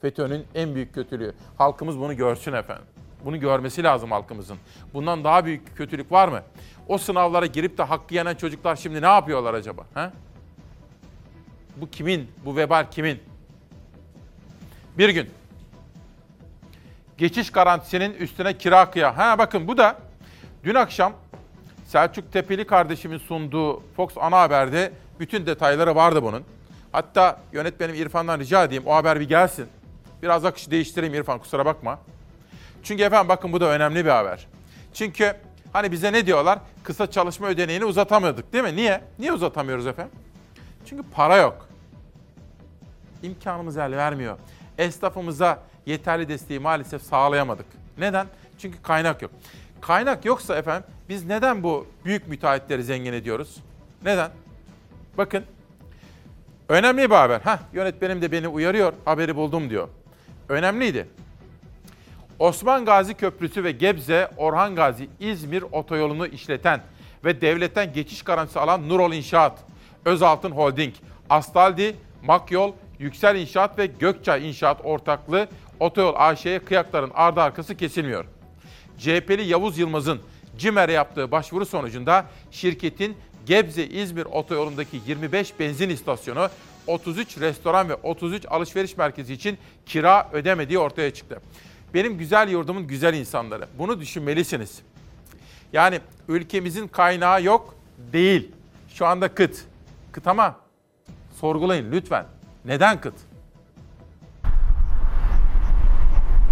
[0.00, 1.34] FETÖ'nün en büyük kötülüğü.
[1.58, 2.84] Halkımız bunu görsün efendim.
[3.24, 4.58] Bunu görmesi lazım halkımızın.
[4.94, 6.42] Bundan daha büyük kötülük var mı?
[6.88, 9.82] O sınavlara girip de hakkı yenen çocuklar şimdi ne yapıyorlar acaba?
[9.94, 10.10] He?
[11.76, 12.30] Bu kimin?
[12.44, 13.22] Bu vebal kimin?
[14.98, 15.30] Bir gün
[17.18, 19.16] geçiş garantisinin üstüne kira kıya.
[19.16, 19.98] Ha bakın bu da
[20.64, 21.12] dün akşam
[21.92, 26.44] Selçuk Tepeli kardeşimin sunduğu Fox ana haberde bütün detayları vardı bunun.
[26.92, 29.66] Hatta yönetmenim İrfan'dan rica edeyim o haber bir gelsin.
[30.22, 31.98] Biraz akışı değiştireyim İrfan kusura bakma.
[32.82, 34.46] Çünkü efendim bakın bu da önemli bir haber.
[34.94, 35.34] Çünkü
[35.72, 36.58] hani bize ne diyorlar?
[36.82, 38.76] Kısa çalışma ödeneğini uzatamıyorduk değil mi?
[38.76, 39.00] Niye?
[39.18, 40.12] Niye uzatamıyoruz efendim?
[40.86, 41.68] Çünkü para yok.
[43.22, 44.38] İmkanımız el vermiyor.
[44.78, 47.66] Esnafımıza yeterli desteği maalesef sağlayamadık.
[47.98, 48.26] Neden?
[48.58, 49.30] Çünkü kaynak yok.
[49.82, 53.56] Kaynak yoksa efendim biz neden bu büyük müteahhitleri zengin ediyoruz?
[54.04, 54.30] Neden?
[55.18, 55.44] Bakın
[56.68, 57.40] önemli bir haber.
[57.40, 58.92] Heh, yönetmenim de beni uyarıyor.
[59.04, 59.88] Haberi buldum diyor.
[60.48, 61.08] Önemliydi.
[62.38, 66.80] Osman Gazi Köprüsü ve Gebze Orhan Gazi İzmir otoyolunu işleten
[67.24, 69.58] ve devletten geçiş garantisi alan Nurol İnşaat,
[70.04, 70.94] Özaltın Holding,
[71.30, 75.48] Astaldi, Makyol, Yüksel İnşaat ve Gökçay İnşaat ortaklığı
[75.80, 78.24] otoyol AŞ'ye kıyakların ardı arkası kesilmiyor.
[79.02, 80.20] CHP'li Yavuz Yılmaz'ın
[80.58, 86.48] CİMER'e yaptığı başvuru sonucunda şirketin Gebze-İzmir otoyolundaki 25 benzin istasyonu,
[86.86, 91.40] 33 restoran ve 33 alışveriş merkezi için kira ödemediği ortaya çıktı.
[91.94, 93.68] Benim güzel yurdumun güzel insanları.
[93.78, 94.82] Bunu düşünmelisiniz.
[95.72, 97.74] Yani ülkemizin kaynağı yok
[98.12, 98.52] değil.
[98.94, 99.64] Şu anda kıt.
[100.12, 100.56] Kıt ama
[101.40, 102.26] sorgulayın lütfen.
[102.64, 103.14] Neden kıt?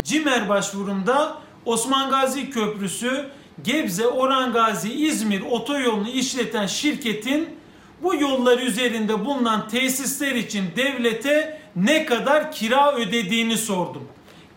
[0.04, 3.26] CİMER başvurunda Osman Gazi Köprüsü,
[3.64, 7.48] Gebze Orhan Gazi İzmir otoyolunu işleten şirketin
[8.02, 14.02] bu yollar üzerinde bulunan tesisler için devlete ne kadar kira ödediğini sordum.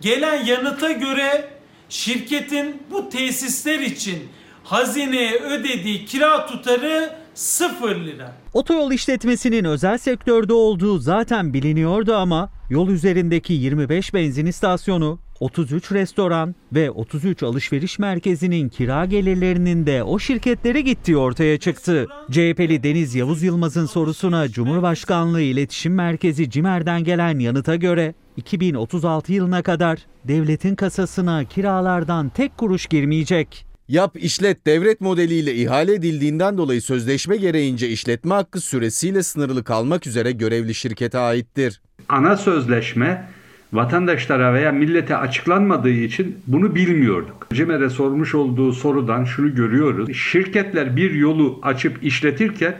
[0.01, 1.49] Gelen yanıta göre
[1.89, 4.29] şirketin bu tesisler için
[4.63, 8.33] hazineye ödediği kira tutarı 0 lira.
[8.53, 16.55] Otoyol işletmesinin özel sektörde olduğu zaten biliniyordu ama yol üzerindeki 25 benzin istasyonu, 33 restoran
[16.73, 22.07] ve 33 alışveriş merkezinin kira gelirlerinin de o şirketlere gittiği ortaya çıktı.
[22.31, 29.99] CHP'li Deniz Yavuz Yılmaz'ın sorusuna Cumhurbaşkanlığı İletişim Merkezi CİMER'den gelen yanıta göre 2036 yılına kadar
[30.23, 33.65] devletin kasasına kiralardan tek kuruş girmeyecek.
[33.87, 40.31] Yap işlet devlet modeliyle ihale edildiğinden dolayı sözleşme gereğince işletme hakkı süresiyle sınırlı kalmak üzere
[40.31, 41.81] görevli şirkete aittir.
[42.09, 43.27] Ana sözleşme
[43.73, 47.47] vatandaşlara veya millete açıklanmadığı için bunu bilmiyorduk.
[47.53, 50.13] Cimer'e sormuş olduğu sorudan şunu görüyoruz.
[50.13, 52.75] Şirketler bir yolu açıp işletirken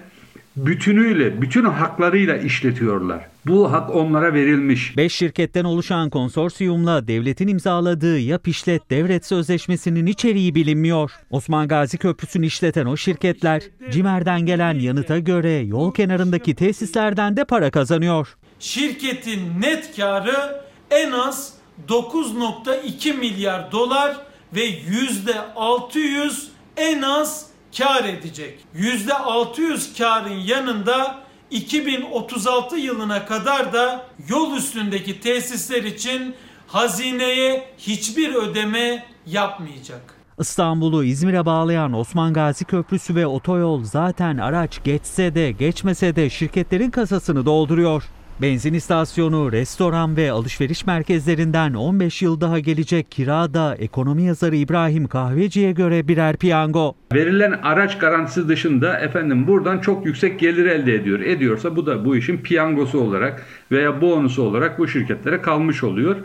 [0.58, 3.26] bütünüyle, bütün haklarıyla işletiyorlar.
[3.46, 4.98] Bu hak onlara verilmiş.
[4.98, 11.12] 5 şirketten oluşan konsorsiyumla devletin imzaladığı Yap İşlet Devret Sözleşmesi'nin içeriği bilinmiyor.
[11.30, 17.72] Osman Gazi Köprüsü'nü işleten o şirketler Cimer'den gelen yanıta göre yol kenarındaki tesislerden de para
[17.72, 18.28] kazanıyor.
[18.60, 20.64] Şirketin net karı
[20.94, 21.54] en az
[21.88, 24.18] 9.2 milyar dolar
[24.56, 27.46] ve yüzde 600 en az
[27.78, 28.60] kar edecek.
[28.74, 36.36] Yüzde 600 karın yanında 2036 yılına kadar da yol üstündeki tesisler için
[36.68, 40.16] hazineye hiçbir ödeme yapmayacak.
[40.40, 46.92] İstanbul'u İzmir'e bağlayan Osman Gazi Köprüsü ve otoyol zaten araç geçse de geçmese de şirketlerin
[46.92, 48.04] kasasını dolduruyor.
[48.44, 55.08] Benzin istasyonu, restoran ve alışveriş merkezlerinden 15 yıl daha gelecek kira da ekonomi yazarı İbrahim
[55.08, 56.96] Kahveci'ye göre birer piyango.
[57.14, 61.20] Verilen araç garantisi dışında efendim buradan çok yüksek gelir elde ediyor.
[61.20, 66.16] Ediyorsa bu da bu işin piyangosu olarak veya bonusu olarak bu şirketlere kalmış oluyor.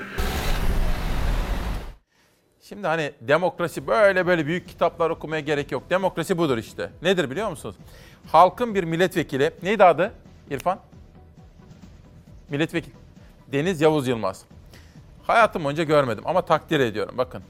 [2.60, 5.82] Şimdi hani demokrasi böyle böyle büyük kitaplar okumaya gerek yok.
[5.90, 6.90] Demokrasi budur işte.
[7.02, 7.76] Nedir biliyor musunuz?
[8.32, 10.12] Halkın bir milletvekili, neydi adı
[10.50, 10.88] İrfan?
[12.51, 12.94] Milletvekili
[13.53, 14.44] Deniz Yavuz Yılmaz.
[15.22, 17.14] Hayatım boyunca görmedim ama takdir ediyorum.
[17.18, 17.42] Bakın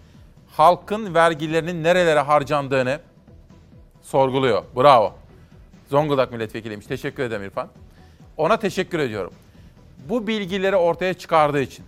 [0.50, 3.00] halkın vergilerinin nerelere harcandığını
[4.02, 4.62] sorguluyor.
[4.76, 5.14] Bravo.
[5.90, 6.86] Zonguldak milletvekiliymiş.
[6.86, 7.68] Teşekkür ederim İrfan.
[8.36, 9.32] Ona teşekkür ediyorum.
[10.08, 11.84] Bu bilgileri ortaya çıkardığı için,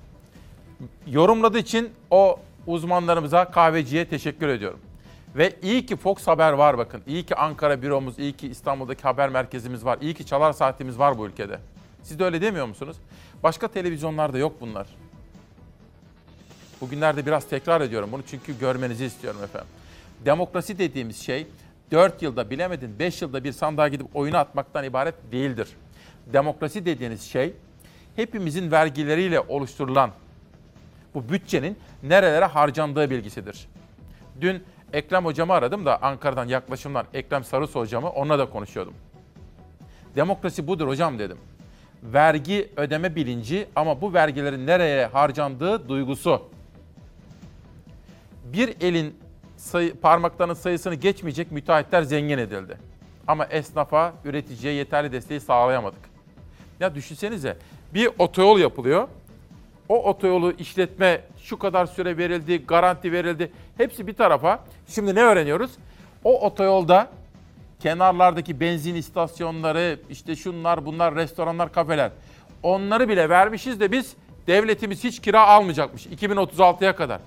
[1.06, 4.80] yorumladığı için o uzmanlarımıza, kahveciye teşekkür ediyorum.
[5.36, 7.02] Ve iyi ki Fox Haber var bakın.
[7.06, 9.98] İyi ki Ankara büromuz, iyi ki İstanbul'daki haber merkezimiz var.
[10.00, 11.60] İyi ki çalar saatimiz var bu ülkede.
[12.02, 12.96] Siz de öyle demiyor musunuz?
[13.42, 14.86] Başka televizyonlarda yok bunlar.
[16.80, 19.68] Bugünlerde biraz tekrar ediyorum bunu çünkü görmenizi istiyorum efendim.
[20.24, 21.46] Demokrasi dediğimiz şey
[21.90, 25.68] 4 yılda bilemedin 5 yılda bir sandığa gidip oyunu atmaktan ibaret değildir.
[26.26, 27.52] Demokrasi dediğiniz şey
[28.16, 30.10] hepimizin vergileriyle oluşturulan
[31.14, 33.68] bu bütçenin nerelere harcandığı bilgisidir.
[34.40, 38.94] Dün Ekrem hocamı aradım da Ankara'dan yaklaşımdan Ekrem Sarısı hocamı onunla da konuşuyordum.
[40.16, 41.38] Demokrasi budur hocam dedim.
[42.02, 46.42] Vergi ödeme bilinci ama bu vergilerin nereye harcandığı duygusu.
[48.44, 49.16] Bir elin
[49.56, 52.78] sayı, parmaklarının sayısını geçmeyecek müteahhitler zengin edildi.
[53.26, 56.00] Ama esnafa, üreticiye yeterli desteği sağlayamadık.
[56.80, 57.56] Ya düşünsenize
[57.94, 59.08] bir otoyol yapılıyor.
[59.88, 63.52] O otoyolu işletme şu kadar süre verildi, garanti verildi.
[63.76, 64.64] Hepsi bir tarafa.
[64.88, 65.70] Şimdi ne öğreniyoruz?
[66.24, 67.08] O otoyolda
[67.80, 72.10] kenarlardaki benzin istasyonları, işte şunlar bunlar, restoranlar, kafeler.
[72.62, 74.14] Onları bile vermişiz de biz
[74.46, 77.20] devletimiz hiç kira almayacakmış 2036'ya kadar.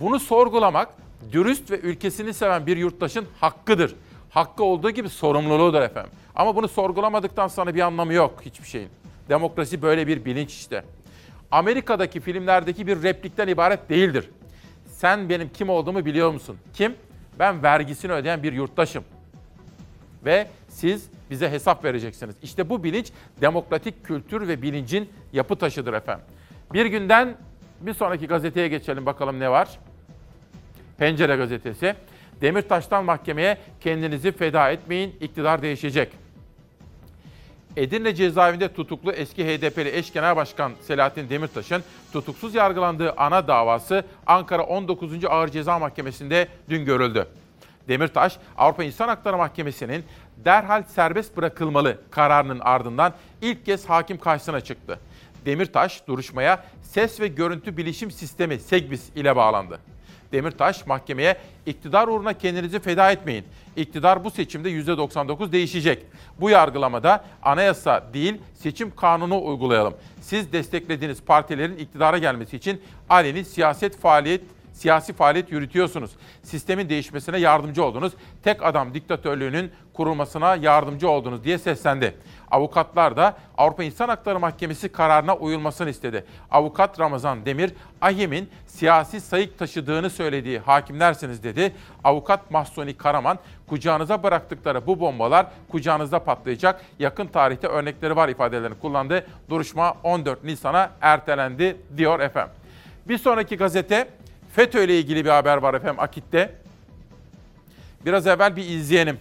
[0.00, 0.88] Bunu sorgulamak
[1.32, 3.94] dürüst ve ülkesini seven bir yurttaşın hakkıdır.
[4.30, 6.12] Hakkı olduğu gibi sorumluluğudur efendim.
[6.34, 8.88] Ama bunu sorgulamadıktan sonra bir anlamı yok hiçbir şeyin.
[9.28, 10.84] Demokrasi böyle bir bilinç işte.
[11.50, 14.30] Amerika'daki filmlerdeki bir replikten ibaret değildir.
[14.86, 16.56] Sen benim kim olduğumu biliyor musun?
[16.74, 16.94] Kim?
[17.38, 19.04] Ben vergisini ödeyen bir yurttaşım.
[20.24, 22.34] Ve siz bize hesap vereceksiniz.
[22.42, 26.24] İşte bu bilinç demokratik kültür ve bilincin yapı taşıdır efendim.
[26.72, 27.36] Bir günden
[27.80, 29.68] bir sonraki gazeteye geçelim bakalım ne var.
[30.98, 31.94] Pencere gazetesi.
[32.40, 36.08] Demirtaş'tan mahkemeye kendinizi feda etmeyin, iktidar değişecek.
[37.76, 44.62] Edirne cezaevinde tutuklu eski HDP'li eş genel başkan Selahattin Demirtaş'ın tutuksuz yargılandığı ana davası Ankara
[44.62, 45.24] 19.
[45.24, 47.26] Ağır Ceza Mahkemesi'nde dün görüldü.
[47.88, 50.04] Demirtaş, Avrupa İnsan Hakları Mahkemesi'nin
[50.44, 53.12] derhal serbest bırakılmalı kararının ardından
[53.42, 54.98] ilk kez hakim karşısına çıktı.
[55.46, 59.80] Demirtaş duruşmaya ses ve görüntü bilişim sistemi SEGBİS ile bağlandı.
[60.32, 63.44] Demirtaş mahkemeye iktidar uğruna kendinizi feda etmeyin.
[63.76, 66.06] İktidar bu seçimde %99 değişecek.
[66.40, 69.94] Bu yargılamada anayasa değil seçim kanunu uygulayalım.
[70.20, 74.42] Siz desteklediğiniz partilerin iktidara gelmesi için aleni siyaset faaliyet
[74.72, 76.10] siyasi faaliyet yürütüyorsunuz.
[76.42, 78.12] Sistemin değişmesine yardımcı oldunuz.
[78.42, 82.14] Tek adam diktatörlüğünün kurulmasına yardımcı oldunuz diye seslendi.
[82.50, 86.24] Avukatlar da Avrupa İnsan Hakları Mahkemesi kararına uyulmasını istedi.
[86.50, 91.74] Avukat Ramazan Demir, AHİM'in siyasi sayık taşıdığını söylediği hakimlersiniz dedi.
[92.04, 96.80] Avukat Mahsuni Karaman, kucağınıza bıraktıkları bu bombalar kucağınızda patlayacak.
[96.98, 99.26] Yakın tarihte örnekleri var ifadelerini kullandı.
[99.50, 102.54] Duruşma 14 Nisan'a ertelendi diyor efendim.
[103.08, 104.08] Bir sonraki gazete
[104.52, 106.54] FETÖ ile ilgili bir haber var efendim Akit'te.
[108.06, 109.18] Biraz evvel bir izleyenim.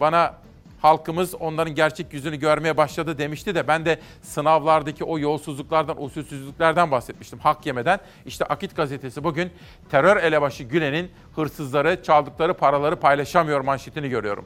[0.00, 0.34] Bana
[0.82, 7.38] halkımız onların gerçek yüzünü görmeye başladı demişti de ben de sınavlardaki o yolsuzluklardan, usulsüzlüklerden bahsetmiştim
[7.38, 7.98] hak yemeden.
[8.26, 9.50] İşte Akit gazetesi bugün
[9.90, 14.44] terör elebaşı Gülen'in hırsızları çaldıkları paraları paylaşamıyor manşetini görüyorum.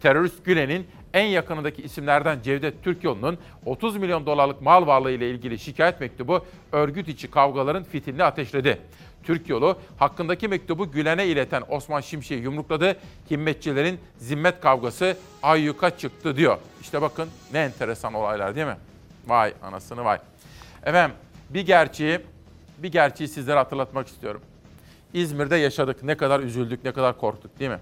[0.00, 6.00] Terörist Gülen'in en yakınındaki isimlerden Cevdet Türkyol'un 30 milyon dolarlık mal varlığı ile ilgili şikayet
[6.00, 8.78] mektubu örgüt içi kavgaların fitilini ateşledi.
[9.22, 12.96] Türk yolu hakkındaki mektubu Gülen'e ileten Osman Şimşek'i yumrukladı.
[13.30, 16.58] Himmetçilerin zimmet kavgası ayyuka çıktı diyor.
[16.80, 18.76] İşte bakın ne enteresan olaylar değil mi?
[19.26, 20.18] Vay anasını vay.
[20.84, 21.16] Efendim
[21.50, 22.20] bir gerçeği,
[22.78, 24.40] bir gerçeği sizlere hatırlatmak istiyorum.
[25.14, 26.02] İzmir'de yaşadık.
[26.02, 27.78] Ne kadar üzüldük, ne kadar korktuk değil mi?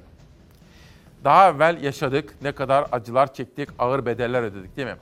[1.25, 4.97] Daha evvel yaşadık, ne kadar acılar çektik, ağır bedeller ödedik değil mi?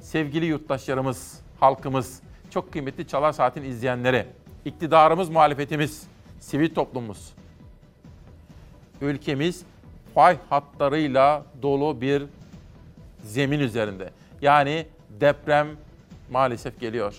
[0.00, 2.20] Sevgili yurttaşlarımız, halkımız,
[2.50, 4.26] çok kıymetli Çalar Saat'in izleyenleri,
[4.64, 6.06] iktidarımız, muhalefetimiz,
[6.40, 7.32] sivil toplumumuz.
[9.00, 9.62] Ülkemiz
[10.14, 12.22] fay hatlarıyla dolu bir
[13.24, 14.10] zemin üzerinde.
[14.40, 14.86] Yani
[15.20, 15.68] deprem
[16.30, 17.14] maalesef geliyor.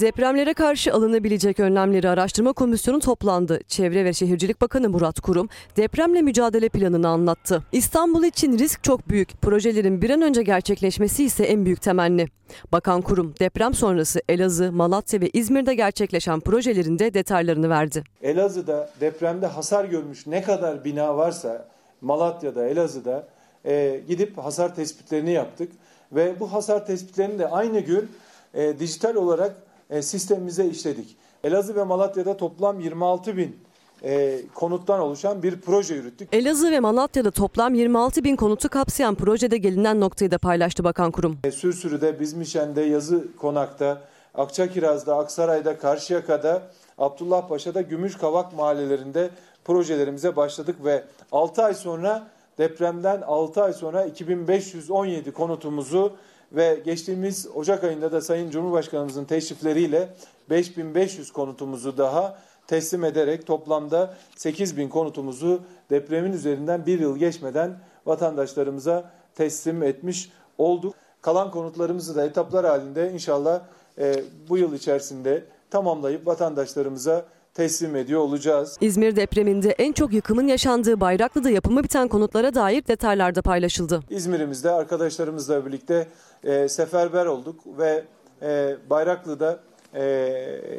[0.00, 3.60] Depremlere karşı alınabilecek önlemleri araştırma komisyonu toplandı.
[3.68, 7.62] Çevre ve Şehircilik Bakanı Murat Kurum depremle mücadele planını anlattı.
[7.72, 9.42] İstanbul için risk çok büyük.
[9.42, 12.26] Projelerin bir an önce gerçekleşmesi ise en büyük temenni.
[12.72, 18.04] Bakan Kurum deprem sonrası Elazığ, Malatya ve İzmir'de gerçekleşen projelerin de detaylarını verdi.
[18.22, 21.68] Elazığ'da depremde hasar görmüş ne kadar bina varsa
[22.00, 23.28] Malatya'da, Elazığ'da
[23.64, 25.72] e, gidip hasar tespitlerini yaptık.
[26.12, 28.10] Ve bu hasar tespitlerini de aynı gün
[28.54, 29.65] e, dijital olarak
[30.00, 31.16] sistemimize işledik.
[31.44, 33.56] Elazığ ve Malatya'da toplam 26 bin
[34.02, 36.28] e, konuttan oluşan bir proje yürüttük.
[36.32, 41.38] Elazığ ve Malatya'da toplam 26 bin konutu kapsayan projede gelinen noktayı da paylaştı Bakan Kurum.
[41.44, 44.02] E, Sürsürü'de, Bizmişen'de, Yazı Konak'ta,
[44.34, 46.62] Akçakiraz'da, Aksaray'da, Karşıyaka'da,
[46.98, 49.30] Abdullahpaşa'da, Gümüşkavak mahallelerinde
[49.64, 52.28] projelerimize başladık ve 6 ay sonra
[52.58, 56.12] depremden 6 ay sonra 2517 konutumuzu
[56.52, 60.08] ve geçtiğimiz Ocak ayında da Sayın Cumhurbaşkanımızın teşrifleriyle
[60.50, 69.82] 5500 konutumuzu daha teslim ederek toplamda 8000 konutumuzu depremin üzerinden bir yıl geçmeden vatandaşlarımıza teslim
[69.82, 70.94] etmiş olduk.
[71.22, 73.60] Kalan konutlarımızı da etaplar halinde inşallah
[73.98, 77.24] e, bu yıl içerisinde tamamlayıp vatandaşlarımıza
[77.56, 78.76] teslim ediyor olacağız.
[78.80, 84.00] İzmir depreminde en çok yıkımın yaşandığı Bayraklı'da yapımı biten konutlara dair detaylar da paylaşıldı.
[84.10, 86.08] İzmir'imizde arkadaşlarımızla birlikte
[86.44, 88.04] e, seferber olduk ve
[88.42, 89.60] e, Bayraklı'da
[89.94, 90.02] e,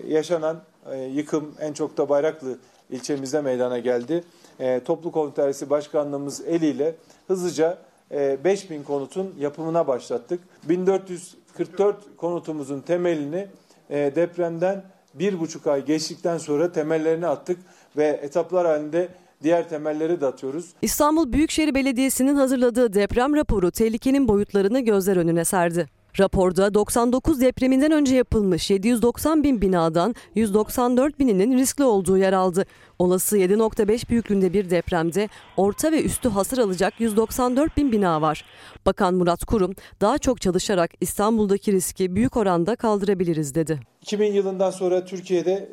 [0.07, 0.61] yaşanan
[0.91, 2.57] e, yıkım en çok da Bayraklı
[2.89, 4.23] ilçemizde meydana geldi.
[4.59, 6.95] E, Toplu Konut Dairesi Başkanlığımız eliyle
[7.27, 7.77] hızlıca
[8.11, 10.39] e, 5000 konutun yapımına başlattık.
[10.69, 13.47] 1444 konutumuzun temelini
[13.89, 14.83] e, depremden
[15.19, 17.59] bir buçuk ay geçtikten sonra temellerini attık
[17.97, 19.09] ve etaplar halinde
[19.43, 20.65] diğer temelleri de atıyoruz.
[20.81, 25.96] İstanbul Büyükşehir Belediyesi'nin hazırladığı deprem raporu tehlikenin boyutlarını gözler önüne serdi.
[26.19, 32.65] Raporda 99 depreminden önce yapılmış 790 bin binadan 194 bininin riskli olduğu yer aldı.
[32.99, 38.45] Olası 7.5 büyüklüğünde bir depremde orta ve üstü hasar alacak 194 bin bina var.
[38.85, 43.79] Bakan Murat Kurum daha çok çalışarak İstanbul'daki riski büyük oranda kaldırabiliriz dedi.
[44.01, 45.69] 2000 yılından sonra Türkiye'de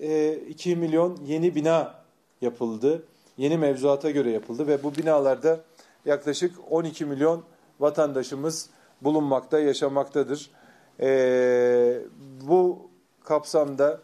[0.49, 1.95] 2 milyon yeni bina
[2.41, 3.03] yapıldı.
[3.39, 5.61] Yeni mevzuata göre yapıldı ve bu binalarda
[6.05, 7.43] yaklaşık 12 milyon
[7.81, 8.69] vatandaşımız
[9.05, 10.51] bulunmakta, yaşamaktadır.
[11.01, 11.99] Ee,
[12.49, 12.79] bu
[13.25, 14.01] kapsamda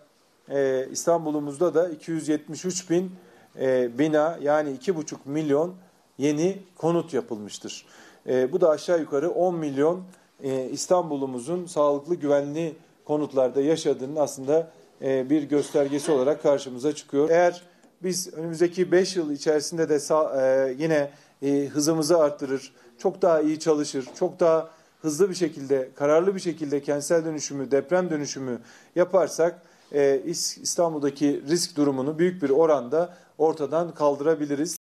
[0.49, 3.13] e, İstanbul'umuzda da 273 bin
[3.61, 5.75] e, bina yani 2,5 milyon
[6.19, 7.87] yeni konut yapılmıştır.
[8.27, 10.03] E, bu da aşağı yukarı 10 milyon
[10.43, 14.71] e, İstanbul'umuzun sağlıklı güvenli konutlarda yaşadığının aslında
[15.03, 17.31] e, bir göstergesi olarak karşımıza çıkıyor.
[17.31, 17.63] Eğer
[18.03, 21.11] biz önümüzdeki 5 yıl içerisinde de sağ, e, yine
[21.43, 24.71] e, hızımızı arttırır, çok daha iyi çalışır, çok daha
[25.03, 28.61] hızlı bir şekilde, kararlı bir şekilde kentsel dönüşümü, deprem dönüşümü
[28.97, 29.63] yaparsak
[29.93, 30.21] e,
[30.63, 34.77] İstanbul'daki risk durumunu büyük bir oranda ortadan kaldırabiliriz.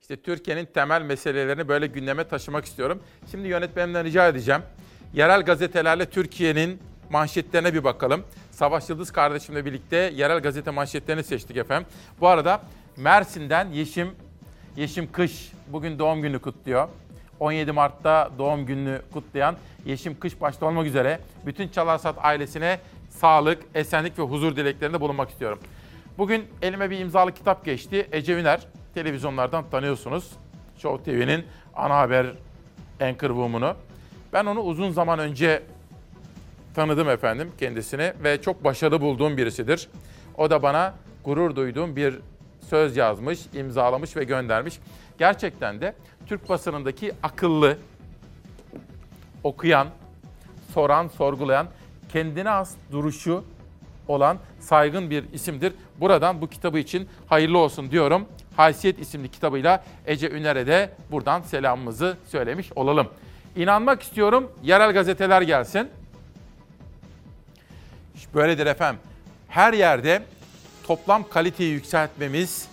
[0.00, 3.02] İşte Türkiye'nin temel meselelerini böyle gündeme taşımak istiyorum.
[3.30, 4.62] Şimdi yönetmenimden rica edeceğim.
[5.14, 6.78] Yerel gazetelerle Türkiye'nin
[7.10, 8.24] manşetlerine bir bakalım.
[8.50, 11.88] Savaş Yıldız kardeşimle birlikte yerel gazete manşetlerini seçtik efendim.
[12.20, 12.62] Bu arada
[12.96, 14.10] Mersin'den Yeşim
[14.76, 16.88] Yeşim Kış bugün doğum günü kutluyor.
[17.40, 22.78] 17 Mart'ta doğum gününü kutlayan Yeşim Kış başta olmak üzere bütün Çalarsat ailesine
[23.10, 25.58] sağlık, esenlik ve huzur dileklerinde bulunmak istiyorum.
[26.18, 28.08] Bugün elime bir imzalı kitap geçti.
[28.12, 28.60] Ece Üner,
[28.94, 30.30] televizyonlardan tanıyorsunuz.
[30.78, 31.44] Show TV'nin
[31.74, 32.26] ana haber
[33.00, 33.74] anchor woman'u.
[34.32, 35.62] Ben onu uzun zaman önce
[36.74, 39.88] tanıdım efendim kendisini ve çok başarılı bulduğum birisidir.
[40.36, 40.94] O da bana
[41.24, 42.18] gurur duyduğum bir
[42.70, 44.78] söz yazmış, imzalamış ve göndermiş.
[45.18, 45.94] Gerçekten de
[46.26, 47.78] Türk basınındaki akıllı,
[49.44, 49.88] okuyan,
[50.74, 51.66] soran, sorgulayan,
[52.12, 53.44] kendine has duruşu
[54.08, 55.72] olan saygın bir isimdir.
[56.00, 58.26] Buradan bu kitabı için hayırlı olsun diyorum.
[58.56, 63.08] Haysiyet isimli kitabıyla Ece Üner'e de buradan selamımızı söylemiş olalım.
[63.56, 65.88] İnanmak istiyorum yerel gazeteler gelsin.
[68.34, 69.00] Böyledir efendim.
[69.48, 70.22] Her yerde
[70.86, 72.68] toplam kaliteyi yükseltmemiz,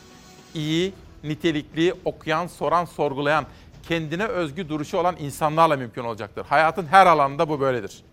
[0.53, 3.45] iyi, nitelikli, okuyan, soran, sorgulayan,
[3.87, 6.45] kendine özgü duruşu olan insanlarla mümkün olacaktır.
[6.45, 8.03] Hayatın her alanında bu böyledir.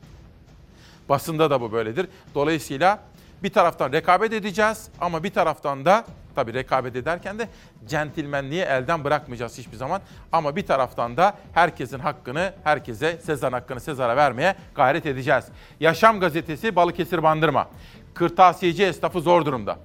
[1.08, 2.08] Basında da bu böyledir.
[2.34, 3.00] Dolayısıyla
[3.42, 6.04] bir taraftan rekabet edeceğiz ama bir taraftan da
[6.34, 7.48] tabii rekabet ederken de
[7.86, 10.00] centilmenliği elden bırakmayacağız hiçbir zaman.
[10.32, 15.44] Ama bir taraftan da herkesin hakkını herkese, Sezar'ın hakkını Sezar'a vermeye gayret edeceğiz.
[15.80, 17.68] Yaşam gazetesi Balıkesir Bandırma.
[18.14, 19.78] Kırtasiyeci esnafı zor durumda.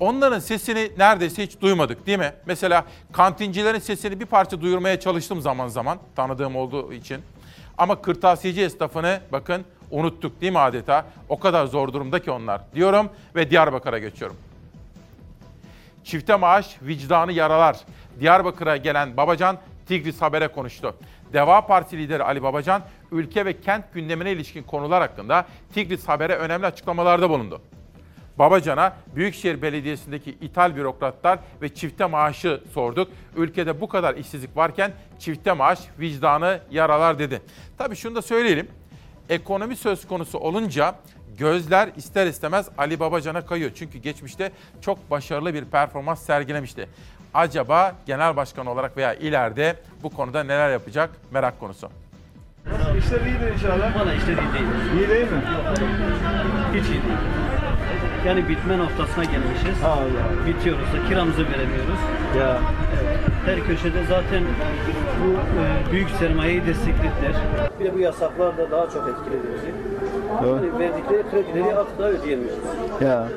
[0.00, 2.32] Onların sesini neredeyse hiç duymadık değil mi?
[2.46, 7.22] Mesela kantincilerin sesini bir parça duyurmaya çalıştım zaman zaman tanıdığım olduğu için.
[7.78, 11.06] Ama kırtasiyeci esnafını bakın unuttuk değil mi adeta?
[11.28, 14.36] O kadar zor durumda ki onlar diyorum ve Diyarbakır'a geçiyorum.
[16.04, 17.76] Çifte maaş vicdanı yaralar.
[18.20, 20.94] Diyarbakır'a gelen Babacan Tigris Haber'e konuştu.
[21.32, 22.82] Deva Partisi lideri Ali Babacan,
[23.12, 27.60] ülke ve kent gündemine ilişkin konular hakkında Tigris Haber'e önemli açıklamalarda bulundu.
[28.38, 33.08] Babacan'a Büyükşehir Belediyesi'ndeki ithal bürokratlar ve çifte maaşı sorduk.
[33.36, 37.42] Ülkede bu kadar işsizlik varken çifte maaş vicdanı yaralar dedi.
[37.78, 38.68] Tabii şunu da söyleyelim.
[39.28, 40.94] Ekonomi söz konusu olunca
[41.38, 43.70] gözler ister istemez Ali Babacan'a kayıyor.
[43.74, 46.88] Çünkü geçmişte çok başarılı bir performans sergilemişti.
[47.36, 51.88] Acaba genel başkan olarak veya ileride bu konuda neler yapacak merak konusu.
[52.98, 54.00] İşler iyidir inşallah.
[54.00, 54.66] Valla işler iyi değil.
[54.98, 55.42] İyi değil mi?
[56.74, 57.18] Hiç iyi değil.
[58.26, 59.84] Yani bitme noktasına gelmişiz.
[59.84, 60.46] Allah.
[60.46, 62.00] Bitiyoruz da kiramızı veremiyoruz.
[62.38, 62.58] Ya.
[63.02, 63.18] Evet.
[63.46, 64.42] Her köşede zaten
[65.24, 65.30] bu
[65.60, 67.32] e, büyük sermayeyi desteklediler.
[67.80, 69.74] Bir de bu yasaklar da daha çok etkiledi bizi.
[70.44, 70.62] Evet.
[70.78, 72.58] Verdikleri kredileri asla ödeyemiyoruz.
[73.00, 73.28] Ya.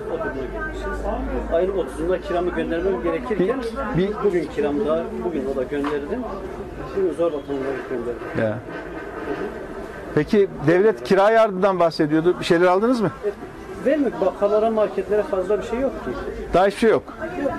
[1.53, 3.59] Ayın 30'unda kiramı göndermem gerekirken
[3.97, 6.19] Bir- bugün kiramı da bugün o da gönderdim.
[6.95, 8.41] Şimdi zor vatandaşa gönderdim.
[8.41, 8.57] Ya.
[10.15, 12.35] Peki devlet kira yardımından bahsediyordu.
[12.39, 13.11] Bir şeyler aldınız mı?
[13.85, 16.11] Vermek bakkallara marketlere fazla bir şey yok ki.
[16.53, 17.03] Daha hiçbir şey yok.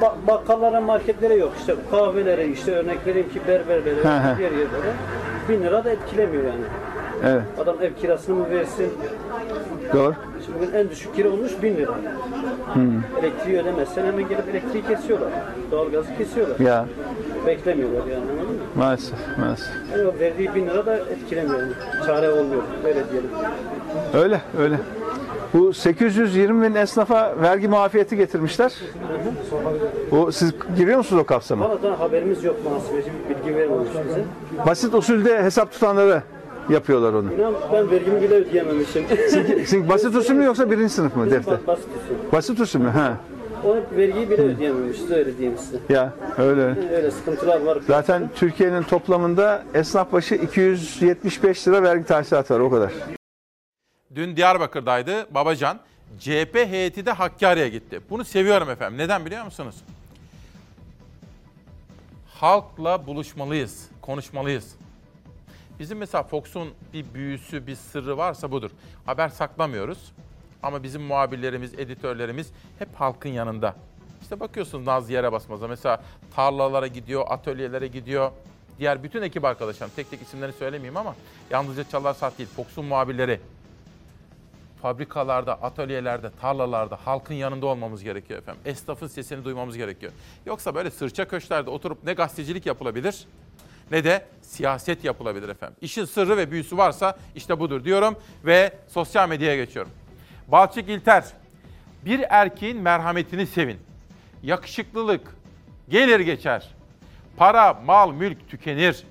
[0.01, 1.53] Ba- bakkallara, marketlere yok.
[1.61, 4.03] İşte kahvelere, işte örnek vereyim ki berberlere,
[4.39, 4.93] diğer yerlere.
[5.49, 6.65] Bin lira da etkilemiyor yani.
[7.25, 7.43] Evet.
[7.59, 8.93] Adam ev kirasını mı versin?
[9.95, 10.15] Doğru.
[10.45, 11.95] Şimdi bugün en düşük kira olmuş bin lira.
[12.73, 13.03] Hmm.
[13.21, 15.31] Elektriği ödemezsen hemen gelip elektriği kesiyorlar.
[15.71, 16.61] Doğalgazı kesiyorlar.
[16.61, 16.87] Ya.
[17.47, 18.63] Beklemiyorlar yani anladın mı?
[18.77, 19.19] Maalesef.
[19.39, 19.69] Maalesef.
[19.93, 21.61] Yani o verdiği bin lira da etkilemiyor.
[22.07, 22.63] Çare olmuyor.
[22.85, 23.31] Öyle diyelim.
[24.15, 24.41] Öyle.
[24.59, 24.77] Öyle.
[25.55, 28.75] Bu 820 bin esnafa vergi muafiyeti getirmişler.
[30.11, 31.69] Bu siz giriyor musunuz o kapsama?
[31.71, 34.25] Valla haberimiz yok muhasebeci bilgi vermemiş bize.
[34.67, 36.23] Basit usulde hesap tutanları
[36.71, 37.33] yapıyorlar onu.
[37.33, 39.05] İnan ben vergimi bile ödeyememişim.
[39.09, 41.55] Siz, siz basit usul mü yoksa birinci sınıf mı defter?
[41.55, 42.33] Ba- Basit usul.
[42.33, 42.89] Basit usul mü?
[42.89, 43.17] Ha.
[43.65, 45.79] O vergiyi bile ödeyememişiz öyle diyeyim size.
[45.89, 46.61] Ya öyle.
[46.63, 47.79] Yani öyle sıkıntılar var.
[47.87, 52.93] Zaten Türkiye'nin toplamında esnaf başı 275 lira vergi tahsilatı var o kadar.
[54.15, 55.79] Dün Diyarbakır'daydı Babacan.
[56.21, 58.01] CHP heyeti de Hakkari'ye gitti.
[58.11, 58.99] Bunu seviyorum efendim.
[58.99, 59.75] Neden biliyor musunuz?
[62.35, 64.75] Halkla buluşmalıyız, konuşmalıyız.
[65.81, 68.71] Bizim mesela Fox'un bir büyüsü, bir sırrı varsa budur.
[69.07, 70.13] Haber saklamıyoruz.
[70.63, 73.77] Ama bizim muhabirlerimiz, editörlerimiz hep halkın yanında.
[74.23, 75.69] İşte bakıyorsunuz Naz yere basmaza.
[75.69, 76.03] Mesela
[76.37, 78.31] tarlalara gidiyor, atölyelere gidiyor.
[78.79, 81.15] Diğer bütün ekip arkadaşlarım, tek tek isimlerini söylemeyeyim ama
[81.51, 83.41] yalnızca Çalar Saat değil, Fox'un muhabirleri.
[84.83, 88.63] Fabrikalarda, atölyelerde, tarlalarda halkın yanında olmamız gerekiyor efendim.
[88.65, 90.13] Esnafın sesini duymamız gerekiyor.
[90.47, 93.27] Yoksa böyle sırça köşklerde oturup ne gazetecilik yapılabilir
[93.91, 95.77] ne de siyaset yapılabilir efendim.
[95.81, 99.93] İşin sırrı ve büyüsü varsa işte budur diyorum ve sosyal medyaya geçiyorum.
[100.49, 101.25] Balçık İlter,
[102.05, 103.79] bir erkeğin merhametini sevin.
[104.43, 105.37] Yakışıklılık
[105.89, 106.69] gelir geçer.
[107.37, 109.05] Para, mal, mülk tükenir.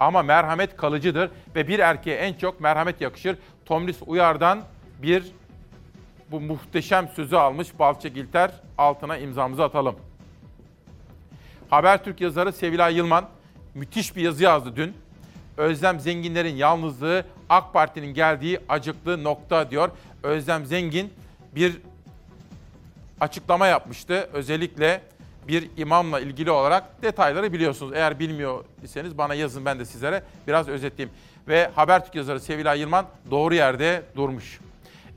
[0.00, 3.36] Ama merhamet kalıcıdır ve bir erkeğe en çok merhamet yakışır.
[3.66, 4.62] Tomris Uyar'dan
[5.02, 5.24] bir
[6.30, 9.96] bu muhteşem sözü almış Balçık İlter altına imzamızı atalım.
[11.70, 13.28] Habertürk yazarı Sevilay Yılman
[13.74, 14.94] müthiş bir yazı yazdı dün.
[15.56, 19.90] Özlem Zenginler'in yalnızlığı AK Parti'nin geldiği acıklı nokta diyor.
[20.22, 21.12] Özlem Zengin
[21.54, 21.78] bir
[23.20, 24.28] açıklama yapmıştı.
[24.32, 25.00] Özellikle
[25.48, 27.92] bir imamla ilgili olarak detayları biliyorsunuz.
[27.94, 31.16] Eğer bilmiyor iseniz bana yazın ben de sizlere biraz özetleyeyim.
[31.48, 34.60] Ve Habertürk yazarı Sevilay Yılman doğru yerde durmuş.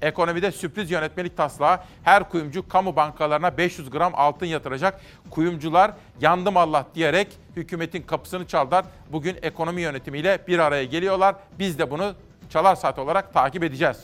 [0.01, 5.01] Ekonomide sürpriz yönetmelik taslağı her kuyumcu kamu bankalarına 500 gram altın yatıracak.
[5.30, 5.91] Kuyumcular
[6.22, 8.85] yandım Allah diyerek hükümetin kapısını çaldılar.
[9.11, 11.35] Bugün ekonomi yönetimiyle bir araya geliyorlar.
[11.59, 12.13] Biz de bunu
[12.49, 13.97] çalar saat olarak takip edeceğiz.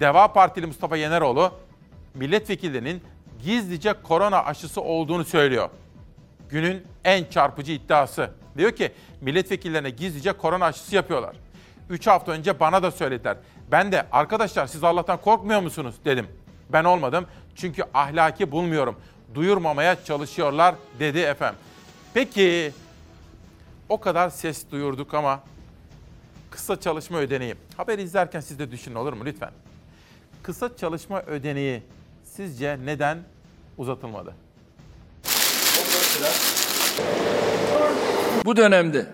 [0.00, 1.52] Deva Partili Mustafa Yeneroğlu
[2.14, 3.02] milletvekillerinin
[3.44, 5.70] gizlice korona aşısı olduğunu söylüyor.
[6.48, 8.30] Günün en çarpıcı iddiası.
[8.58, 11.36] Diyor ki milletvekillerine gizlice korona aşısı yapıyorlar.
[11.90, 13.36] 3 hafta önce bana da söylediler.
[13.70, 16.26] Ben de arkadaşlar siz Allah'tan korkmuyor musunuz dedim.
[16.72, 17.26] Ben olmadım
[17.56, 18.96] çünkü ahlaki bulmuyorum.
[19.34, 21.58] Duyurmamaya çalışıyorlar dedi efendim.
[22.14, 22.72] Peki
[23.88, 25.42] o kadar ses duyurduk ama
[26.50, 27.54] kısa çalışma ödeneği.
[27.76, 29.50] Haber izlerken siz de düşünün olur mu lütfen?
[30.42, 31.82] Kısa çalışma ödeneği
[32.24, 33.18] sizce neden
[33.78, 34.34] uzatılmadı?
[38.44, 39.06] Bu dönemde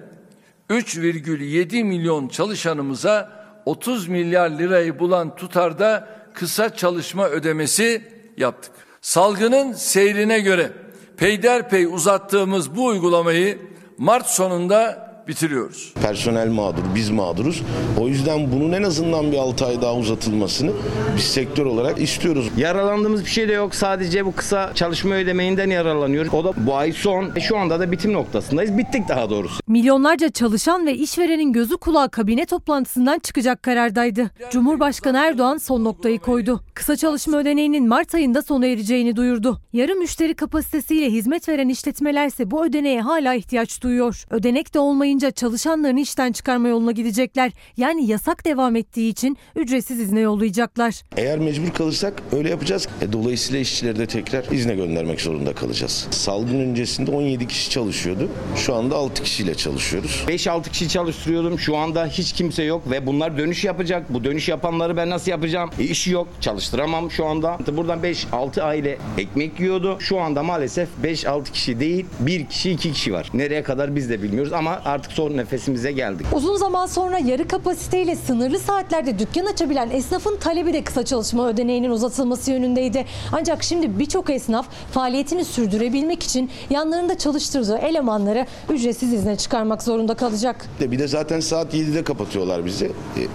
[0.70, 8.02] 3,7 milyon çalışanımıza 30 milyar lirayı bulan tutarda kısa çalışma ödemesi
[8.36, 8.72] yaptık.
[9.00, 10.72] Salgının seyrine göre
[11.16, 13.58] peyderpey uzattığımız bu uygulamayı
[13.98, 15.94] Mart sonunda bitiriyoruz.
[16.02, 17.62] Personel mağdur, biz mağduruz.
[18.00, 20.70] O yüzden bunun en azından bir 6 ay daha uzatılmasını
[21.16, 22.50] biz sektör olarak istiyoruz.
[22.56, 23.74] Yaralandığımız bir şey de yok.
[23.74, 26.34] Sadece bu kısa çalışma ödemeğinden yararlanıyoruz.
[26.34, 27.30] O da bu ay son.
[27.36, 28.78] E, Şu anda da bitim noktasındayız.
[28.78, 29.60] Bittik daha doğrusu.
[29.68, 34.30] Milyonlarca çalışan ve işverenin gözü kulağı kabine toplantısından çıkacak karardaydı.
[34.50, 36.60] Cumhurbaşkanı Erdoğan son noktayı koydu.
[36.74, 39.58] Kısa çalışma ödeneğinin Mart ayında sona ereceğini duyurdu.
[39.72, 44.24] Yarı müşteri kapasitesiyle hizmet veren işletmelerse bu ödeneğe hala ihtiyaç duyuyor.
[44.30, 47.52] Ödenek de olmayınca çalışanlarını işten çıkarma yoluna gidecekler.
[47.76, 51.02] Yani yasak devam ettiği için ücretsiz izne yollayacaklar.
[51.16, 52.88] Eğer mecbur kalırsak öyle yapacağız.
[53.00, 56.06] E, dolayısıyla işçileri de tekrar izne göndermek zorunda kalacağız.
[56.10, 58.28] Salgın öncesinde 17 kişi çalışıyordu.
[58.56, 60.24] Şu anda 6 kişiyle çalışıyoruz.
[60.28, 61.58] 5-6 kişi çalıştırıyordum.
[61.58, 64.14] Şu anda hiç kimse yok ve bunlar dönüş yapacak.
[64.14, 65.70] Bu dönüş yapanları ben nasıl yapacağım?
[65.78, 66.28] E, işi yok.
[66.40, 67.58] Çalıştıramam şu anda.
[67.76, 69.96] Buradan 5-6 aile ekmek yiyordu.
[70.00, 73.30] Şu anda maalesef 5-6 kişi değil, 1 kişi 2 kişi var.
[73.34, 76.26] Nereye kadar biz de bilmiyoruz ama artık son nefesimize geldik.
[76.32, 81.90] Uzun zaman sonra yarı kapasiteyle sınırlı saatlerde dükkan açabilen esnafın talebi de kısa çalışma ödeneğinin
[81.90, 83.04] uzatılması yönündeydi.
[83.32, 90.66] Ancak şimdi birçok esnaf faaliyetini sürdürebilmek için yanlarında çalıştırdığı elemanları ücretsiz izne çıkarmak zorunda kalacak.
[90.80, 92.92] De bir de zaten saat 7'de kapatıyorlar bizi.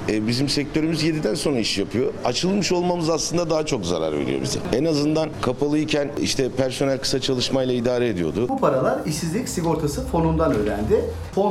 [0.10, 2.14] E, e, bizim sektörümüz 7'den sonra iş yapıyor.
[2.26, 4.60] Açılmış olmamız aslında daha çok zarar veriyor bize.
[4.74, 8.46] En azından kapalıyken işte personel kısa çalışmayla idare ediyordu.
[8.50, 11.06] Bu paralar işsizlik sigortası fonundan ödendi.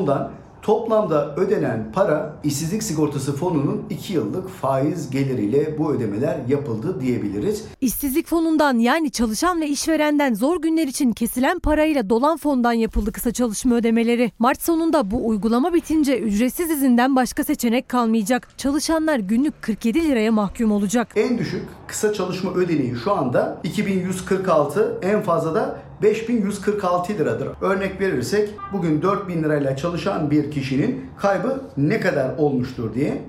[0.08, 0.30] Fondan
[0.62, 7.64] toplamda ödenen para işsizlik sigortası fonunun 2 yıllık faiz geliriyle bu ödemeler yapıldı diyebiliriz.
[7.80, 13.32] İşsizlik fonundan yani çalışan ve işverenden zor günler için kesilen parayla dolan fondan yapıldı kısa
[13.32, 14.32] çalışma ödemeleri.
[14.38, 18.48] Mart sonunda bu uygulama bitince ücretsiz izinden başka seçenek kalmayacak.
[18.58, 21.08] Çalışanlar günlük 47 liraya mahkum olacak.
[21.16, 27.48] En düşük kısa çalışma ödeneği şu anda 2146 en fazla da 5146 liradır.
[27.60, 33.22] Örnek verirsek bugün 4000 lirayla çalışan bir kişinin kaybı ne kadar olmuştur diye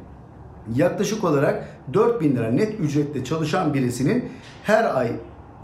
[0.75, 4.29] yaklaşık olarak 4000 lira net ücretle çalışan birisinin
[4.63, 5.11] her ay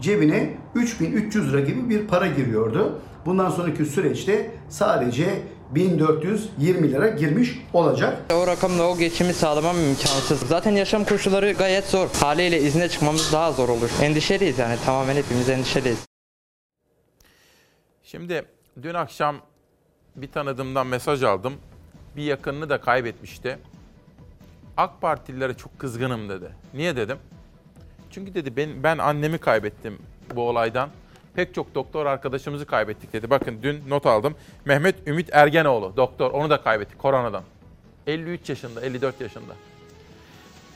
[0.00, 2.98] cebine 3300 lira gibi bir para giriyordu.
[3.26, 5.26] Bundan sonraki süreçte sadece
[5.74, 8.18] 1420 lira girmiş olacak.
[8.34, 10.40] O rakamla o geçimi sağlamam imkansız.
[10.48, 12.08] Zaten yaşam koşulları gayet zor.
[12.20, 13.90] Haliyle izne çıkmamız daha zor olur.
[14.02, 16.05] Endişeliyiz yani tamamen hepimiz endişeliyiz.
[18.06, 18.44] Şimdi
[18.82, 19.36] dün akşam
[20.16, 21.54] bir tanıdığımdan mesaj aldım.
[22.16, 23.58] Bir yakınını da kaybetmişti.
[24.76, 26.50] AK Partililere çok kızgınım dedi.
[26.74, 27.18] Niye dedim?
[28.10, 29.98] Çünkü dedi ben, ben annemi kaybettim
[30.34, 30.90] bu olaydan.
[31.34, 33.30] Pek çok doktor arkadaşımızı kaybettik dedi.
[33.30, 34.36] Bakın dün not aldım.
[34.64, 37.42] Mehmet Ümit Ergenoğlu doktor onu da kaybettik koronadan.
[38.06, 39.52] 53 yaşında 54 yaşında.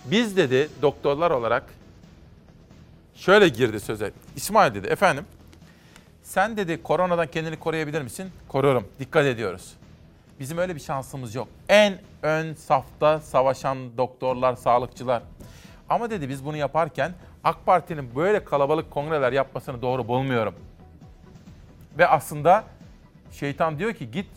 [0.04, 1.64] Biz dedi doktorlar olarak
[3.14, 4.12] şöyle girdi söze.
[4.36, 5.24] İsmail dedi efendim
[6.30, 8.30] sen dedi koronadan kendini koruyabilir misin?
[8.48, 8.88] Koruyorum.
[8.98, 9.72] Dikkat ediyoruz.
[10.40, 11.48] Bizim öyle bir şansımız yok.
[11.68, 15.22] En ön safta savaşan doktorlar, sağlıkçılar.
[15.88, 17.12] Ama dedi biz bunu yaparken
[17.44, 20.54] AK Parti'nin böyle kalabalık kongreler yapmasını doğru bulmuyorum.
[21.98, 22.64] Ve aslında
[23.32, 24.30] şeytan diyor ki git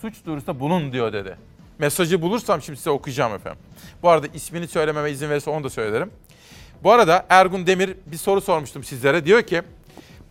[0.00, 1.36] suç duyurusunda bulun diyor dedi.
[1.78, 3.60] Mesajı bulursam şimdi size okuyacağım efendim.
[4.02, 6.10] Bu arada ismini söylememe izin verirse onu da söylerim.
[6.82, 9.24] Bu arada Ergun Demir bir soru sormuştum sizlere.
[9.24, 9.62] Diyor ki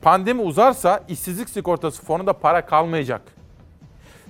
[0.02, 3.22] Pandemi uzarsa işsizlik sigortası fonunda para kalmayacak.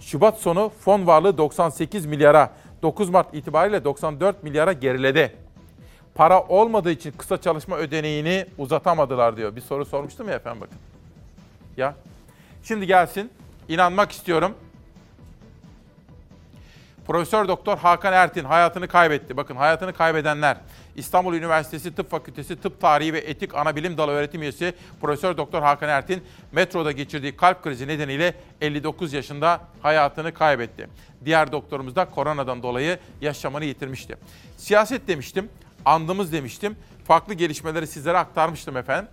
[0.02, 2.52] Şubat sonu fon varlığı 98 milyara,
[2.82, 5.36] 9 Mart itibariyle 94 milyara geriledi.
[6.16, 9.56] Para olmadığı için kısa çalışma ödeneğini uzatamadılar diyor.
[9.56, 10.78] Bir soru sormuştum ya efendim bakın.
[11.78, 11.96] Ya.
[12.64, 13.32] Şimdi gelsin.
[13.68, 14.54] İnanmak istiyorum.
[17.08, 19.38] Profesör Doktor Hakan Ertin hayatını kaybetti.
[19.38, 20.58] Bakın hayatını kaybedenler.
[21.00, 25.90] İstanbul Üniversitesi Tıp Fakültesi Tıp Tarihi ve Etik Anabilim Dalı öğretim üyesi Profesör Doktor Hakan
[25.90, 30.90] Ertin metroda geçirdiği kalp krizi nedeniyle 59 yaşında hayatını kaybetti.
[31.26, 34.18] Diğer doktorumuz da koronadan dolayı yaşamını yitirmişti.
[34.58, 35.50] Siyaset demiştim,
[35.86, 36.76] andımız demiştim.
[37.04, 39.12] Farklı gelişmeleri sizlere aktarmıştım efendim.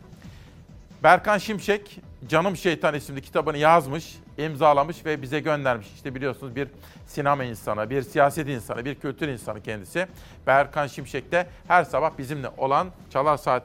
[1.02, 1.98] Berkan Şimşek
[2.28, 5.86] Canım Şeytan isimli kitabını yazmış, imzalamış ve bize göndermiş.
[5.94, 6.68] İşte biliyorsunuz bir
[7.06, 10.06] sinema insanı, bir siyaset insanı, bir kültür insanı kendisi.
[10.46, 13.62] Berkan Şimşek de her sabah bizimle olan Çalar Saat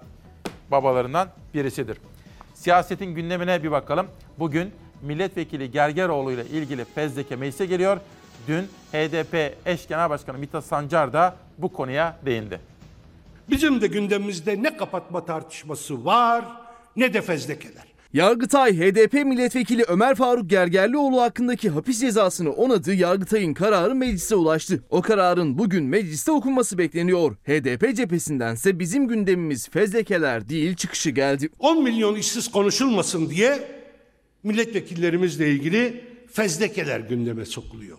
[0.71, 1.97] babalarından birisidir.
[2.53, 4.07] Siyasetin gündemine bir bakalım.
[4.39, 4.71] Bugün
[5.01, 7.97] Milletvekili Gergeroğlu ile ilgili fezleke meclise geliyor.
[8.47, 12.59] Dün HDP eş genel başkanı Mithat Sancar da bu konuya değindi.
[13.49, 16.45] Bizim de gündemimizde ne kapatma tartışması var
[16.95, 17.90] ne de fezlekeler.
[18.13, 24.83] Yargıtay, HDP milletvekili Ömer Faruk Gergerlioğlu hakkındaki hapis cezasını onadı, Yargıtay'ın kararı meclise ulaştı.
[24.89, 27.35] O kararın bugün mecliste okunması bekleniyor.
[27.35, 31.49] HDP cephesindense bizim gündemimiz fezlekeler değil çıkışı geldi.
[31.59, 33.67] 10 milyon işsiz konuşulmasın diye
[34.43, 37.97] milletvekillerimizle ilgili fezlekeler gündeme sokuluyor.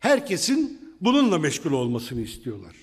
[0.00, 2.74] Herkesin bununla meşgul olmasını istiyorlar.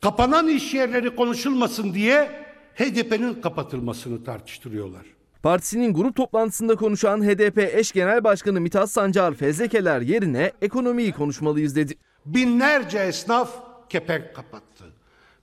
[0.00, 2.44] Kapanan iş yerleri konuşulmasın diye
[2.74, 5.13] HDP'nin kapatılmasını tartıştırıyorlar.
[5.44, 11.94] Partisinin grup toplantısında konuşan HDP eş genel başkanı Mithat Sancar fezlekeler yerine ekonomiyi konuşmalıyız dedi.
[12.26, 13.50] Binlerce esnaf
[13.88, 14.84] kepenk kapattı.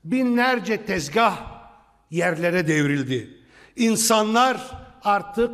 [0.03, 1.37] Binlerce tezgah
[2.11, 3.29] yerlere devrildi.
[3.75, 4.71] İnsanlar
[5.03, 5.51] artık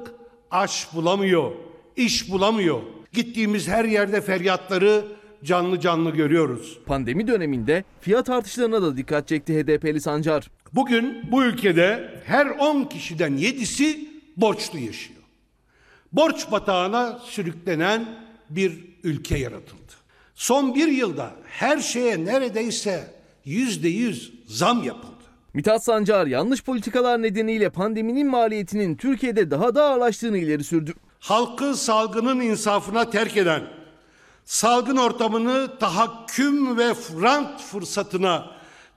[0.51, 1.51] aş bulamıyor,
[1.95, 2.81] iş bulamıyor.
[3.13, 5.05] Gittiğimiz her yerde feryatları
[5.43, 6.79] canlı canlı görüyoruz.
[6.85, 10.51] Pandemi döneminde fiyat artışlarına da dikkat çekti HDP'li Sancar.
[10.73, 15.21] Bugün bu ülkede her 10 kişiden 7'si borçlu yaşıyor.
[16.13, 18.05] Borç batağına sürüklenen
[18.49, 19.93] bir ülke yaratıldı.
[20.35, 23.13] Son bir yılda her şeye neredeyse
[23.45, 25.13] yüzde yüz zam yapıldı.
[25.53, 30.93] Mithat Sancar yanlış politikalar nedeniyle pandeminin maliyetinin Türkiye'de daha da ağırlaştığını ileri sürdü.
[31.19, 33.63] Halkı salgının insafına terk eden,
[34.45, 36.89] salgın ortamını tahakküm ve
[37.21, 38.51] rant fırsatına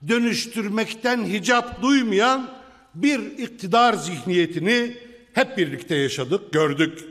[0.08, 2.48] dönüştürmekten hicap duymayan
[2.94, 4.96] bir iktidar zihniyetini
[5.32, 7.04] hep birlikte yaşadık, gördük.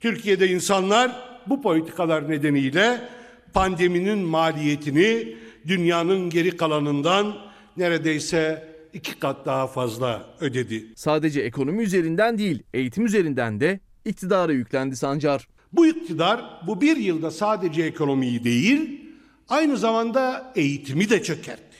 [0.00, 3.08] Türkiye'de insanlar bu politikalar nedeniyle
[3.52, 7.36] pandeminin maliyetini dünyanın geri kalanından
[7.76, 10.86] neredeyse iki kat daha fazla ödedi.
[10.96, 15.48] Sadece ekonomi üzerinden değil, eğitim üzerinden de iktidara yüklendi Sancar.
[15.72, 19.00] Bu iktidar bu bir yılda sadece ekonomiyi değil,
[19.48, 21.76] aynı zamanda eğitimi de çökertti.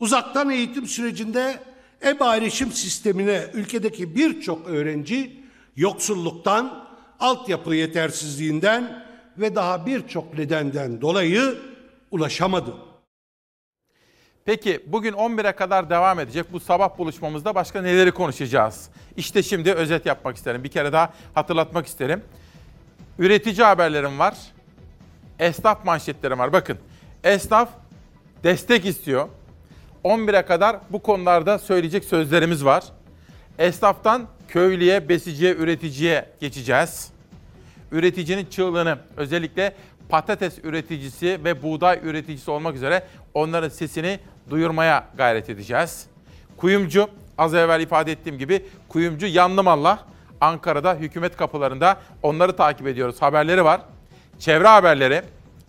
[0.00, 1.58] Uzaktan eğitim sürecinde
[2.02, 5.40] e-ayrışım sistemine ülkedeki birçok öğrenci
[5.76, 6.88] yoksulluktan,
[7.20, 9.04] altyapı yetersizliğinden
[9.38, 11.58] ve daha birçok nedenden dolayı
[12.10, 12.74] ulaşamadı.
[14.44, 18.88] Peki bugün 11'e kadar devam edecek bu sabah buluşmamızda başka neleri konuşacağız?
[19.16, 20.64] İşte şimdi özet yapmak isterim.
[20.64, 22.22] Bir kere daha hatırlatmak isterim.
[23.18, 24.34] Üretici haberlerim var.
[25.38, 26.52] Esnaf manşetlerim var.
[26.52, 26.78] Bakın
[27.24, 27.68] esnaf
[28.44, 29.28] destek istiyor.
[30.08, 32.84] 11'e kadar bu konularda söyleyecek sözlerimiz var.
[33.58, 37.10] Esnaftan köylüye, besiciye, üreticiye geçeceğiz.
[37.92, 39.74] Üreticinin çığlığını özellikle
[40.08, 43.02] patates üreticisi ve buğday üreticisi olmak üzere
[43.34, 44.18] onların sesini
[44.50, 46.06] duyurmaya gayret edeceğiz.
[46.56, 47.08] Kuyumcu,
[47.38, 50.04] az evvel ifade ettiğim gibi kuyumcu yandım Allah.
[50.40, 53.22] Ankara'da hükümet kapılarında onları takip ediyoruz.
[53.22, 53.80] Haberleri var.
[54.38, 55.22] Çevre haberleri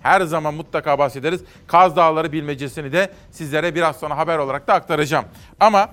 [0.03, 1.43] her zaman mutlaka bahsederiz.
[1.67, 5.25] Kaz Dağları bilmecesini de sizlere biraz sonra haber olarak da aktaracağım.
[5.59, 5.89] Ama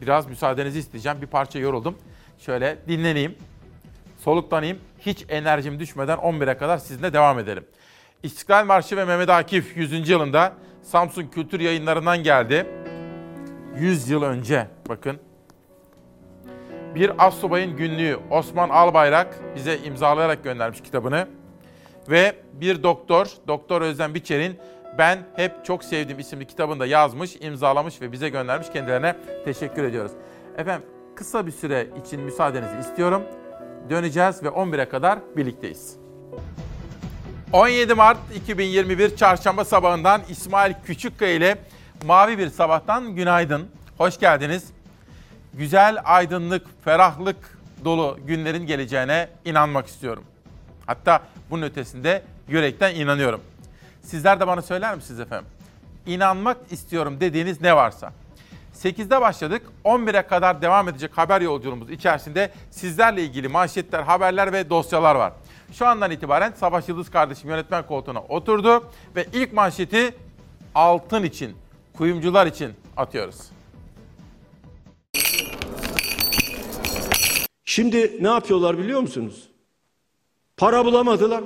[0.00, 1.22] biraz müsaadenizi isteyeceğim.
[1.22, 1.98] Bir parça yoruldum.
[2.38, 3.34] Şöyle dinleneyim,
[4.18, 4.78] soluklanayım.
[4.98, 7.64] Hiç enerjim düşmeden 11'e kadar sizinle devam edelim.
[8.22, 10.08] İstiklal Marşı ve Mehmet Akif 100.
[10.08, 12.66] yılında Samsun Kültür Yayınları'ndan geldi.
[13.78, 15.18] 100 yıl önce bakın.
[16.94, 21.28] Bir astsubayın günlüğü Osman Albayrak bize imzalayarak göndermiş kitabını.
[22.08, 24.58] Ve bir doktor, Doktor Özlem Biçer'in
[24.98, 28.68] Ben Hep Çok Sevdiğim isimli kitabını da yazmış, imzalamış ve bize göndermiş.
[28.72, 30.12] Kendilerine teşekkür ediyoruz.
[30.58, 30.86] Efendim
[31.16, 33.22] kısa bir süre için müsaadenizi istiyorum.
[33.90, 35.96] Döneceğiz ve 11'e kadar birlikteyiz.
[37.52, 41.58] 17 Mart 2021 Çarşamba sabahından İsmail Küçükkaya ile
[42.06, 43.68] Mavi Bir Sabahtan günaydın.
[43.98, 44.64] Hoş geldiniz.
[45.54, 50.24] Güzel, aydınlık, ferahlık dolu günlerin geleceğine inanmak istiyorum.
[50.90, 53.40] Hatta bunun ötesinde yürekten inanıyorum.
[54.02, 55.48] Sizler de bana söyler misiniz efendim?
[56.06, 58.12] İnanmak istiyorum dediğiniz ne varsa.
[58.74, 59.62] 8'de başladık.
[59.84, 65.32] 11'e kadar devam edecek haber yolculuğumuz içerisinde sizlerle ilgili manşetler, haberler ve dosyalar var.
[65.72, 70.14] Şu andan itibaren Savaş Yıldız kardeşim yönetmen koltuğuna oturdu ve ilk manşeti
[70.74, 71.56] altın için,
[71.96, 73.40] kuyumcular için atıyoruz.
[77.64, 79.49] Şimdi ne yapıyorlar biliyor musunuz?
[80.60, 81.44] Para bulamadılar.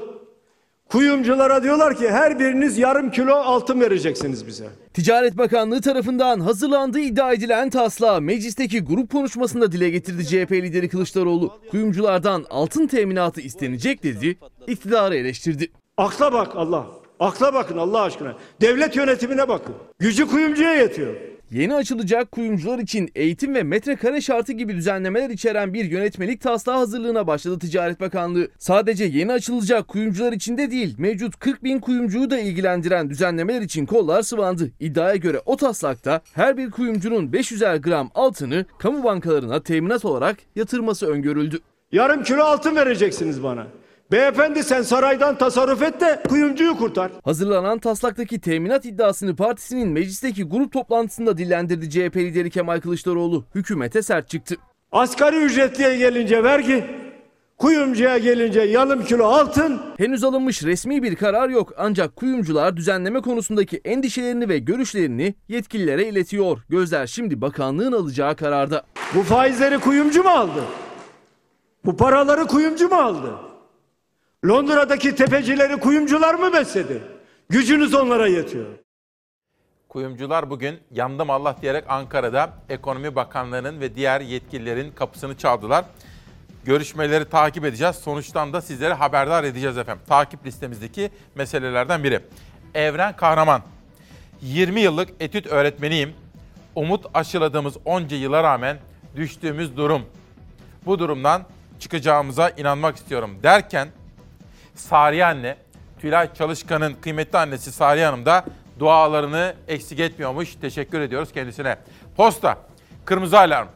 [0.91, 4.65] Kuyumculara diyorlar ki her biriniz yarım kilo altın vereceksiniz bize.
[4.95, 11.59] Ticaret Bakanlığı tarafından hazırlandığı iddia edilen taslağı meclisteki grup konuşmasında dile getirdi CHP lideri Kılıçdaroğlu.
[11.71, 15.71] Kuyumculardan altın teminatı istenecek dedi, iktidarı eleştirdi.
[15.97, 16.87] Akla bak Allah.
[17.21, 18.35] Akla bakın Allah aşkına.
[18.61, 19.75] Devlet yönetimine bakın.
[19.99, 21.15] Gücü kuyumcuya yetiyor.
[21.51, 27.27] Yeni açılacak kuyumcular için eğitim ve metrekare şartı gibi düzenlemeler içeren bir yönetmelik taslağı hazırlığına
[27.27, 28.49] başladı Ticaret Bakanlığı.
[28.59, 33.87] Sadece yeni açılacak kuyumcular için de değil, mevcut 40 bin kuyumcuyu da ilgilendiren düzenlemeler için
[33.87, 34.71] kollar sıvandı.
[34.81, 41.07] İddiaya göre o taslakta her bir kuyumcunun 500'er gram altını kamu bankalarına teminat olarak yatırması
[41.07, 41.59] öngörüldü.
[41.93, 43.67] Yarım kilo altın vereceksiniz bana.
[44.13, 47.11] Beyefendi sen saraydan tasarruf et de kuyumcuyu kurtar.
[47.25, 53.45] Hazırlanan taslaktaki teminat iddiasını partisinin meclisteki grup toplantısında dillendirdi CHP lideri Kemal Kılıçdaroğlu.
[53.55, 54.57] Hükümete sert çıktı.
[54.93, 56.85] Asgari ücretliye gelince vergi,
[57.59, 59.81] kuyumcuya gelince yarım kilo altın.
[59.99, 66.59] Henüz alınmış resmi bir karar yok ancak kuyumcular düzenleme konusundaki endişelerini ve görüşlerini yetkililere iletiyor.
[66.69, 68.83] Gözler şimdi bakanlığın alacağı kararda.
[69.15, 70.65] Bu faizleri kuyumcu mu aldı?
[71.85, 73.31] Bu paraları kuyumcu mu aldı?
[74.49, 77.03] Londra'daki tepecileri kuyumcular mı besledi?
[77.49, 78.67] Gücünüz onlara yetiyor.
[79.89, 85.85] Kuyumcular bugün yandım Allah diyerek Ankara'da Ekonomi Bakanlığı'nın ve diğer yetkililerin kapısını çaldılar.
[86.65, 87.97] Görüşmeleri takip edeceğiz.
[87.97, 90.05] Sonuçtan da sizlere haberdar edeceğiz efendim.
[90.09, 92.21] Takip listemizdeki meselelerden biri.
[92.75, 93.63] Evren Kahraman.
[94.43, 96.13] 20 yıllık etüt öğretmeniyim.
[96.75, 98.79] Umut aşıladığımız onca yıla rağmen
[99.17, 100.03] düştüğümüz durum.
[100.87, 101.43] Bu durumdan
[101.81, 103.89] çıkacağımıza inanmak istiyorum derken
[104.75, 105.57] Sariye anne,
[106.01, 108.45] Tülay Çalışkan'ın kıymetli annesi Sariye Hanım da
[108.79, 110.55] dualarını eksik etmiyormuş.
[110.55, 111.77] Teşekkür ediyoruz kendisine.
[112.17, 112.59] Posta,
[113.05, 113.69] kırmızı alarm.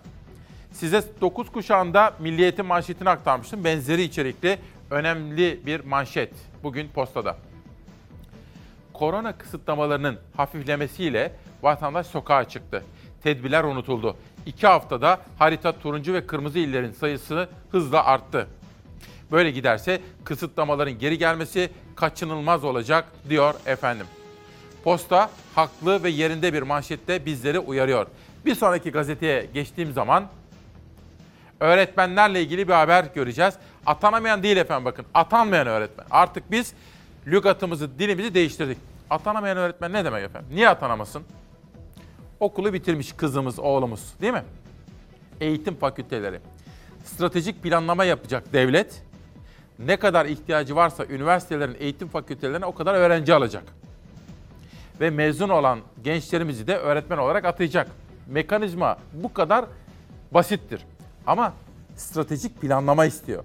[0.73, 3.65] Size 9 kuşağında Milliyet'in manşetini aktarmıştım.
[3.65, 4.59] Benzeri içerikli
[4.91, 7.37] önemli bir manşet bugün postada.
[8.93, 12.85] Korona kısıtlamalarının hafiflemesiyle vatandaş sokağa çıktı.
[13.23, 14.17] Tedbirler unutuldu.
[14.47, 18.47] İki haftada harita turuncu ve kırmızı illerin sayısı hızla arttı.
[19.33, 24.07] Böyle giderse kısıtlamaların geri gelmesi kaçınılmaz olacak diyor efendim.
[24.85, 28.07] Posta haklı ve yerinde bir manşette bizleri uyarıyor.
[28.47, 30.29] Bir sonraki gazeteye geçtiğim zaman
[31.61, 33.55] öğretmenlerle ilgili bir haber göreceğiz.
[33.87, 36.07] Atanamayan değil efendim bakın atanmayan öğretmen.
[36.11, 36.73] Artık biz
[37.27, 38.79] lügatımızı, dilimizi değiştirdik.
[39.11, 40.51] Atanamayan öğretmen ne demek efendim?
[40.55, 41.23] Niye atanamasın?
[42.41, 44.45] Okulu bitirmiş kızımız, oğlumuz değil mi?
[45.41, 46.41] Eğitim fakülteleri.
[47.05, 49.03] Stratejik planlama yapacak devlet.
[49.79, 53.65] Ne kadar ihtiyacı varsa üniversitelerin eğitim fakültelerine o kadar öğrenci alacak.
[55.01, 57.89] Ve mezun olan gençlerimizi de öğretmen olarak atayacak.
[58.27, 59.65] Mekanizma bu kadar
[60.31, 60.87] basittir.
[61.27, 61.53] Ama
[61.97, 63.45] stratejik planlama istiyor.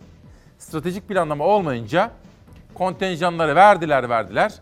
[0.60, 2.12] Stratejik planlama olmayınca
[2.74, 4.54] kontenjanları verdiler verdiler.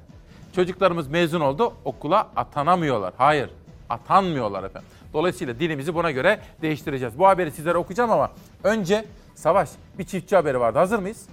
[0.55, 3.13] Çocuklarımız mezun oldu okula atanamıyorlar.
[3.17, 3.49] Hayır
[3.89, 4.89] atanmıyorlar efendim.
[5.13, 7.19] Dolayısıyla dilimizi buna göre değiştireceğiz.
[7.19, 8.31] Bu haberi sizlere okuyacağım ama
[8.63, 9.05] önce
[9.41, 10.79] Savaş bir çiftçi haberi vardı.
[10.79, 11.25] Hazır mıyız?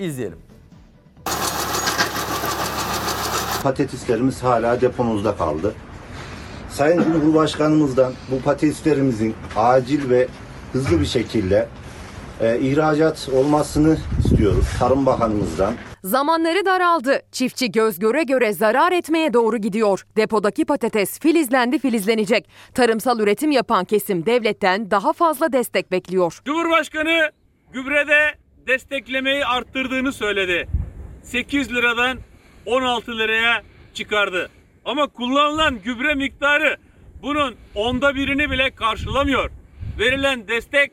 [0.00, 0.38] İzleyelim.
[3.62, 5.74] Patateslerimiz hala depomuzda kaldı.
[6.70, 10.28] Sayın Cumhurbaşkanımızdan bu patateslerimizin acil ve
[10.72, 11.68] hızlı bir şekilde
[12.40, 14.66] e, ihracat olmasını istiyoruz.
[14.78, 15.74] Tarım Bakanımızdan.
[16.04, 17.22] Zamanları daraldı.
[17.32, 20.06] Çiftçi göz göre göre zarar etmeye doğru gidiyor.
[20.16, 22.48] Depodaki patates filizlendi filizlenecek.
[22.74, 26.40] Tarımsal üretim yapan kesim devletten daha fazla destek bekliyor.
[26.44, 27.30] Cumhurbaşkanı
[27.72, 30.68] gübrede desteklemeyi arttırdığını söyledi.
[31.22, 32.18] 8 liradan
[32.66, 33.62] 16 liraya
[33.94, 34.50] çıkardı.
[34.84, 36.76] Ama kullanılan gübre miktarı
[37.22, 39.50] bunun onda birini bile karşılamıyor.
[39.98, 40.92] Verilen destek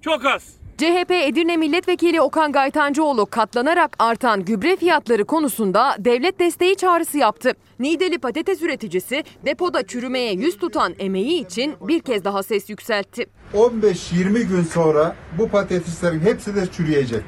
[0.00, 0.56] çok az.
[0.78, 7.52] CHP Edirne Milletvekili Okan Gaytancıoğlu katlanarak artan gübre fiyatları konusunda devlet desteği çağrısı yaptı.
[7.78, 13.26] Nideli patates üreticisi depoda çürümeye yüz tutan emeği için bir kez daha ses yükseltti.
[13.54, 17.22] 15-20 gün sonra bu patateslerin hepsi de çürüyecek.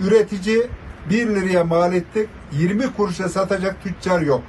[0.00, 0.66] Üretici
[1.10, 4.42] 1 liraya mal ettik, 20 kuruşa satacak tüccar yok.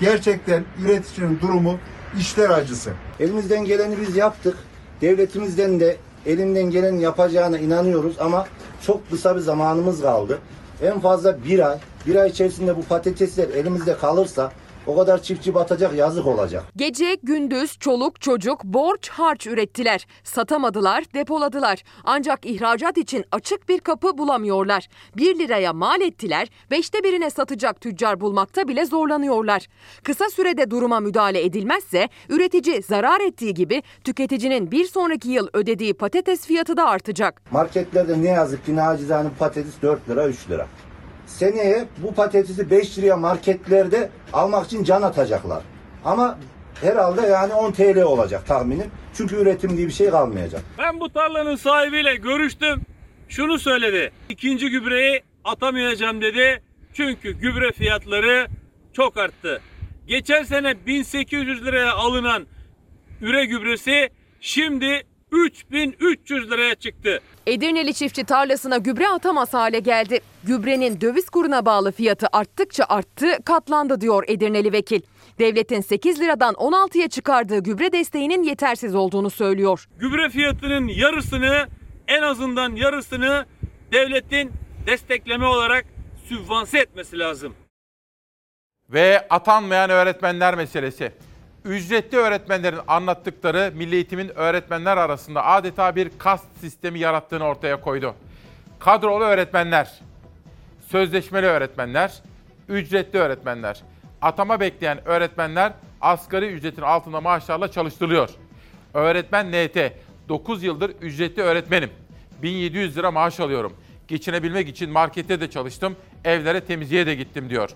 [0.00, 1.78] Gerçekten üreticinin durumu
[2.18, 2.90] işler acısı.
[3.20, 4.56] Elimizden geleni biz yaptık.
[5.00, 8.46] Devletimizden de elinden geleni yapacağına inanıyoruz ama
[8.86, 10.38] çok kısa bir zamanımız kaldı.
[10.82, 14.52] En fazla bir ay, bir ay içerisinde bu patatesler elimizde kalırsa
[14.88, 16.64] O kadar çiftçi batacak yazık olacak.
[16.76, 20.06] Gece gündüz çoluk çocuk borç harç ürettiler.
[20.24, 21.82] Satamadılar, depoladılar.
[22.04, 24.88] Ancak ihracat için açık bir kapı bulamıyorlar.
[25.16, 29.66] 1 liraya mal ettiler, beşte birine satacak tüccar bulmakta bile zorlanıyorlar.
[30.02, 36.46] Kısa sürede duruma müdahale edilmezse üretici zarar ettiği gibi tüketicinin bir sonraki yıl ödediği patates
[36.46, 37.42] fiyatı da artacak.
[37.50, 40.66] Marketlerde ne yazık ki nacizane patates 4 lira 3 lira.
[41.28, 45.62] Seneye bu patatesi 5 liraya marketlerde almak için can atacaklar.
[46.04, 46.38] Ama
[46.80, 48.90] herhalde yani 10 TL olacak tahminim.
[49.14, 50.62] Çünkü üretim diye bir şey kalmayacak.
[50.78, 52.80] Ben bu tarlanın sahibiyle görüştüm.
[53.28, 54.12] Şunu söyledi.
[54.28, 56.62] İkinci gübreyi atamayacağım dedi.
[56.94, 58.46] Çünkü gübre fiyatları
[58.92, 59.60] çok arttı.
[60.06, 62.46] Geçen sene 1800 liraya alınan
[63.20, 64.10] üre gübresi
[64.40, 65.02] şimdi
[65.32, 67.20] 3300 liraya çıktı.
[67.48, 70.20] Edirneli çiftçi tarlasına gübre atamaz hale geldi.
[70.44, 75.00] Gübrenin döviz kuruna bağlı fiyatı arttıkça arttı, katlandı diyor Edirneli vekil.
[75.38, 79.88] Devletin 8 liradan 16'ya çıkardığı gübre desteğinin yetersiz olduğunu söylüyor.
[79.98, 81.68] Gübre fiyatının yarısını
[82.08, 83.46] en azından yarısını
[83.92, 84.52] devletin
[84.86, 85.84] destekleme olarak
[86.28, 87.54] sübvanse etmesi lazım.
[88.88, 91.12] Ve atanmayan öğretmenler meselesi.
[91.68, 98.14] Ücretli öğretmenlerin anlattıkları Milli Eğitim'in öğretmenler arasında adeta bir kast sistemi yarattığını ortaya koydu.
[98.78, 100.00] Kadrolu öğretmenler,
[100.88, 102.22] sözleşmeli öğretmenler,
[102.68, 103.82] ücretli öğretmenler.
[104.22, 108.30] Atama bekleyen öğretmenler asgari ücretin altında maaşlarla çalıştırılıyor.
[108.94, 109.92] Öğretmen NT,
[110.28, 111.90] 9 yıldır ücretli öğretmenim.
[112.42, 113.72] 1700 lira maaş alıyorum.
[114.08, 117.70] Geçinebilmek için markette de çalıştım, evlere temizliğe de gittim diyor.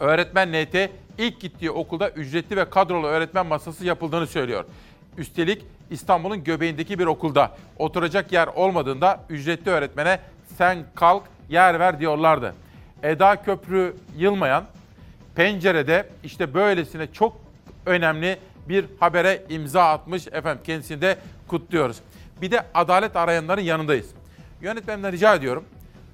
[0.00, 4.64] Öğretmen NT ilk gittiği okulda ücretli ve kadrolu öğretmen masası yapıldığını söylüyor.
[5.18, 10.20] Üstelik İstanbul'un göbeğindeki bir okulda oturacak yer olmadığında ücretli öğretmene
[10.58, 12.54] sen kalk yer ver diyorlardı.
[13.02, 14.64] Eda Köprü Yılmayan
[15.34, 17.36] pencerede işte böylesine çok
[17.86, 21.18] önemli bir habere imza atmış efendim kendisini de
[21.48, 21.96] kutluyoruz.
[22.42, 24.06] Bir de adalet arayanların yanındayız.
[24.60, 25.64] Yönetmenimden rica ediyorum.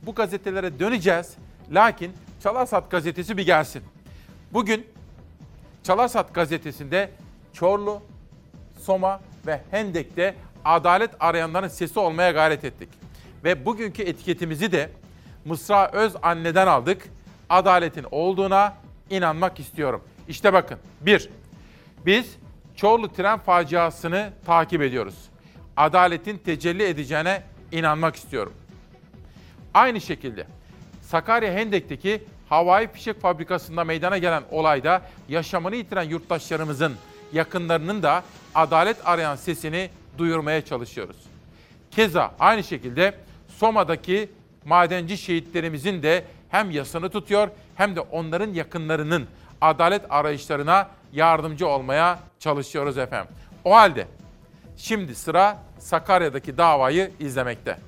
[0.03, 1.35] Bu gazetelere döneceğiz.
[1.73, 2.13] Lakin
[2.43, 3.83] Çalarsat gazetesi bir gelsin.
[4.53, 4.87] Bugün
[5.83, 7.11] Çalarsat gazetesinde
[7.53, 8.03] Çorlu,
[8.81, 10.35] Soma ve Hendek'te
[10.65, 12.89] adalet arayanların sesi olmaya gayret ettik.
[13.45, 14.91] Ve bugünkü etiketimizi de
[15.45, 17.09] Mısra Öz anneden aldık.
[17.49, 18.77] Adaletin olduğuna
[19.11, 20.05] inanmak istiyorum.
[20.29, 20.79] İşte bakın.
[21.01, 21.31] Bir,
[22.07, 22.37] biz
[22.77, 25.29] Çorlu tren faciasını takip ediyoruz.
[25.77, 27.43] Adaletin tecelli edeceğine
[27.73, 28.53] inanmak istiyorum.
[29.75, 30.47] Aynı şekilde
[31.03, 36.97] Sakarya Hendek'teki havai fişek fabrikasında meydana gelen olayda yaşamını yitiren yurttaşlarımızın
[37.33, 38.23] yakınlarının da
[38.55, 41.17] adalet arayan sesini duyurmaya çalışıyoruz.
[41.91, 43.15] Keza aynı şekilde
[43.49, 44.31] Soma'daki
[44.65, 49.27] madenci şehitlerimizin de hem yasını tutuyor hem de onların yakınlarının
[49.61, 53.35] adalet arayışlarına yardımcı olmaya çalışıyoruz efendim.
[53.65, 54.07] O halde
[54.77, 57.79] şimdi sıra Sakarya'daki davayı izlemekte.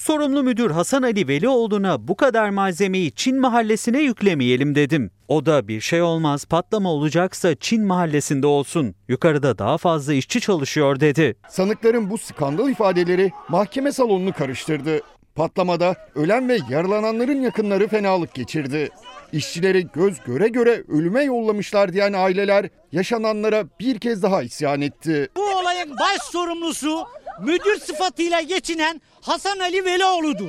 [0.00, 5.10] Sorumlu müdür Hasan Ali Velioğlu'na bu kadar malzemeyi Çin mahallesine yüklemeyelim dedim.
[5.28, 8.94] O da bir şey olmaz patlama olacaksa Çin mahallesinde olsun.
[9.08, 11.36] Yukarıda daha fazla işçi çalışıyor dedi.
[11.48, 15.00] Sanıkların bu skandal ifadeleri mahkeme salonunu karıştırdı.
[15.34, 18.88] Patlamada ölen ve yaralananların yakınları fenalık geçirdi.
[19.32, 25.28] İşçileri göz göre göre ölüme yollamışlar diyen aileler yaşananlara bir kez daha isyan etti.
[25.36, 27.04] Bu olayın baş sorumlusu
[27.40, 30.48] müdür sıfatıyla geçinen Hasan Ali Velioğlu'dur.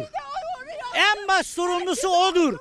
[0.95, 2.57] En baş sorumlusu odur.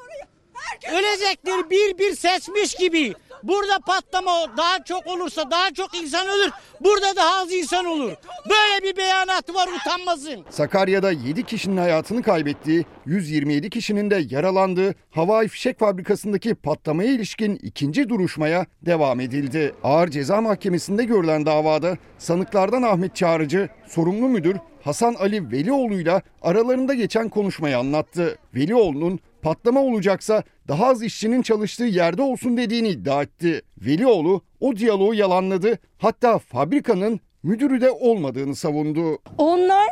[0.92, 3.14] Ölecekleri bir bir seçmiş gibi.
[3.42, 6.50] Burada patlama daha çok olursa daha çok insan ölür.
[6.80, 8.12] Burada daha az insan olur.
[8.50, 10.44] Böyle bir beyanatı var utanmasın.
[10.50, 18.08] Sakarya'da 7 kişinin hayatını kaybettiği, 127 kişinin de yaralandığı havai fişek fabrikasındaki patlamaya ilişkin ikinci
[18.08, 19.74] duruşmaya devam edildi.
[19.84, 27.28] Ağır Ceza Mahkemesi'nde görülen davada sanıklardan Ahmet Çağrıcı, sorumlu müdür Hasan Ali Velioğlu'yla aralarında geçen
[27.28, 28.38] konuşmayı anlattı.
[28.54, 33.62] Velioğlu'nun patlama olacaksa daha az işçinin çalıştığı yerde olsun dediğini iddia etti.
[33.78, 35.78] Velioğlu o diyaloğu yalanladı.
[35.98, 39.18] Hatta fabrikanın müdürü de olmadığını savundu.
[39.38, 39.88] Onlar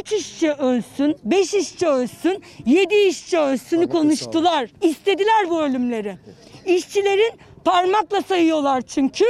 [0.00, 4.70] 3 işçi ölsün, 5 işçi ölsün, 7 işçi ölsünü konuştular.
[4.82, 6.18] İstediler bu ölümleri.
[6.66, 7.32] İşçilerin
[7.64, 9.24] parmakla sayıyorlar çünkü.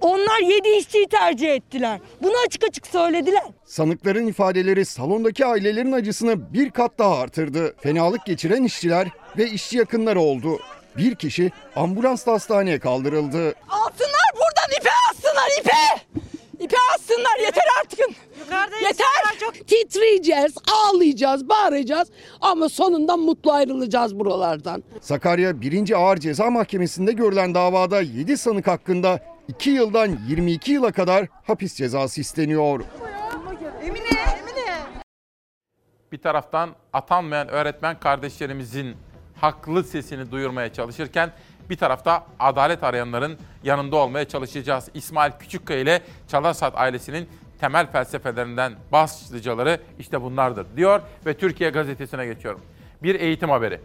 [0.00, 2.00] Onlar 7 işçiyi tercih ettiler.
[2.22, 3.42] Bunu açık açık söylediler.
[3.64, 7.74] Sanıkların ifadeleri salondaki ailelerin acısını bir kat daha artırdı.
[7.80, 9.08] Fenalık geçiren işçiler
[9.38, 10.58] ve işçi yakınları oldu.
[10.96, 13.54] Bir kişi ambulansla hastaneye kaldırıldı.
[13.68, 16.04] Alsınlar buradan ipe alsınlar ipe.
[16.64, 18.08] ipi alsınlar yeter artık.
[18.82, 19.06] Yeter.
[19.66, 22.08] Titreyeceğiz, ağlayacağız, bağıracağız
[22.40, 24.82] ama sonunda mutlu ayrılacağız buralardan.
[25.00, 25.92] Sakarya 1.
[25.96, 29.20] Ağır Ceza Mahkemesi'nde görülen davada 7 sanık hakkında
[29.50, 32.80] 2 yıldan 22 yıla kadar hapis cezası isteniyor.
[36.12, 38.96] Bir taraftan atanmayan öğretmen kardeşlerimizin
[39.40, 41.32] haklı sesini duyurmaya çalışırken
[41.70, 44.88] bir tarafta adalet arayanların yanında olmaya çalışacağız.
[44.94, 47.28] İsmail Küçükkaya ile Çalarsat ailesinin
[47.60, 52.60] temel felsefelerinden başlıcaları işte bunlardır diyor ve Türkiye gazetesine geçiyorum.
[53.02, 53.80] Bir eğitim haberi.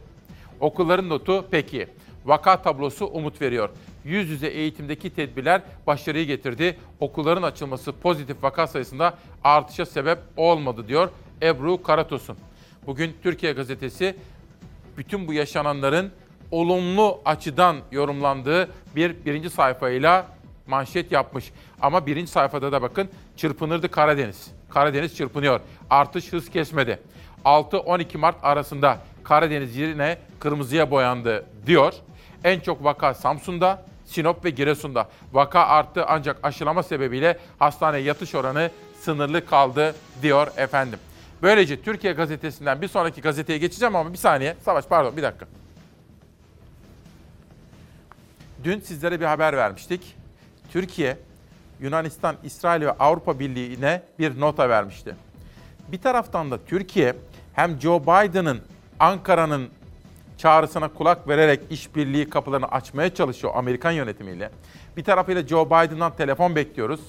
[0.59, 1.87] Okulların notu peki.
[2.25, 3.69] Vaka tablosu umut veriyor.
[4.03, 6.77] Yüz yüze eğitimdeki tedbirler başarıyı getirdi.
[6.99, 11.09] Okulların açılması pozitif vaka sayısında artışa sebep olmadı diyor
[11.41, 12.37] Ebru Karatosun.
[12.87, 14.15] Bugün Türkiye gazetesi
[14.97, 16.11] bütün bu yaşananların
[16.51, 20.27] olumlu açıdan yorumlandığı bir birinci sayfayla
[20.67, 21.51] manşet yapmış.
[21.81, 24.51] Ama birinci sayfada da bakın çırpınırdı Karadeniz.
[24.69, 25.59] Karadeniz çırpınıyor.
[25.89, 26.99] Artış hız kesmedi.
[27.45, 31.93] 6-12 Mart arasında Karadeniz yine kırmızıya boyandı diyor.
[32.45, 35.09] En çok vaka Samsun'da, Sinop ve Giresun'da.
[35.33, 40.99] Vaka arttı ancak aşılama sebebiyle hastaneye yatış oranı sınırlı kaldı diyor efendim.
[41.41, 44.55] Böylece Türkiye gazetesinden bir sonraki gazeteye geçeceğim ama bir saniye.
[44.65, 45.45] Savaş pardon bir dakika.
[48.63, 50.15] Dün sizlere bir haber vermiştik.
[50.71, 51.17] Türkiye,
[51.79, 55.15] Yunanistan, İsrail ve Avrupa Birliği'ne bir nota vermişti.
[55.87, 57.15] Bir taraftan da Türkiye
[57.53, 58.61] hem Joe Biden'ın
[58.99, 59.69] Ankara'nın
[60.37, 64.51] çağrısına kulak vererek işbirliği kapılarını açmaya çalışıyor Amerikan yönetimiyle.
[64.97, 67.01] Bir tarafıyla Joe Biden'dan telefon bekliyoruz.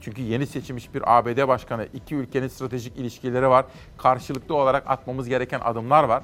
[0.00, 3.64] Çünkü yeni seçilmiş bir ABD başkanı, iki ülkenin stratejik ilişkileri var.
[3.98, 6.22] Karşılıklı olarak atmamız gereken adımlar var.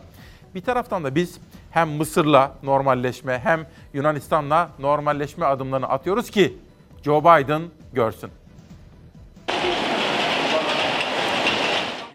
[0.55, 1.39] Bir taraftan da biz
[1.71, 6.59] hem Mısır'la normalleşme hem Yunanistan'la normalleşme adımlarını atıyoruz ki
[7.03, 7.63] Joe Biden
[7.93, 8.31] görsün.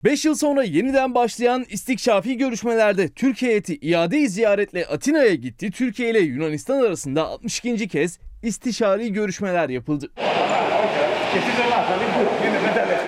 [0.04, 5.72] 5 yıl sonra yeniden başlayan istikşafi görüşmelerde Türkiye heyeti iade ziyaretle Atina'ya gitti.
[5.72, 7.88] Türkiye ile Yunanistan arasında 62.
[7.88, 10.12] kez istişari görüşmeler yapıldı.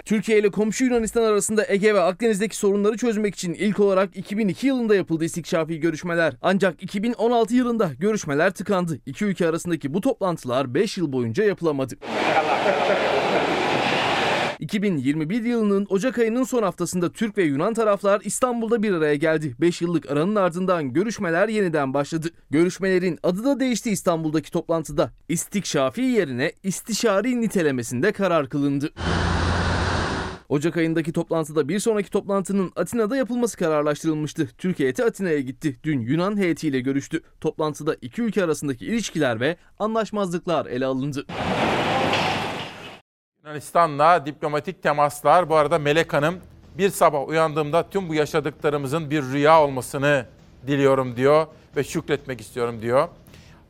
[0.06, 4.96] Türkiye ile komşu Yunanistan arasında Ege ve Akdeniz'deki sorunları çözmek için ilk olarak 2002 yılında
[4.96, 6.34] yapıldı istikşafi görüşmeler.
[6.42, 9.00] Ancak 2016 yılında görüşmeler tıkandı.
[9.06, 11.96] İki ülke arasındaki bu toplantılar 5 yıl boyunca yapılamadı.
[14.62, 19.56] 2021 yılının Ocak ayının son haftasında Türk ve Yunan taraflar İstanbul'da bir araya geldi.
[19.62, 22.28] 5 yıllık aranın ardından görüşmeler yeniden başladı.
[22.50, 25.12] Görüşmelerin adı da değişti İstanbul'daki toplantıda.
[25.30, 28.90] İstikşafi yerine istişari nitelemesinde karar kılındı.
[30.50, 34.50] Ocak ayındaki toplantıda bir sonraki toplantının Atina'da yapılması kararlaştırılmıştı.
[34.58, 35.80] Türkiye heyeti Atina'ya gitti.
[35.84, 37.22] Dün Yunan heyetiyle görüştü.
[37.42, 41.26] Toplantıda iki ülke arasındaki ilişkiler ve anlaşmazlıklar ele alındı.
[43.46, 45.50] Yunanistan'la diplomatik temaslar.
[45.50, 46.40] Bu arada Melek Hanım
[46.78, 50.26] bir sabah uyandığımda tüm bu yaşadıklarımızın bir rüya olmasını
[50.68, 53.08] diliyorum diyor ve şükretmek istiyorum diyor.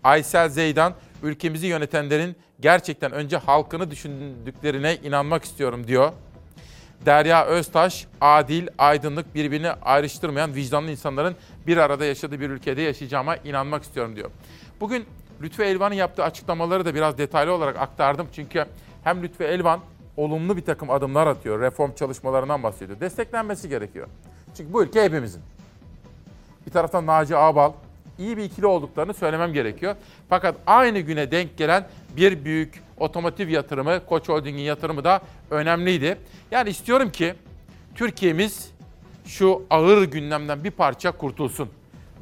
[0.04, 0.94] Aysel Zeydan
[1.24, 6.12] ülkemizi yönetenlerin gerçekten önce halkını düşündüklerine inanmak istiyorum diyor.
[7.06, 11.36] Derya Öztaş, adil, aydınlık, birbirini ayrıştırmayan vicdanlı insanların
[11.68, 14.32] bir arada yaşadığı bir ülkede yaşayacağıma inanmak istiyorum diyor.
[14.82, 15.06] Bugün
[15.42, 18.28] Lütfü Elvan'ın yaptığı açıklamaları da biraz detaylı olarak aktardım.
[18.36, 18.66] Çünkü
[19.04, 19.80] hem Lütfü Elvan
[20.18, 21.62] olumlu bir takım adımlar atıyor.
[21.62, 23.00] Reform çalışmalarından bahsediyor.
[23.00, 24.08] Desteklenmesi gerekiyor.
[24.58, 25.42] Çünkü bu ülke hepimizin.
[26.66, 27.72] Bir taraftan Naci Ağbal
[28.20, 29.96] iyi bir ikili olduklarını söylemem gerekiyor.
[30.30, 35.22] Fakat aynı güne denk gelen bir büyük otomotiv yatırımı, Koç Holding'in yatırımı da
[35.52, 36.18] önemliydi.
[36.52, 37.34] Yani istiyorum ki
[37.96, 38.72] Türkiye'miz
[39.26, 41.70] şu ağır gündemden bir parça kurtulsun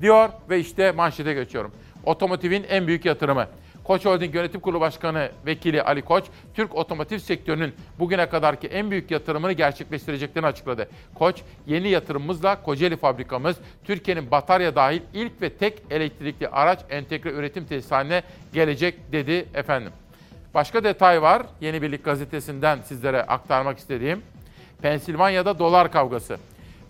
[0.01, 1.71] diyor ve işte manşete geçiyorum.
[2.05, 3.47] Otomotivin en büyük yatırımı.
[3.89, 9.11] Koç Holding Yönetim Kurulu Başkanı Vekili Ali Koç, Türk otomotiv sektörünün bugüne kadarki en büyük
[9.11, 10.89] yatırımını gerçekleştireceklerini açıkladı.
[11.15, 17.65] Koç, yeni yatırımımızla Kocaeli fabrikamız, Türkiye'nin batarya dahil ilk ve tek elektrikli araç entegre üretim
[17.65, 19.91] tesis haline gelecek dedi efendim.
[20.53, 24.21] Başka detay var Yeni Birlik gazetesinden sizlere aktarmak istediğim.
[24.81, 26.37] Pensilvanya'da dolar kavgası.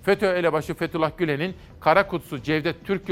[0.03, 3.07] FETÖ elebaşı Fethullah Gülen'in Kara Kutsu Cevdet Türk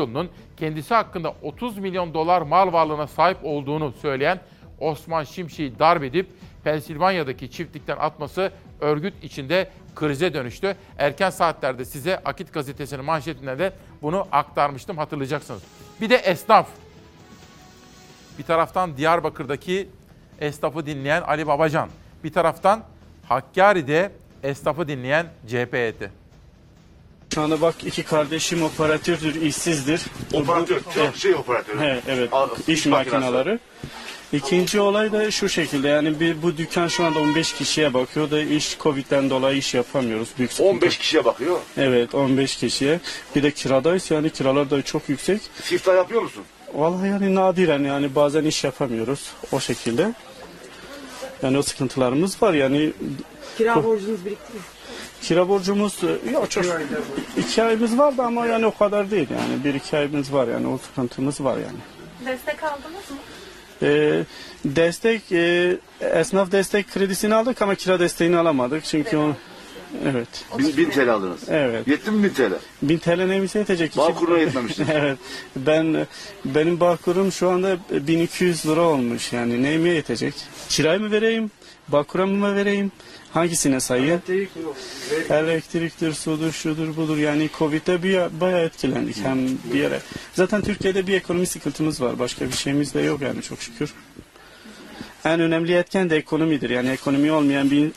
[0.57, 4.39] kendisi hakkında 30 milyon dolar mal varlığına sahip olduğunu söyleyen
[4.79, 6.29] Osman Şimşek'i darp edip
[6.63, 8.51] Pensilvanya'daki çiftlikten atması
[8.81, 10.75] örgüt içinde krize dönüştü.
[10.97, 15.63] Erken saatlerde size Akit gazetesinin manşetinde de bunu aktarmıştım hatırlayacaksınız.
[16.01, 16.67] Bir de esnaf.
[18.39, 19.89] Bir taraftan Diyarbakır'daki
[20.39, 21.89] esnafı dinleyen Ali Babacan.
[22.23, 22.83] Bir taraftan
[23.23, 24.11] Hakkari'de
[24.43, 26.09] esnafı dinleyen CHP.
[27.37, 30.01] Şu anda bak iki kardeşim operatördür, işsizdir.
[30.33, 30.81] Operatör,
[31.13, 31.79] Bu- şey operatörü.
[31.79, 33.59] He, evet, Al- iş makineleri.
[34.33, 38.41] İkinci olay da şu şekilde yani bir bu dükkan şu anda 15 kişiye bakıyor da
[38.41, 40.29] iş Covid'den dolayı iş yapamıyoruz.
[40.37, 40.69] Büyük sıkıntı.
[40.69, 41.57] 15 kişiye bakıyor.
[41.77, 42.99] Evet 15 kişiye.
[43.35, 45.41] Bir de kiradayız yani kiralar da çok yüksek.
[45.63, 46.43] Siftah yapıyor musun?
[46.73, 50.13] Vallahi yani nadiren yani bazen iş yapamıyoruz o şekilde.
[51.43, 52.93] Yani o sıkıntılarımız var yani.
[53.57, 54.59] Kira borcunuz birikti mi?
[55.21, 56.65] Kira borcumuz e, yok çok
[57.37, 60.77] iki ayımız vardı ama yani o kadar değil yani bir iki ayımız var yani o
[60.77, 61.77] sıkıntımız var yani.
[62.25, 63.17] Destek aldınız mı?
[63.81, 64.23] Ee,
[64.65, 69.33] destek e, esnaf destek kredisini aldık ama kira desteğini alamadık çünkü o
[70.05, 70.27] evet.
[70.57, 71.39] Bin, bin TL aldınız.
[71.49, 71.87] Evet.
[71.87, 72.51] Yetti mi bin TL?
[72.81, 73.97] 1000 TL neyimize yetecek?
[73.97, 74.85] Bağkur'una yetmemiştir.
[74.93, 75.17] evet.
[75.55, 76.07] Ben
[76.45, 79.33] benim Bağkur'um şu anda 1200 lira olmuş.
[79.33, 80.33] Yani neyime yetecek?
[80.69, 81.51] Kirayı mı vereyim?
[81.87, 82.91] Bağkur'a mı vereyim?
[83.33, 84.21] Hangisine sayayım?
[85.29, 87.17] Elektriktir, sudur, şudur, budur.
[87.17, 90.01] Yani Covid'de bir, bayağı etkilendik hem bir yere.
[90.33, 92.19] Zaten Türkiye'de bir ekonomi sıkıntımız var.
[92.19, 93.93] Başka bir şeyimiz de yok yani çok şükür.
[95.25, 96.69] En önemli etken de ekonomidir.
[96.69, 97.91] Yani ekonomi olmayan bir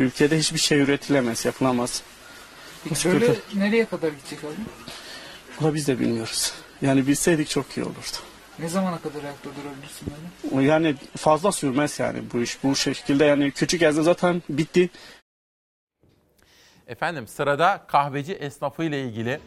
[0.00, 2.02] ülkede hiçbir şey üretilemez, yapılamaz.
[3.04, 4.54] Böyle nereye kadar gidecek abi?
[5.60, 6.52] Valla biz de bilmiyoruz.
[6.82, 8.18] Yani bilseydik çok iyi olurdu.
[8.58, 10.12] Ne zamana kadar ayakta durabilirsin
[10.52, 10.66] böyle?
[10.66, 12.64] Yani fazla sürmez yani bu iş.
[12.64, 14.90] Bu şekilde yani küçük yazda zaten bitti.
[16.86, 19.40] Efendim sırada kahveci esnafı ile ilgili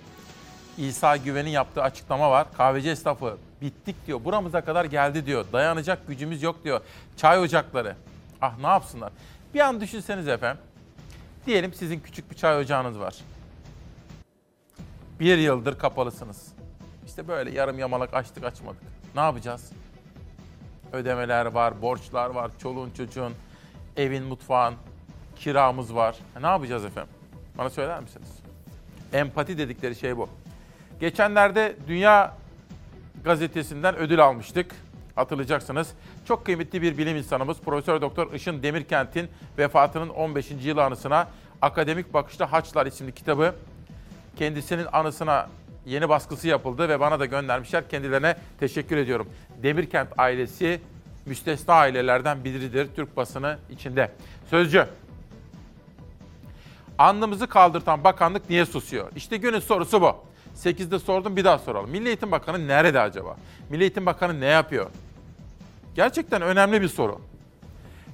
[0.78, 2.48] İsa Güven'in yaptığı açıklama var.
[2.54, 4.24] Kahveci esnafı bittik diyor.
[4.24, 5.46] Buramıza kadar geldi diyor.
[5.54, 6.82] Dayanacak gücümüz yok diyor.
[7.18, 7.96] Çay ocakları.
[8.42, 9.12] Ah ne yapsınlar?
[9.54, 10.64] Bir an düşünseniz efendim.
[11.46, 13.16] Diyelim sizin küçük bir çay ocağınız var.
[15.20, 16.48] Bir yıldır kapalısınız.
[17.06, 18.97] İşte böyle yarım yamalak açtık açmadık.
[19.18, 19.72] Ne yapacağız?
[20.94, 23.34] Ödemeler var, borçlar var, çoluğun çocuğun,
[23.98, 24.76] evin mutfağın,
[25.36, 26.16] kiramız var.
[26.34, 27.14] Ha, ne yapacağız efendim?
[27.58, 28.28] Bana söyler misiniz?
[29.14, 30.30] Empati dedikleri şey bu.
[31.00, 32.34] Geçenlerde Dünya
[33.24, 34.76] Gazetesi'nden ödül almıştık.
[35.16, 35.90] Hatırlayacaksınız.
[36.26, 40.52] Çok kıymetli bir bilim insanımız Profesör Doktor Işın Demirkent'in vefatının 15.
[40.62, 41.28] yıl anısına
[41.62, 43.56] Akademik Bakışta Haçlar isimli kitabı
[44.36, 45.48] kendisinin anısına
[45.88, 47.90] yeni baskısı yapıldı ve bana da göndermişler.
[47.90, 49.30] Kendilerine teşekkür ediyorum.
[49.64, 50.82] Demirkent ailesi
[51.26, 54.12] müstesna ailelerden biridir Türk basını içinde.
[54.50, 54.88] Sözcü.
[56.98, 59.12] Andımızı kaldırtan bakanlık niye susuyor?
[59.16, 60.16] İşte günün sorusu bu.
[60.56, 61.90] 8'de sordum bir daha soralım.
[61.90, 63.38] Milli Eğitim Bakanı nerede acaba?
[63.70, 64.90] Milli Eğitim Bakanı ne yapıyor?
[65.96, 67.22] Gerçekten önemli bir soru.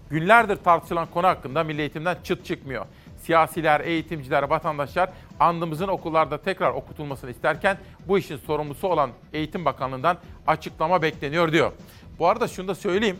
[0.09, 2.85] Günlerdir tartışılan konu hakkında Milli Eğitim'den çıt çıkmıyor.
[3.25, 5.09] Siyasiler, eğitimciler, vatandaşlar
[5.39, 7.77] andımızın okullarda tekrar okutulmasını isterken
[8.07, 10.17] bu işin sorumlusu olan Eğitim Bakanlığı'ndan
[10.47, 11.71] açıklama bekleniyor diyor.
[12.19, 13.19] Bu arada şunu da söyleyeyim.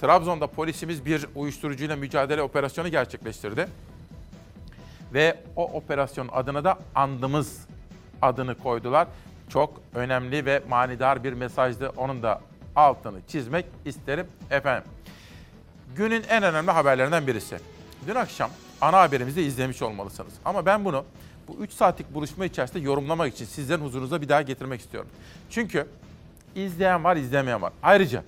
[0.00, 3.68] Trabzon'da polisimiz bir uyuşturucuyla mücadele operasyonu gerçekleştirdi.
[5.14, 7.66] Ve o operasyon adına da andımız
[8.22, 9.08] adını koydular.
[9.48, 11.92] Çok önemli ve manidar bir mesajdı.
[11.96, 12.40] Onun da
[12.76, 14.90] altını çizmek isterim efendim.
[15.96, 17.58] Günün en önemli haberlerinden birisi.
[18.06, 18.50] Dün akşam
[18.80, 20.32] ana haberimizde izlemiş olmalısınız.
[20.44, 21.04] Ama ben bunu
[21.48, 25.10] bu 3 saatlik buluşma içerisinde yorumlamak için sizlerin huzurunuza bir daha getirmek istiyorum.
[25.50, 25.86] Çünkü
[26.54, 27.72] izleyen var, izlemeyen var.
[27.82, 28.24] Ayrıca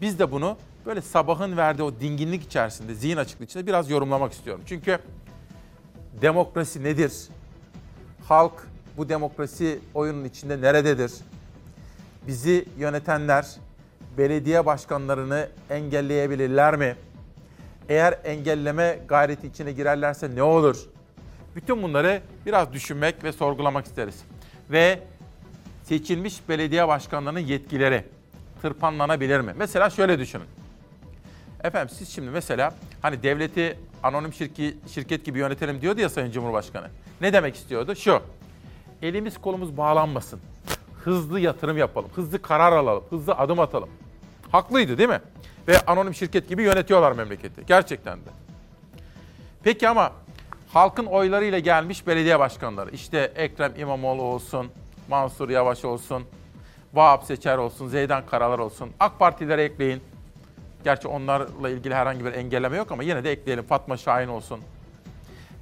[0.00, 0.56] biz de bunu
[0.86, 4.62] böyle sabahın verdiği o dinginlik içerisinde, zihin açıklığı içinde biraz yorumlamak istiyorum.
[4.66, 4.98] Çünkü
[6.22, 7.12] demokrasi nedir?
[8.28, 8.66] Halk
[8.96, 11.12] bu demokrasi oyunun içinde nerededir?
[12.26, 13.46] Bizi yönetenler
[14.18, 16.96] belediye başkanlarını engelleyebilirler mi?
[17.90, 20.76] Eğer engelleme gayreti içine girerlerse ne olur?
[21.56, 24.24] Bütün bunları biraz düşünmek ve sorgulamak isteriz.
[24.70, 25.00] Ve
[25.82, 28.04] seçilmiş belediye başkanlarının yetkileri
[28.62, 29.54] tırpanlanabilir mi?
[29.56, 30.46] Mesela şöyle düşünün.
[31.64, 36.88] Efendim siz şimdi mesela hani devleti anonim şirki, şirket gibi yönetelim diyordu ya Sayın Cumhurbaşkanı.
[37.20, 37.94] Ne demek istiyordu?
[37.94, 38.22] Şu,
[39.02, 40.40] elimiz kolumuz bağlanmasın.
[41.04, 43.88] Hızlı yatırım yapalım, hızlı karar alalım, hızlı adım atalım.
[44.52, 45.20] Haklıydı değil mi?
[45.68, 47.66] Ve anonim şirket gibi yönetiyorlar memleketi.
[47.66, 48.30] Gerçekten de.
[49.62, 50.12] Peki ama
[50.72, 52.90] halkın oylarıyla gelmiş belediye başkanları.
[52.90, 54.70] işte Ekrem İmamoğlu olsun,
[55.08, 56.24] Mansur Yavaş olsun,
[56.94, 58.90] Vahap Seçer olsun, Zeydan Karalar olsun.
[59.00, 60.02] AK Partilere ekleyin.
[60.84, 63.64] Gerçi onlarla ilgili herhangi bir engelleme yok ama yine de ekleyelim.
[63.64, 64.60] Fatma Şahin olsun.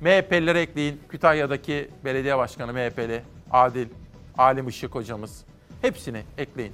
[0.01, 1.01] MHP'lilere ekleyin.
[1.09, 3.89] Kütahya'daki belediye başkanı MHP'li Adil,
[4.39, 5.44] Alim Işık hocamız.
[5.82, 6.73] Hepsini ekleyin.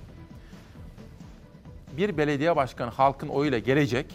[1.97, 4.07] Bir belediye başkanı halkın oyuyla gelecek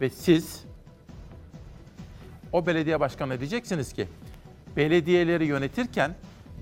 [0.00, 0.64] ve siz
[2.52, 4.08] o belediye başkanına diyeceksiniz ki
[4.76, 6.14] belediyeleri yönetirken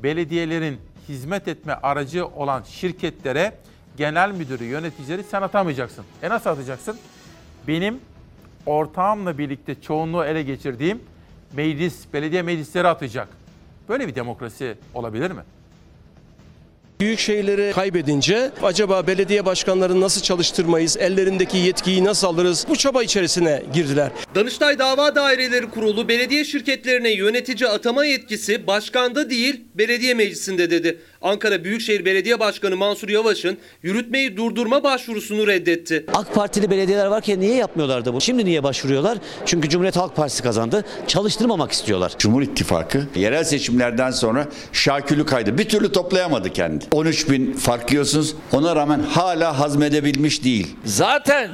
[0.03, 0.79] belediyelerin
[1.09, 3.55] hizmet etme aracı olan şirketlere
[3.97, 6.05] genel müdürü, yöneticileri sen atamayacaksın.
[6.23, 6.99] E nasıl atacaksın?
[7.69, 8.01] Benim
[8.67, 11.01] ortağımla birlikte çoğunluğu ele geçirdiğim
[11.53, 13.29] meclis, belediye meclisleri atacak.
[13.89, 15.41] Böyle bir demokrasi olabilir mi?
[17.01, 23.63] Büyük şehirleri kaybedince acaba belediye başkanlarını nasıl çalıştırmayız, ellerindeki yetkiyi nasıl alırız bu çaba içerisine
[23.75, 24.11] girdiler.
[24.35, 30.99] Danıştay Dava Daireleri Kurulu belediye şirketlerine yönetici atama yetkisi başkanda değil belediye meclisinde dedi.
[31.23, 36.05] Ankara Büyükşehir Belediye Başkanı Mansur Yavaş'ın yürütmeyi durdurma başvurusunu reddetti.
[36.15, 38.21] AK Partili belediyeler varken niye yapmıyorlardı bu?
[38.21, 39.19] Şimdi niye başvuruyorlar?
[39.47, 40.85] Çünkü Cumhuriyet Halk Partisi kazandı.
[41.07, 42.13] Çalıştırmamak istiyorlar.
[42.19, 45.59] Cumhur İttifakı yerel seçimlerden sonra şakülü kaydı.
[45.59, 46.85] Bir türlü toplayamadı kendi.
[46.93, 48.35] 13 bin farklıyorsunuz.
[48.53, 50.77] Ona rağmen hala hazmedebilmiş değil.
[50.85, 51.51] Zaten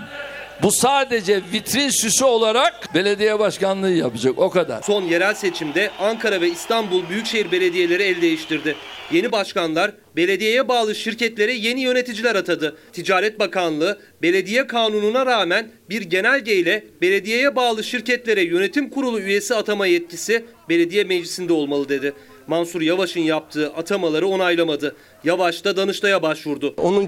[0.62, 4.82] bu sadece vitrin süsü olarak belediye başkanlığı yapacak o kadar.
[4.82, 8.76] Son yerel seçimde Ankara ve İstanbul Büyükşehir Belediyeleri el değiştirdi.
[9.12, 12.76] Yeni başkanlar belediyeye bağlı şirketlere yeni yöneticiler atadı.
[12.92, 20.44] Ticaret Bakanlığı belediye kanununa rağmen bir genelgeyle belediyeye bağlı şirketlere yönetim kurulu üyesi atama yetkisi
[20.68, 22.12] belediye meclisinde olmalı dedi.
[22.46, 24.96] Mansur Yavaş'ın yaptığı atamaları onaylamadı.
[25.24, 26.74] Yavaş da Danıştay'a başvurdu.
[26.76, 27.06] 10.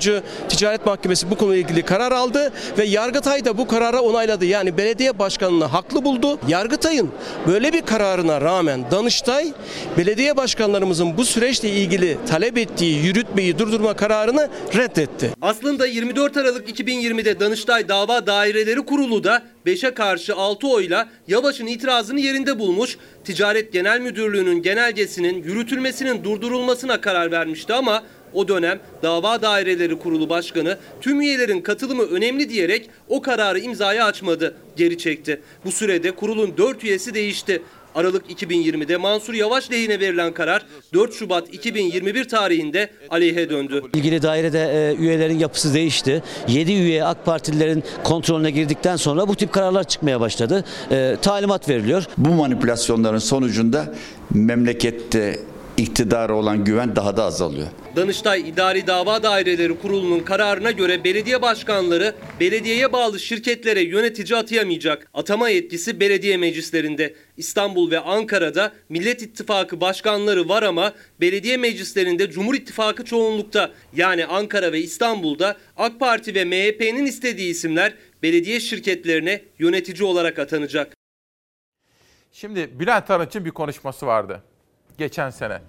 [0.49, 4.45] Ticaret Mahkemesi bu konuyla ilgili karar aldı ve Yargıtay da bu karara onayladı.
[4.45, 6.39] Yani belediye başkanını haklı buldu.
[6.49, 7.11] Yargıtay'ın
[7.47, 9.53] böyle bir kararına rağmen Danıştay
[9.99, 15.33] belediye başkanlarımızın bu süreçle ilgili talep ettiği yürütmeyi durdurma kararını reddetti.
[15.43, 22.21] Aslında 24 Aralık 2020'de Danıştay Dava Daireleri Kurulu da 5'e karşı 6 oyla Yavaş'ın itirazını
[22.21, 22.97] yerinde bulmuş.
[23.25, 28.03] Ticaret Genel Müdürlüğü'nün genelgesinin yürütülmesinin durdurulmasına karar vermişti ama
[28.33, 34.55] o dönem Dava Daireleri Kurulu Başkanı tüm üyelerin katılımı önemli diyerek o kararı imzaya açmadı,
[34.77, 35.41] geri çekti.
[35.65, 37.63] Bu sürede kurulun 4 üyesi değişti.
[37.97, 43.83] Aralık 2020'de Mansur Yavaş lehine verilen karar 4 Şubat 2021 tarihinde aleyhe döndü.
[43.95, 46.23] İlgili dairede e, üyelerin yapısı değişti.
[46.49, 50.65] 7 üye AK Partililerin kontrolüne girdikten sonra bu tip kararlar çıkmaya başladı.
[50.91, 52.05] E, talimat veriliyor.
[52.19, 53.95] Bu manipülasyonların sonucunda
[54.35, 55.39] memlekette
[55.77, 57.67] iktidara olan güven daha da azalıyor.
[57.97, 65.11] Danıştay İdari Dava Daireleri Kurulu'nun kararına göre belediye başkanları belediyeye bağlı şirketlere yönetici atayamayacak.
[65.15, 67.15] Atama yetkisi belediye meclislerinde.
[67.37, 73.71] İstanbul ve Ankara'da Millet İttifakı başkanları var ama belediye meclislerinde Cumhur İttifakı çoğunlukta.
[73.97, 80.97] Yani Ankara ve İstanbul'da AK Parti ve MHP'nin istediği isimler belediye şirketlerine yönetici olarak atanacak.
[82.33, 84.43] Şimdi Bülent Arınç'ın bir konuşması vardı
[84.99, 85.61] geçen sene.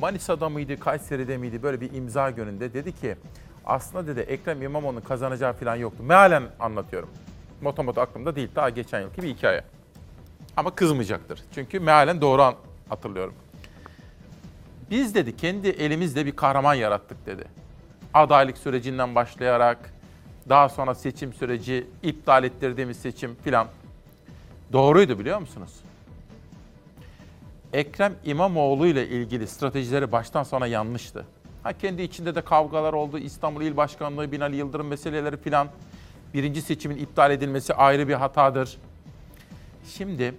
[0.00, 3.16] Manisa'da mıydı, Kayseri'de miydi böyle bir imza gününde dedi ki
[3.66, 6.02] aslında dedi Ekrem İmamoğlu'nun kazanacağı falan yoktu.
[6.02, 7.10] Mealen anlatıyorum.
[7.60, 8.48] Motomot aklımda değil.
[8.54, 9.64] Daha geçen yılki bir hikaye.
[10.56, 11.40] Ama kızmayacaktır.
[11.54, 12.54] Çünkü mealen doğru
[12.88, 13.34] hatırlıyorum.
[14.90, 17.44] Biz dedi kendi elimizle bir kahraman yarattık dedi.
[18.14, 19.78] Adaylık sürecinden başlayarak
[20.48, 23.66] daha sonra seçim süreci, iptal ettirdiğimiz seçim filan.
[24.72, 25.72] Doğruydu biliyor musunuz?
[27.72, 31.26] Ekrem İmamoğlu ile ilgili stratejileri baştan sona yanlıştı.
[31.62, 33.18] Ha kendi içinde de kavgalar oldu.
[33.18, 35.68] İstanbul İl Başkanlığı, Binali Yıldırım meseleleri filan.
[36.34, 38.78] Birinci seçimin iptal edilmesi ayrı bir hatadır.
[39.88, 40.34] Şimdi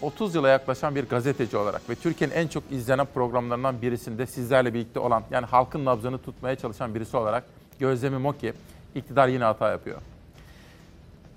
[0.00, 5.00] 30 yıla yaklaşan bir gazeteci olarak ve Türkiye'nin en çok izlenen programlarından birisinde sizlerle birlikte
[5.00, 7.44] olan yani halkın nabzını tutmaya çalışan birisi olarak
[7.78, 8.52] gözlemim o ki
[8.94, 9.98] iktidar yine hata yapıyor.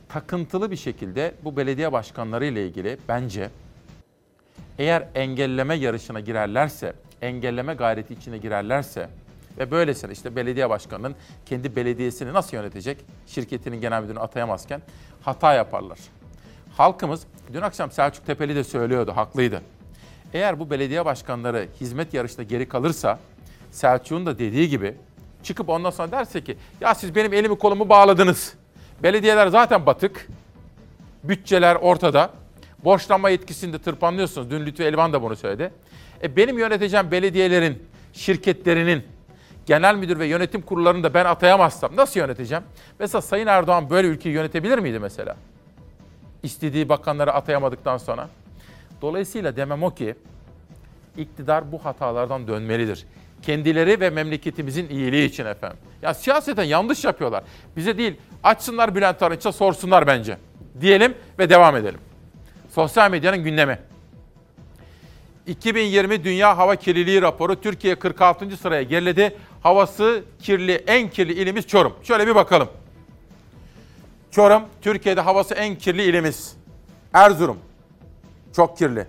[0.09, 3.49] Takıntılı bir şekilde bu belediye başkanları ile ilgili bence
[4.79, 9.09] eğer engelleme yarışına girerlerse, engelleme gayreti içine girerlerse
[9.57, 11.15] ve böylesine işte belediye başkanının
[11.45, 12.97] kendi belediyesini nasıl yönetecek?
[13.27, 14.81] Şirketinin genel müdürünü atayamazken
[15.21, 15.99] hata yaparlar.
[16.77, 17.23] Halkımız,
[17.53, 19.61] dün akşam Selçuk Tepeli de söylüyordu, haklıydı.
[20.33, 23.19] Eğer bu belediye başkanları hizmet yarışında geri kalırsa,
[23.71, 24.95] Selçuk'un da dediği gibi
[25.43, 28.53] çıkıp ondan sonra derse ki ya siz benim elimi kolumu bağladınız.
[29.03, 30.27] Belediyeler zaten batık.
[31.23, 32.29] Bütçeler ortada.
[32.85, 34.49] Borçlanma yetkisini de tırpanlıyorsunuz.
[34.49, 35.71] Dün Lütfü Elvan da bunu söyledi.
[36.23, 37.83] E benim yöneteceğim belediyelerin,
[38.13, 39.03] şirketlerinin,
[39.65, 42.63] genel müdür ve yönetim kurullarını da ben atayamazsam nasıl yöneteceğim?
[42.99, 45.37] Mesela Sayın Erdoğan böyle ülkeyi yönetebilir miydi mesela?
[46.43, 48.29] İstediği bakanları atayamadıktan sonra.
[49.01, 50.15] Dolayısıyla demem o ki
[51.17, 53.05] iktidar bu hatalardan dönmelidir.
[53.41, 55.77] Kendileri ve memleketimizin iyiliği için efendim.
[56.01, 57.43] Ya siyaseten yanlış yapıyorlar.
[57.77, 60.37] Bize değil açsınlar Bülent Arınç'a sorsunlar bence.
[60.81, 61.99] Diyelim ve devam edelim.
[62.75, 63.79] Sosyal medyanın gündemi.
[65.47, 68.57] 2020 Dünya Hava Kirliliği raporu Türkiye 46.
[68.57, 69.37] sıraya geriledi.
[69.63, 71.93] Havası kirli, en kirli ilimiz Çorum.
[72.03, 72.69] Şöyle bir bakalım.
[74.31, 76.55] Çorum, Türkiye'de havası en kirli ilimiz.
[77.13, 77.57] Erzurum,
[78.55, 79.07] çok kirli.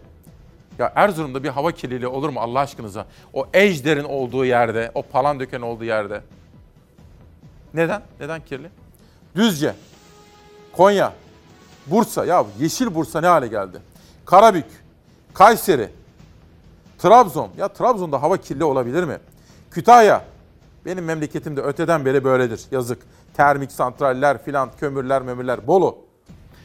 [0.78, 3.06] Ya Erzurum'da bir hava kirliliği olur mu Allah aşkınıza?
[3.32, 6.20] O Ejder'in olduğu yerde, o Palandöken olduğu yerde.
[7.74, 8.02] Neden?
[8.20, 8.68] Neden kirli?
[9.36, 9.74] Düzce,
[10.72, 11.12] Konya,
[11.86, 12.24] Bursa.
[12.24, 13.78] Ya yeşil Bursa ne hale geldi?
[14.24, 14.66] Karabük,
[15.34, 15.90] Kayseri,
[16.98, 17.50] Trabzon.
[17.58, 19.18] Ya Trabzon'da hava kirli olabilir mi?
[19.70, 20.24] Kütahya.
[20.84, 22.60] Benim memleketimde öteden beri böyledir.
[22.70, 22.98] Yazık.
[23.34, 25.66] Termik santraller filan, kömürler, mömürler.
[25.66, 25.98] Bolu.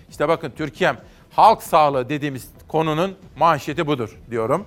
[0.10, 0.98] İşte bakın Türkiye'm
[1.32, 4.66] halk sağlığı dediğimiz konunun manşeti budur diyorum.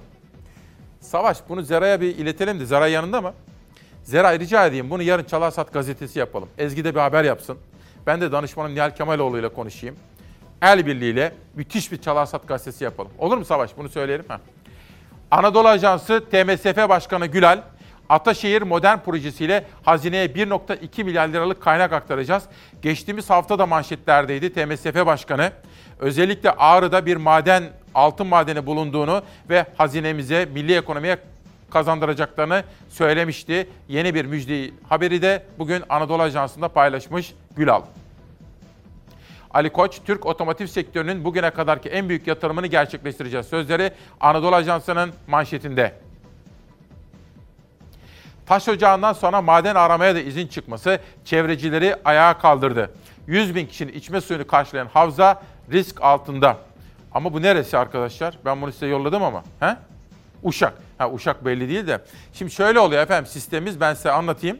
[1.00, 3.32] Savaş bunu Zera'ya bir iletelim de Zera yanında mı?
[4.04, 6.48] Zera rica edeyim bunu yarın Çalarsat gazetesi yapalım.
[6.58, 7.58] Ezgi de bir haber yapsın.
[8.06, 9.96] Ben de danışmanım Nihal Kemaloğlu ile konuşayım.
[10.62, 13.12] El birliğiyle müthiş bir Çalarsat gazetesi yapalım.
[13.18, 13.70] Olur mu Savaş?
[13.76, 14.24] Bunu söyleyelim.
[14.28, 14.40] Ha.
[15.30, 17.58] Anadolu Ajansı TMSF Başkanı Gülal,
[18.08, 22.44] Ataşehir Modern Projesi'yle hazineye 1.2 milyar liralık kaynak aktaracağız.
[22.82, 25.52] Geçtiğimiz hafta da manşetlerdeydi TMSF Başkanı.
[25.98, 27.64] Özellikle Ağrı'da bir maden,
[27.94, 31.18] altın madeni bulunduğunu ve hazinemize, milli ekonomiye
[31.70, 33.68] kazandıracaklarını söylemişti.
[33.88, 37.82] Yeni bir müjde haberi de bugün Anadolu Ajansı'nda paylaşmış Gülal.
[39.54, 43.46] Ali Koç, Türk otomotiv sektörünün bugüne kadarki en büyük yatırımını gerçekleştireceğiz.
[43.46, 45.94] Sözleri Anadolu Ajansı'nın manşetinde.
[48.46, 52.90] Taş ocağından sonra maden aramaya da izin çıkması çevrecileri ayağa kaldırdı.
[53.26, 56.58] 100 bin kişinin içme suyunu karşılayan havza risk altında.
[57.12, 58.38] Ama bu neresi arkadaşlar?
[58.44, 59.44] Ben bunu size yolladım ama.
[59.60, 59.76] He?
[60.42, 60.74] Uşak.
[60.98, 62.00] Ha, Uşak belli değil de.
[62.32, 64.58] Şimdi şöyle oluyor efendim sistemimiz ben size anlatayım.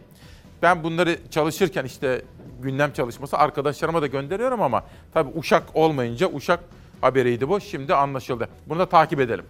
[0.62, 2.22] Ben bunları çalışırken işte
[2.64, 4.84] gündem çalışması arkadaşlarıma da gönderiyorum ama
[5.14, 6.60] tabii Uşak olmayınca Uşak
[7.00, 7.60] haberiydi bu.
[7.60, 8.48] Şimdi anlaşıldı.
[8.66, 9.44] Bunu da takip edelim.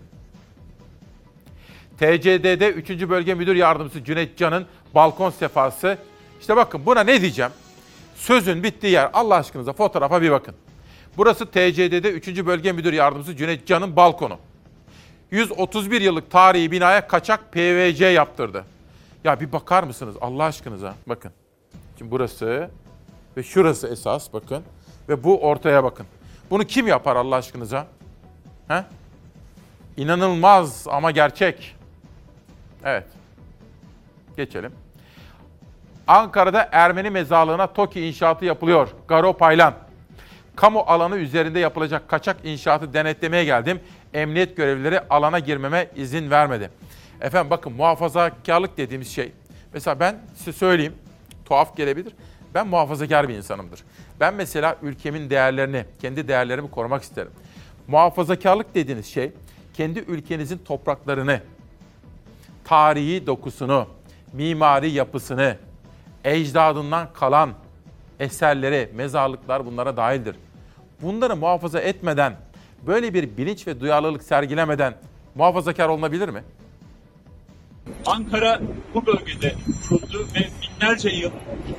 [1.98, 2.90] TCD'de 3.
[2.90, 5.98] Bölge Müdür Yardımcısı Cüneyt Can'ın balkon sefası.
[6.40, 7.50] İşte bakın buna ne diyeceğim?
[8.14, 9.10] Sözün bittiği yer.
[9.12, 10.54] Allah aşkınıza fotoğrafa bir bakın.
[11.16, 12.46] Burası TCD'de 3.
[12.46, 14.38] Bölge Müdür Yardımcısı Cüneyt Can'ın balkonu.
[15.30, 18.64] 131 yıllık tarihi binaya kaçak PVC yaptırdı.
[19.24, 20.94] Ya bir bakar mısınız Allah aşkınıza?
[21.06, 21.32] Bakın.
[21.98, 22.70] Şimdi burası
[23.36, 24.62] ve şurası esas bakın.
[25.08, 26.06] Ve bu ortaya bakın.
[26.50, 27.86] Bunu kim yapar Allah aşkınıza?
[28.68, 28.84] He?
[29.96, 31.76] İnanılmaz ama gerçek.
[32.84, 33.06] Evet.
[34.36, 34.72] Geçelim.
[36.06, 38.88] Ankara'da Ermeni mezarlığına TOKİ inşaatı yapılıyor.
[39.08, 39.74] Garo Paylan.
[40.56, 43.80] Kamu alanı üzerinde yapılacak kaçak inşaatı denetlemeye geldim.
[44.14, 46.70] Emniyet görevlileri alana girmeme izin vermedi.
[47.20, 49.32] Efendim bakın muhafazakarlık dediğimiz şey.
[49.72, 50.94] Mesela ben size söyleyeyim.
[51.44, 52.12] Tuhaf gelebilir.
[52.54, 53.80] Ben muhafazakar bir insanımdır.
[54.20, 57.30] Ben mesela ülkemin değerlerini, kendi değerlerimi korumak isterim.
[57.88, 59.32] Muhafazakarlık dediğiniz şey
[59.74, 61.40] kendi ülkenizin topraklarını,
[62.64, 63.86] tarihi dokusunu,
[64.32, 65.56] mimari yapısını,
[66.24, 67.50] ecdadından kalan
[68.20, 70.36] eserleri, mezarlıklar bunlara dahildir.
[71.02, 72.36] Bunları muhafaza etmeden,
[72.86, 74.94] böyle bir bilinç ve duyarlılık sergilemeden
[75.34, 76.42] muhafazakar olunabilir mi?
[78.06, 78.60] Ankara
[78.94, 79.54] bu bölgede
[79.88, 81.30] kuruldu ve binlerce yıl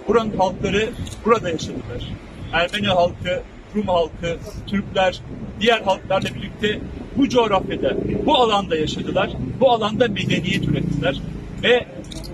[0.08, 0.90] buranın halkları
[1.26, 2.10] burada yaşadılar.
[2.54, 3.44] Ermeni halkı,
[3.76, 4.38] Rum halkı,
[4.68, 5.22] Türkler,
[5.60, 6.80] diğer halklarla birlikte
[7.18, 9.30] bu coğrafyada, bu alanda yaşadılar.
[9.60, 11.22] Bu alanda medeniyet ürettiler
[11.64, 11.86] ve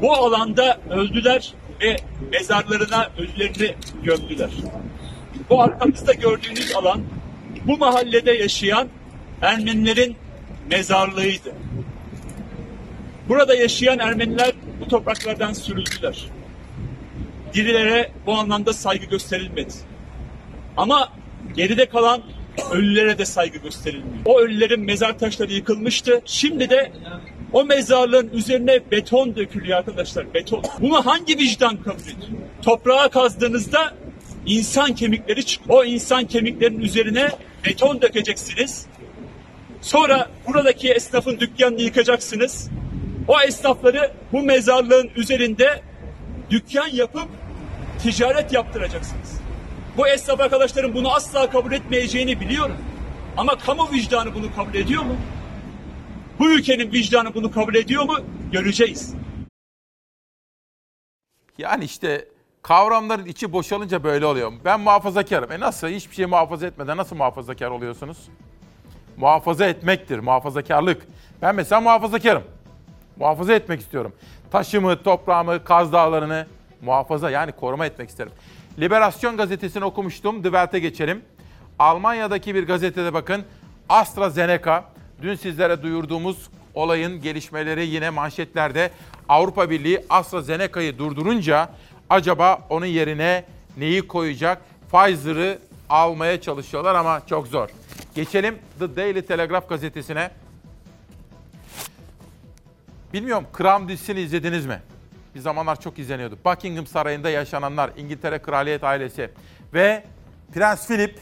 [0.01, 1.95] bu alanda öldüler ve
[2.31, 4.49] mezarlarına ölülerini gömdüler.
[5.49, 7.01] Bu arkamızda gördüğünüz alan
[7.67, 8.87] bu mahallede yaşayan
[9.41, 10.15] Ermenilerin
[10.71, 11.53] mezarlığıydı.
[13.31, 14.51] Burada yaşayan Ermeniler
[14.81, 16.25] bu topraklardan sürüldüler.
[17.53, 19.73] Dirilere bu anlamda saygı gösterilmedi.
[20.77, 21.13] Ama
[21.55, 22.21] geride kalan
[22.71, 24.25] ölülere de saygı gösterilmiyor.
[24.25, 26.21] O ölülerin mezar taşları yıkılmıştı.
[26.25, 26.91] Şimdi de
[27.53, 30.33] o mezarlığın üzerine beton dökülüyor arkadaşlar.
[30.33, 30.63] Beton.
[30.79, 32.41] Bunu hangi vicdan kabul ediyor?
[32.61, 33.93] Toprağa kazdığınızda
[34.45, 35.79] insan kemikleri çıkıyor.
[35.79, 37.29] O insan kemiklerinin üzerine
[37.65, 38.85] beton dökeceksiniz.
[39.81, 42.69] Sonra buradaki esnafın dükkanını yıkacaksınız.
[43.27, 45.81] O esnafları bu mezarlığın üzerinde
[46.49, 47.27] dükkan yapıp
[48.03, 49.41] ticaret yaptıracaksınız.
[49.97, 52.77] Bu esnaf arkadaşlarım bunu asla kabul etmeyeceğini biliyorum.
[53.37, 55.15] Ama kamu vicdanı bunu kabul ediyor mu?
[56.39, 58.17] Bu ülkenin vicdanı bunu kabul ediyor mu?
[58.51, 59.13] Göreceğiz.
[61.57, 62.27] Yani işte
[62.61, 64.51] kavramların içi boşalınca böyle oluyor.
[64.65, 65.51] Ben muhafazakarım.
[65.51, 65.87] E nasıl?
[65.87, 68.17] Hiçbir şey muhafaza etmeden nasıl muhafazakar oluyorsunuz?
[69.17, 71.07] Muhafaza etmektir, muhafazakarlık.
[71.41, 72.43] Ben mesela muhafazakarım.
[73.21, 74.13] Muhafaza etmek istiyorum.
[74.51, 76.47] Taşımı, toprağımı, Kaz Dağları'nı
[76.81, 78.31] muhafaza yani koruma etmek isterim.
[78.79, 80.35] Liberasyon gazetesini okumuştum.
[80.35, 81.21] The Welt'e geçelim.
[81.79, 83.43] Almanya'daki bir gazetede bakın
[83.89, 84.83] AstraZeneca
[85.21, 88.91] dün sizlere duyurduğumuz olayın gelişmeleri yine manşetlerde
[89.29, 91.69] Avrupa Birliği AstraZeneca'yı durdurunca
[92.09, 93.43] acaba onun yerine
[93.77, 94.61] neyi koyacak?
[94.91, 97.69] Pfizer'ı almaya çalışıyorlar ama çok zor.
[98.15, 100.31] Geçelim The Daily Telegraph gazetesine.
[103.13, 104.81] Bilmiyorum Kram dizisini izlediniz mi?
[105.35, 106.37] Bir zamanlar çok izleniyordu.
[106.45, 109.29] Buckingham Sarayı'nda yaşananlar, İngiltere Kraliyet ailesi
[109.73, 110.03] ve
[110.53, 111.19] Prens Philip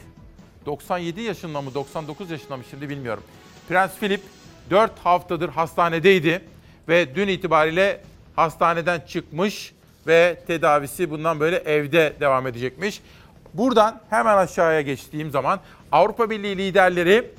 [0.65, 3.23] 97 yaşında mı 99 yaşında mı şimdi bilmiyorum.
[3.69, 4.21] Prens Philip
[4.69, 6.41] 4 haftadır hastanedeydi
[6.87, 8.01] ve dün itibariyle
[8.35, 9.73] hastaneden çıkmış
[10.07, 13.01] ve tedavisi bundan böyle evde devam edecekmiş.
[13.53, 15.59] Buradan hemen aşağıya geçtiğim zaman
[15.91, 17.31] Avrupa Birliği liderleri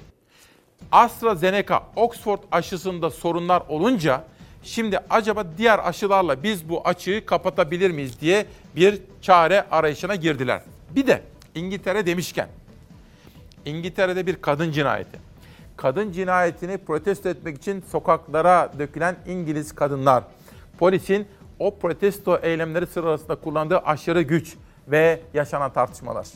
[0.93, 4.25] AstraZeneca Oxford aşısında sorunlar olunca
[4.63, 8.47] şimdi acaba diğer aşılarla biz bu açığı kapatabilir miyiz diye
[8.77, 10.63] bir çare arayışına girdiler.
[10.91, 11.23] Bir de
[11.55, 12.49] İngiltere demişken
[13.65, 15.19] İngiltere'de bir kadın cinayeti.
[15.77, 20.25] Kadın cinayetini protesto etmek için sokaklara dökülen İngiliz kadınlar.
[20.79, 21.27] Polisin
[21.59, 24.57] o protesto eylemleri sırasında kullandığı aşırı güç
[24.89, 26.27] ve yaşanan tartışmalar.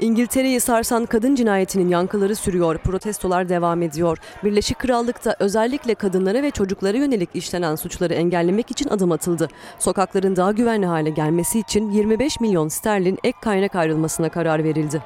[0.00, 4.18] İngiltere'yi sarsan kadın cinayetinin yankıları sürüyor, protestolar devam ediyor.
[4.44, 9.48] Birleşik Krallık'ta özellikle kadınlara ve çocuklara yönelik işlenen suçları engellemek için adım atıldı.
[9.78, 15.02] Sokakların daha güvenli hale gelmesi için 25 milyon sterlin ek kaynak ayrılmasına karar verildi.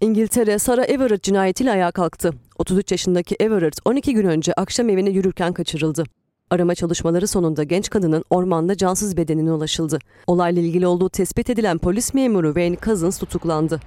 [0.00, 2.30] İngiltere, Sarah Everard cinayetiyle ayağa kalktı.
[2.58, 6.04] 33 yaşındaki Everard 12 gün önce akşam evine yürürken kaçırıldı.
[6.52, 9.98] Arama çalışmaları sonunda genç kadının ormanda cansız bedenine ulaşıldı.
[10.26, 13.80] Olayla ilgili olduğu tespit edilen polis memuru Wayne Cousins tutuklandı.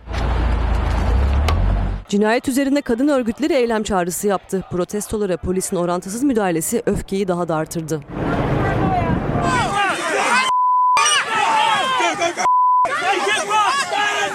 [2.10, 4.64] Cinayet üzerinde kadın örgütleri eylem çağrısı yaptı.
[4.72, 8.00] Protestolara polisin orantısız müdahalesi öfkeyi daha da artırdı.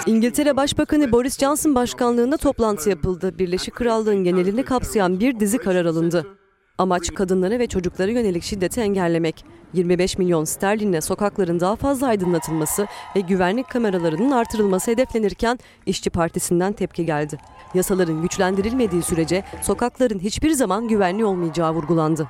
[0.05, 3.39] İngiltere Başbakanı Boris Johnson başkanlığında toplantı yapıldı.
[3.39, 6.40] Birleşik Krallığın genelini kapsayan bir dizi karar alındı.
[6.77, 9.45] Amaç kadınlara ve çocuklara yönelik şiddeti engellemek.
[9.73, 17.05] 25 milyon sterlinle sokakların daha fazla aydınlatılması ve güvenlik kameralarının artırılması hedeflenirken İşçi Partisi'nden tepki
[17.05, 17.37] geldi.
[17.73, 22.27] Yasaların güçlendirilmediği sürece sokakların hiçbir zaman güvenli olmayacağı vurgulandı.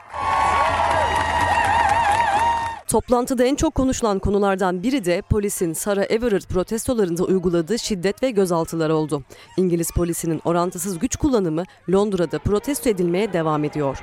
[2.91, 8.89] Toplantıda en çok konuşulan konulardan biri de polisin Sarah Everard protestolarında uyguladığı şiddet ve gözaltılar
[8.89, 9.23] oldu.
[9.57, 13.99] İngiliz polisinin orantısız güç kullanımı Londra'da protesto edilmeye devam ediyor.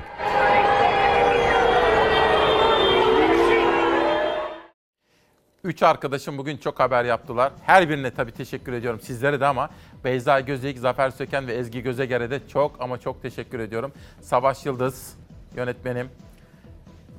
[5.64, 7.52] Üç arkadaşım bugün çok haber yaptılar.
[7.62, 9.70] Her birine tabii teşekkür ediyorum sizlere de ama
[10.04, 13.92] Beyza Gözeyik, Zafer Söken ve Ezgi Gözeger'e de çok ama çok teşekkür ediyorum.
[14.20, 15.14] Savaş Yıldız
[15.56, 16.08] yönetmenim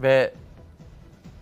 [0.01, 0.33] ve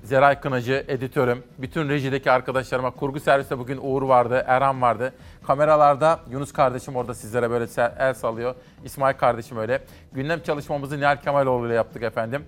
[0.08, 1.44] Zeray Kınacı editörüm.
[1.58, 5.14] Bütün rejideki arkadaşlarıma, kurgu serviste bugün Uğur vardı, Erhan vardı.
[5.48, 7.66] Kameralarda Yunus kardeşim orada sizlere böyle
[8.00, 8.56] el sallıyor.
[8.84, 9.84] İsmail kardeşim öyle.
[10.14, 12.46] Gündem çalışmamızı Nihal Kemaloğlu ile yaptık efendim.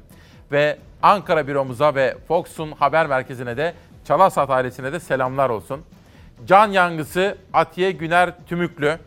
[0.52, 3.74] Ve Ankara büromuza ve Fox'un haber merkezine de
[4.06, 5.82] Çalasat ailesine de selamlar olsun.
[6.48, 9.00] Can yangısı Atiye Güner Tümüklü.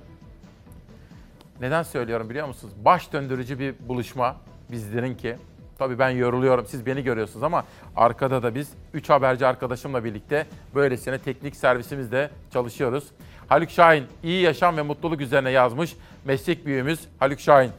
[1.60, 2.74] Neden söylüyorum biliyor musunuz?
[2.84, 4.36] Baş döndürücü bir buluşma
[4.70, 5.36] bizlerin ki.
[5.82, 7.64] Tabii ben yoruluyorum, siz beni görüyorsunuz ama
[7.96, 13.04] arkada da biz 3 haberci arkadaşımla birlikte böylesine teknik servisimizde çalışıyoruz.
[13.48, 17.70] Haluk Şahin iyi yaşam ve mutluluk üzerine yazmış meslek büyüğümüz Haluk Şahin.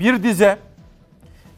[0.00, 0.58] Bir dize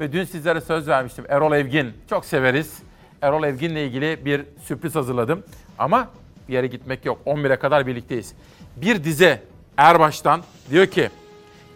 [0.01, 2.79] ve dün sizlere söz vermiştim Erol Evgin çok severiz.
[3.23, 5.43] Erol Evgin'le ilgili bir sürpriz hazırladım.
[5.79, 6.09] Ama
[6.49, 7.19] bir yere gitmek yok.
[7.27, 8.35] 11'e kadar birlikteyiz.
[8.77, 9.43] Bir dize
[9.77, 11.11] Erbaş'tan diyor ki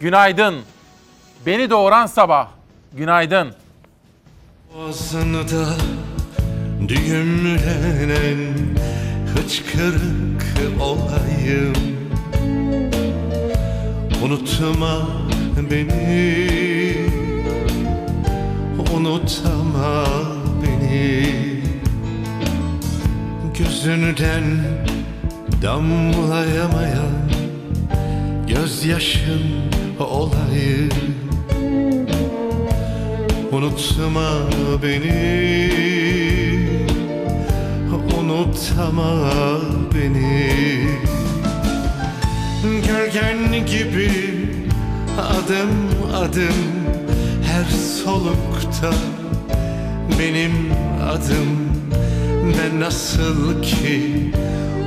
[0.01, 0.55] Günaydın.
[1.47, 2.49] Beni doğuran sabah.
[2.93, 3.64] Günaydın.
[4.75, 5.77] Boğazında
[6.89, 8.39] düğümlenen
[9.35, 10.43] hıçkırık
[10.81, 11.73] olayım.
[14.25, 15.09] Unutma
[15.71, 16.97] beni
[18.95, 20.07] Unutma
[20.63, 21.35] beni.
[23.59, 24.45] Gözünden
[25.63, 27.31] damlayamayan
[28.49, 29.43] Gözyaşın
[29.99, 31.24] olayım
[33.55, 34.31] Unutma
[34.83, 35.71] beni.
[38.19, 39.31] Unutma
[39.95, 40.51] beni.
[42.87, 44.11] Gölgen gibi
[45.19, 45.71] adım
[46.15, 46.61] adım
[47.47, 47.65] her
[48.05, 48.93] solukta
[50.19, 50.53] benim
[51.03, 51.49] adım.
[52.45, 54.03] Ben nasıl ki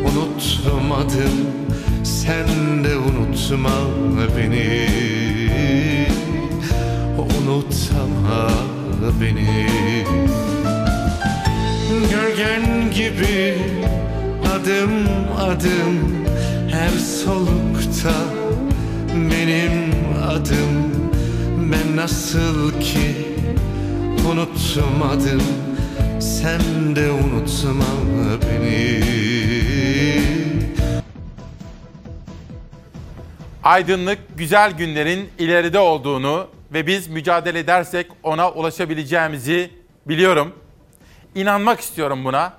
[0.01, 1.37] unutmadım
[2.03, 3.77] sen de unutma
[4.37, 4.87] beni
[9.21, 9.67] beni.
[12.11, 13.57] Gölgen gibi
[14.55, 14.91] adım
[15.39, 16.25] adım
[16.71, 18.13] her solukta
[19.13, 19.93] benim
[20.29, 20.91] adım.
[21.71, 23.15] Ben nasıl ki
[24.31, 25.43] unutmadım
[26.19, 27.85] sen de unutma
[28.41, 29.03] beni.
[33.63, 39.71] Aydınlık güzel günlerin ileride olduğunu ve biz mücadele edersek ona ulaşabileceğimizi
[40.07, 40.53] biliyorum.
[41.35, 42.53] İnanmak istiyorum buna.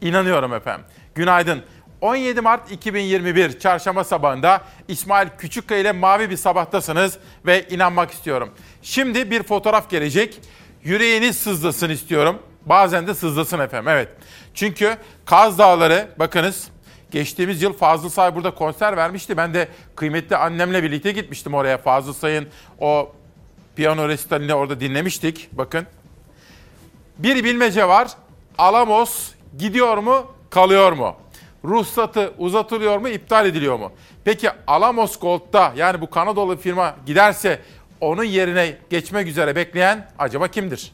[0.00, 0.86] İnanıyorum efendim.
[1.14, 1.62] Günaydın.
[2.00, 8.50] 17 Mart 2021 Çarşamba sabahında İsmail Küçükkaya ile mavi bir sabahtasınız ve inanmak istiyorum.
[8.82, 10.40] Şimdi bir fotoğraf gelecek.
[10.84, 12.38] Yüreğiniz sızlasın istiyorum.
[12.66, 13.88] Bazen de sızlasın efendim.
[13.88, 14.08] Evet.
[14.54, 16.68] Çünkü Kaz Dağları bakınız
[17.10, 19.36] geçtiğimiz yıl Fazıl Say burada konser vermişti.
[19.36, 21.78] Ben de kıymetli annemle birlikte gitmiştim oraya.
[21.78, 22.48] Fazıl Say'ın
[22.78, 23.12] o
[23.76, 25.48] piyano resitalini orada dinlemiştik.
[25.52, 25.86] Bakın.
[27.18, 28.08] Bir bilmece var.
[28.58, 31.16] Alamos gidiyor mu, kalıyor mu?
[31.64, 33.92] Ruhsatı uzatılıyor mu, iptal ediliyor mu?
[34.24, 37.60] Peki Alamos Gold'da yani bu Kanadalı firma giderse
[38.00, 40.92] onun yerine geçmek üzere bekleyen acaba kimdir?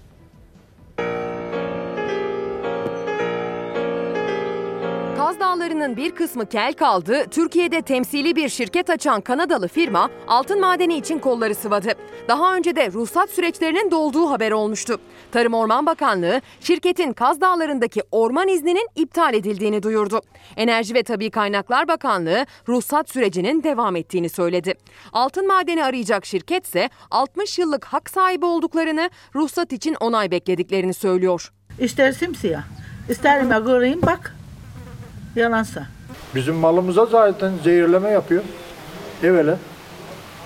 [5.36, 7.24] Kaz Dağları'nın bir kısmı kel kaldı.
[7.30, 11.92] Türkiye'de temsili bir şirket açan Kanadalı firma altın madeni için kolları sıvadı.
[12.28, 15.00] Daha önce de ruhsat süreçlerinin dolduğu haber olmuştu.
[15.32, 20.20] Tarım Orman Bakanlığı şirketin Kaz Dağları'ndaki orman izninin iptal edildiğini duyurdu.
[20.56, 24.74] Enerji ve Tabi Kaynaklar Bakanlığı ruhsat sürecinin devam ettiğini söyledi.
[25.12, 31.52] Altın madeni arayacak şirketse 60 yıllık hak sahibi olduklarını, ruhsat için onay beklediklerini söylüyor.
[31.78, 32.62] İster simsiyah,
[33.08, 34.35] ister göreyim bak.
[35.36, 35.86] Yalansa.
[36.34, 38.42] Bizim malımıza zaten zehirleme yapıyor.
[39.22, 39.58] Evvela.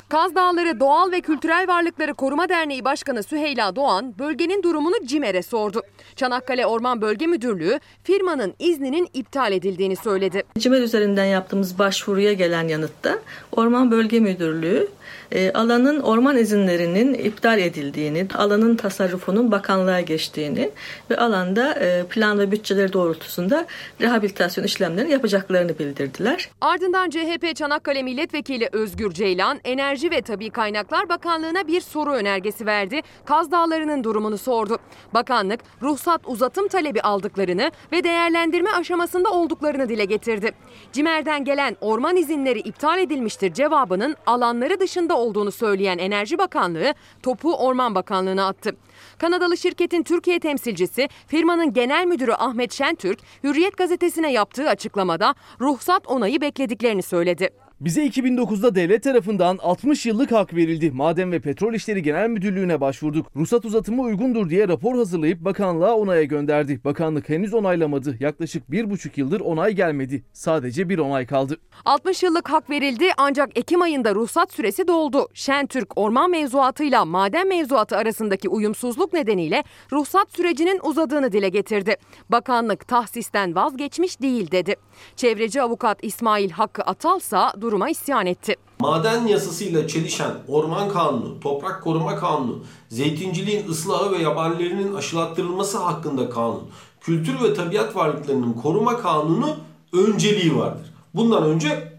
[0.08, 5.82] Kaz Dağları Doğal ve Kültürel Varlıkları Koruma Derneği Başkanı Süheyla Doğan bölgenin durumunu CİMER'e sordu.
[6.16, 10.42] Çanakkale Orman Bölge Müdürlüğü firmanın izninin iptal edildiğini söyledi.
[10.58, 13.18] CİMER üzerinden yaptığımız başvuruya gelen yanıtta
[13.52, 14.88] Orman Bölge Müdürlüğü
[15.32, 20.70] e, alanın orman izinlerinin iptal edildiğini, alanın tasarrufunun bakanlığa geçtiğini
[21.10, 23.66] ve alanda e, plan ve bütçeleri doğrultusunda
[24.00, 26.48] rehabilitasyon işlemlerini yapacaklarını bildirdiler.
[26.60, 33.00] Ardından CHP Çanakkale Milletvekili Özgür Ceylan, Enerji ve Tabi Kaynaklar Bakanlığı'na bir soru önergesi verdi.
[33.24, 34.78] Kaz Dağları'nın durumunu sordu.
[35.14, 40.52] Bakanlık, ruhsat uzatım talebi aldıklarını ve değerlendirme aşamasında olduklarını dile getirdi.
[40.92, 47.94] CİMER'den gelen orman izinleri iptal edilmiştir cevabının alanları dışında olduğunu söyleyen Enerji Bakanlığı topu Orman
[47.94, 48.76] Bakanlığı'na attı.
[49.18, 56.40] Kanadalı şirketin Türkiye temsilcisi firmanın genel müdürü Ahmet Şentürk, Hürriyet gazetesine yaptığı açıklamada ruhsat onayı
[56.40, 57.50] beklediklerini söyledi.
[57.80, 60.90] Bize 2009'da devlet tarafından 60 yıllık hak verildi.
[60.90, 63.26] Maden ve Petrol İşleri Genel Müdürlüğü'ne başvurduk.
[63.36, 66.80] Ruhsat uzatımı uygundur diye rapor hazırlayıp bakanlığa onaya gönderdi.
[66.84, 68.16] Bakanlık henüz onaylamadı.
[68.20, 70.22] Yaklaşık 1,5 yıldır onay gelmedi.
[70.32, 71.56] Sadece bir onay kaldı.
[71.84, 75.28] 60 yıllık hak verildi ancak Ekim ayında ruhsat süresi doldu.
[75.34, 81.96] Şentürk orman mevzuatıyla maden mevzuatı arasındaki uyumsuzluk nedeniyle ruhsat sürecinin uzadığını dile getirdi.
[82.28, 84.76] Bakanlık tahsisten vazgeçmiş değil dedi.
[85.16, 88.56] Çevreci avukat İsmail Hakkı Atalsa duruma isyan etti.
[88.78, 96.62] Maden yasasıyla çelişen Orman Kanunu, Toprak Koruma Kanunu, zeytinciliğin ıslahı ve yabanilerinin aşılattırılması hakkında kanun,
[97.00, 99.56] kültür ve tabiat varlıklarının koruma kanunu
[99.92, 100.94] önceliği vardır.
[101.14, 101.92] Bundan önce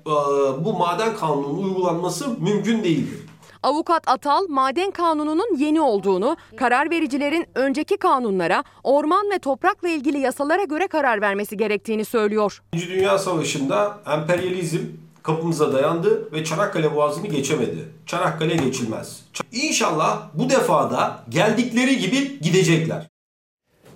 [0.59, 3.19] bu maden kanununun uygulanması mümkün değildir.
[3.63, 10.63] Avukat Atal, maden kanununun yeni olduğunu, karar vericilerin önceki kanunlara, orman ve toprakla ilgili yasalara
[10.63, 12.63] göre karar vermesi gerektiğini söylüyor.
[12.73, 14.79] İkinci Dünya Savaşı'nda emperyalizm
[15.23, 17.89] kapımıza dayandı ve Çanakkale Boğazı'nı geçemedi.
[18.05, 19.19] Çanakkale geçilmez.
[19.51, 23.07] İnşallah bu defada geldikleri gibi gidecekler.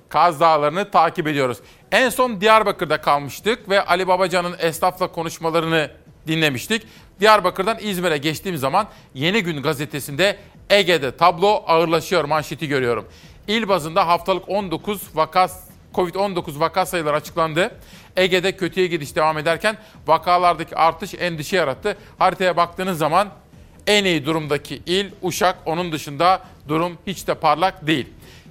[0.10, 1.57] Kaz Dağları'nı takip ediyoruz.
[1.91, 5.91] En son Diyarbakır'da kalmıştık ve Ali Babacan'ın esnafla konuşmalarını
[6.27, 6.88] dinlemiştik.
[7.19, 10.38] Diyarbakır'dan İzmir'e geçtiğim zaman Yeni Gün gazetesinde
[10.69, 13.06] Ege'de tablo ağırlaşıyor manşeti görüyorum.
[13.47, 15.64] İl bazında haftalık 19 vakas
[15.95, 17.72] Covid-19 vaka sayıları açıklandı.
[18.17, 19.77] Ege'de kötüye gidiş devam ederken
[20.07, 21.97] vakalardaki artış endişe yarattı.
[22.19, 23.30] Haritaya baktığınız zaman
[23.88, 25.57] en iyi durumdaki il Uşak.
[25.65, 28.07] Onun dışında durum hiç de parlak değil.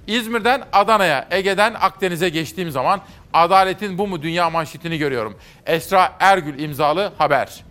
[0.06, 3.00] İzmir'den Adana'ya, Ege'den Akdeniz'e geçtiğim zaman
[3.32, 5.38] adaletin bu mu dünya manşetini görüyorum.
[5.66, 7.64] Esra Ergül imzalı haber.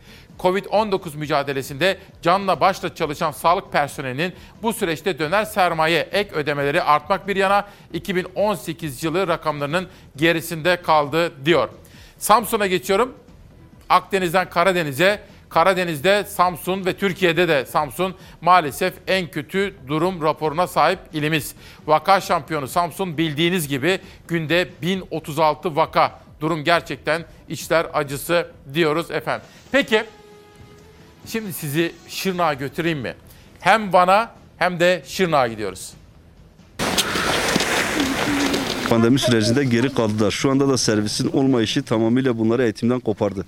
[0.44, 7.36] Covid-19 mücadelesinde canla başla çalışan sağlık personelinin bu süreçte döner sermaye ek ödemeleri artmak bir
[7.36, 11.70] yana 2018 yılı rakamlarının gerisinde kaldı diyor.
[12.18, 13.14] Samsun'a geçiyorum.
[13.90, 21.56] Akdeniz'den Karadeniz'e, Karadeniz'de Samsun ve Türkiye'de de Samsun maalesef en kötü durum raporuna sahip ilimiz.
[21.88, 26.20] Vaka şampiyonu Samsun bildiğiniz gibi günde 1036 vaka.
[26.41, 29.45] Durum gerçekten içler acısı diyoruz efendim.
[29.72, 30.03] Peki
[31.28, 33.14] Şimdi sizi Şırnak'a götüreyim mi?
[33.60, 35.94] Hem bana hem de Şırnak'a gidiyoruz.
[38.94, 40.32] pandemi sürecinde geri kaldılar.
[40.32, 43.45] Şu anda da servisin olmayışı tamamıyla bunları eğitimden kopardı.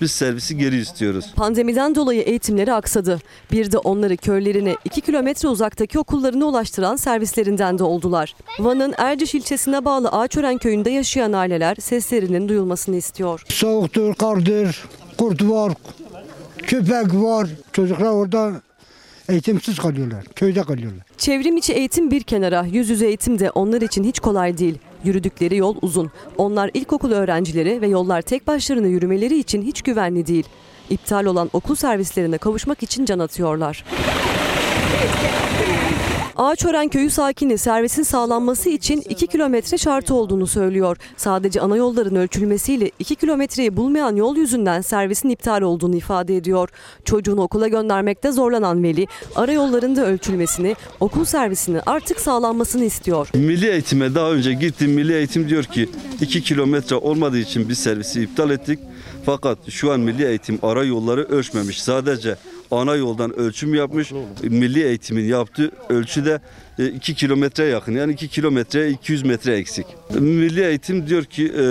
[0.00, 1.24] Biz servisi geri istiyoruz.
[1.36, 3.18] Pandemiden dolayı eğitimleri aksadı.
[3.52, 8.34] Bir de onları köylerine 2 kilometre uzaktaki okullarına ulaştıran servislerinden de oldular.
[8.58, 13.42] Van'ın Erciş ilçesine bağlı Ağaçören köyünde yaşayan aileler seslerinin duyulmasını istiyor.
[13.48, 14.84] Soğuktur, kardır,
[15.18, 15.72] kurt var,
[16.62, 17.48] köpek var.
[17.72, 18.52] Çocuklar orada
[19.28, 21.02] eğitimsiz kalıyorlar, köyde kalıyorlar.
[21.18, 24.78] Çevrim içi eğitim bir kenara, yüz yüze eğitim de onlar için hiç kolay değil.
[25.04, 26.10] Yürüdükleri yol uzun.
[26.38, 30.44] Onlar ilkokul öğrencileri ve yollar tek başlarına yürümeleri için hiç güvenli değil.
[30.90, 33.84] İptal olan okul servislerine kavuşmak için can atıyorlar.
[36.36, 40.96] Ağaçören köyü sakini servisin sağlanması için 2 kilometre şartı olduğunu söylüyor.
[41.16, 46.68] Sadece ana yolların ölçülmesiyle 2 kilometreyi bulmayan yol yüzünden servisin iptal olduğunu ifade ediyor.
[47.04, 49.06] Çocuğunu okula göndermekte zorlanan veli,
[49.36, 53.28] ara yollarında ölçülmesini, okul servisini artık sağlanmasını istiyor.
[53.34, 54.90] Milli eğitime daha önce gittim.
[54.90, 55.88] Milli eğitim diyor ki
[56.20, 58.78] 2 kilometre olmadığı için biz servisi iptal ettik.
[59.26, 61.82] Fakat şu an milli eğitim ara yolları ölçmemiş.
[61.82, 62.36] Sadece
[62.72, 64.12] ana yoldan ölçüm yapmış.
[64.42, 66.40] Milli eğitimin yaptığı ölçü de
[66.94, 67.92] 2 kilometre yakın.
[67.92, 69.86] Yani 2 kilometre 200 metre eksik.
[70.20, 71.62] Milli eğitim diyor ki e,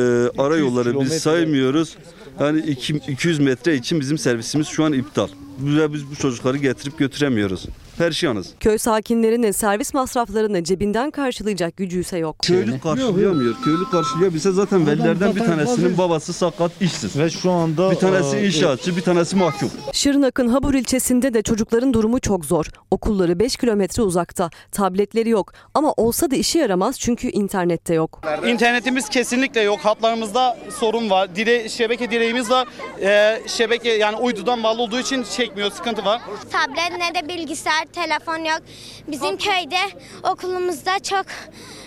[0.41, 1.97] ara yolları biz saymıyoruz.
[2.39, 5.27] Yani iki- 200 metre için bizim servisimiz şu an iptal.
[5.59, 7.65] Biz bu çocukları getirip götüremiyoruz.
[8.01, 8.47] Perşiyanız.
[8.59, 12.35] Köy sakinlerinin servis masraflarını cebinden karşılayacak gücü ise yok.
[12.41, 13.55] Köylü karşılayamıyor.
[13.63, 17.19] Köylü karşılayabilse zaten velilerden bir tanesinin babası sakat işsiz.
[17.19, 19.71] Ve şu anda bir tanesi e, inşaatçı, bir tanesi mahkum.
[19.93, 22.65] Şırnak'ın Habur ilçesinde de çocukların durumu çok zor.
[22.91, 24.49] Okulları 5 kilometre uzakta.
[24.71, 28.21] Tabletleri yok ama olsa da işe yaramaz çünkü internette yok.
[28.47, 29.79] İnternetimiz kesinlikle yok.
[29.79, 31.35] Hatlarımızda sorun var.
[31.35, 32.67] Dire, şebeke direğimiz var.
[33.01, 35.71] Ee, şebeke yani uydudan bağlı olduğu için çekmiyor.
[35.71, 36.21] Sıkıntı var.
[36.51, 38.59] Tablet ne de bilgisayar, telefon yok.
[39.07, 39.77] Bizim köyde
[40.23, 41.25] okulumuzda çok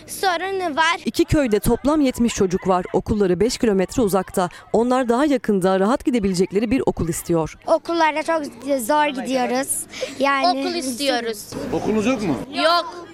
[0.07, 1.01] sorunu var.
[1.05, 2.85] İki köyde toplam 70 çocuk var.
[2.93, 4.49] Okulları 5 kilometre uzakta.
[4.73, 7.55] Onlar daha yakında rahat gidebilecekleri bir okul istiyor.
[7.67, 8.45] Okullara çok
[8.81, 9.81] zor gidiyoruz.
[10.19, 11.51] Yani okul istiyoruz.
[11.73, 12.37] Okulunuz yok mu?
[12.65, 13.07] Yok.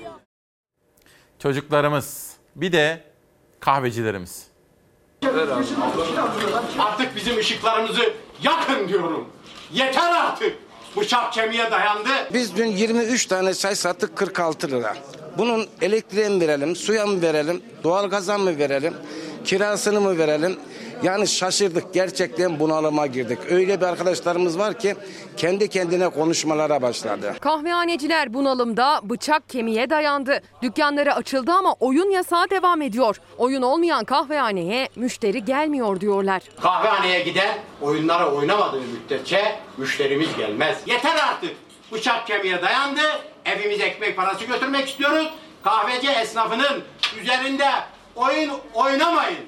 [1.39, 2.31] Çocuklarımız.
[2.57, 3.01] Bir de
[3.61, 4.47] kahvecilerimiz.
[6.79, 8.13] Artık bizim ışıklarımızı
[8.43, 9.29] yakın diyorum.
[9.73, 10.59] Yeter artık.
[10.97, 12.09] Bıçak kemiğe dayandı.
[12.33, 14.97] Biz dün 23 tane çay sattık 46 lira.
[15.39, 18.95] Bunun elektriğe mi verelim, suya mı verelim, doğalgaza mı verelim,
[19.45, 20.57] kirasını mı verelim?
[21.03, 23.39] Yani şaşırdık gerçekten bunalıma girdik.
[23.51, 24.97] Öyle bir arkadaşlarımız var ki
[25.37, 27.35] kendi kendine konuşmalara başladı.
[27.41, 30.41] Kahvehaneciler bunalımda bıçak kemiğe dayandı.
[30.63, 33.17] Dükkanları açıldı ama oyun yasağı devam ediyor.
[33.39, 36.43] Oyun olmayan kahvehaneye müşteri gelmiyor diyorlar.
[36.63, 40.79] Kahvehaneye giden oyunlara oynamadığı müddetçe müşterimiz gelmez.
[40.87, 41.51] Yeter artık.
[41.93, 43.01] Bıçak kemiğe dayandı.
[43.45, 45.29] Evimize ekmek parası götürmek istiyoruz.
[45.65, 46.83] Kahveci esnafının
[47.23, 47.69] üzerinde
[48.17, 49.39] oyun oynamayın.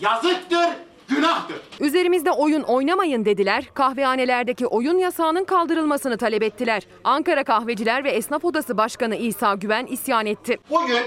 [0.00, 0.68] Yazıktır,
[1.08, 1.56] günahtır.
[1.80, 3.64] Üzerimizde oyun oynamayın dediler.
[3.74, 6.82] Kahvehanelerdeki oyun yasağının kaldırılmasını talep ettiler.
[7.04, 10.58] Ankara Kahveciler ve Esnaf Odası Başkanı İsa Güven isyan etti.
[10.70, 11.02] Bugün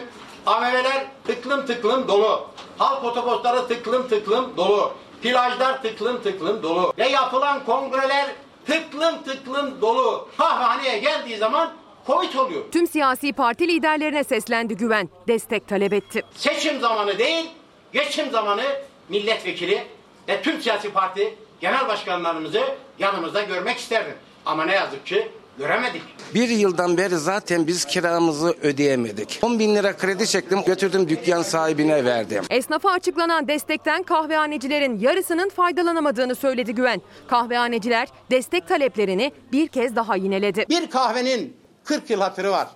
[0.46, 2.48] AVM'ler tıklım tıklım dolu.
[2.78, 4.94] Halk otobüsleri tıklım tıklım dolu.
[5.22, 6.94] Plajlar tıklım tıklım dolu.
[6.98, 8.26] Ve yapılan kongreler
[8.66, 10.30] tıklım tıklım dolu.
[10.38, 11.74] Kahvehaneye geldiği zaman
[12.08, 12.62] Covid oluyor.
[12.72, 15.10] Tüm siyasi parti liderlerine seslendi Güven.
[15.28, 16.22] Destek talep etti.
[16.36, 17.50] Seçim zamanı değil,
[17.94, 18.64] geçim zamanı
[19.10, 19.84] milletvekili
[20.28, 22.62] ve tüm siyasi parti genel başkanlarımızı
[23.00, 24.14] yanımızda görmek isterdim.
[24.46, 25.28] Ama ne yazık ki
[25.58, 26.02] göremedik.
[26.34, 29.40] Bir yıldan beri zaten biz kiramızı ödeyemedik.
[29.42, 32.44] 10 bin lira kredi çektim götürdüm dükkan sahibine verdim.
[32.50, 37.02] Esnafa açıklanan destekten kahvehanecilerin yarısının faydalanamadığını söyledi Güven.
[37.28, 40.66] Kahvehaneciler destek taleplerini bir kez daha yineledi.
[40.70, 42.68] Bir kahvenin 40 yıl hatırı var.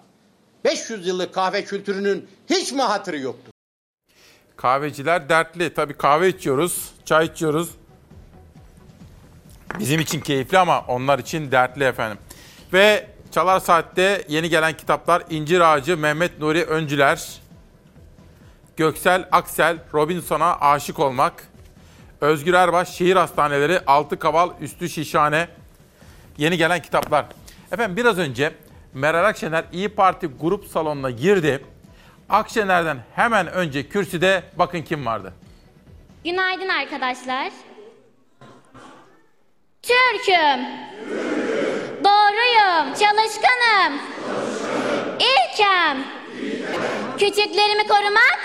[0.65, 3.51] 500 yıllık kahve kültürünün hiç mi hatırı yoktu?
[4.61, 5.73] Kahveciler dertli.
[5.73, 7.69] Tabii kahve içiyoruz, çay içiyoruz.
[9.79, 12.17] Bizim için keyifli ama onlar için dertli efendim.
[12.73, 17.39] Ve Çalar Saat'te yeni gelen kitaplar İncir Ağacı, Mehmet Nuri Öncüler,
[18.77, 21.33] Göksel Aksel, Robinson'a aşık olmak,
[22.21, 25.47] Özgür Erbaş, Şehir Hastaneleri, Altı Kaval, Üstü Şişhane.
[26.37, 27.25] Yeni gelen kitaplar.
[27.71, 28.51] Efendim biraz önce
[28.93, 31.63] Meral Akşener İyi Parti grup salonuna girdi.
[32.29, 35.33] Akşener'den hemen önce kürsüde bakın kim vardı.
[36.23, 37.49] Günaydın arkadaşlar.
[39.81, 40.65] Türk'üm.
[42.03, 42.93] Doğruyum.
[42.93, 43.99] Çalışkanım.
[45.19, 45.97] İlkem.
[47.19, 48.39] Küçüklerimi korumak.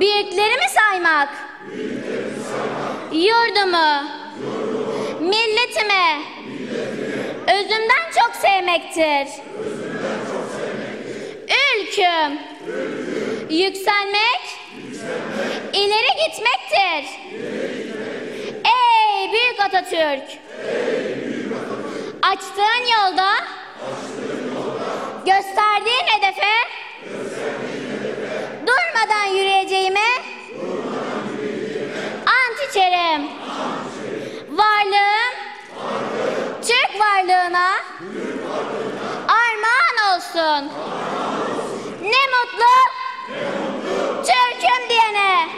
[0.00, 1.28] Büyüklerimi saymak.
[3.12, 4.08] Yurdumu.
[5.20, 6.24] Milletimi.
[7.46, 9.28] Özümden çok sevmektir.
[11.48, 12.38] Ülküm.
[13.50, 14.42] Yükselmek,
[15.72, 17.20] ileri gitmektir.
[18.64, 20.38] Ey büyük Atatürk!
[22.22, 23.30] Açtığın yolda,
[25.26, 26.54] gösterdiğin hedefe,
[28.66, 30.08] durmadan yürüyeceğime,
[32.26, 33.28] ant içerim.
[34.50, 35.34] Varlığım,
[36.62, 38.83] Türk varlığına, armağan
[40.16, 40.70] olsun.
[42.02, 42.74] Ne mutlu,
[44.24, 45.48] Türk'üm diyene.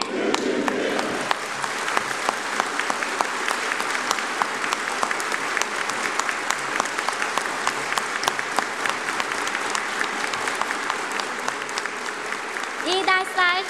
[12.87, 13.63] İyi dersler.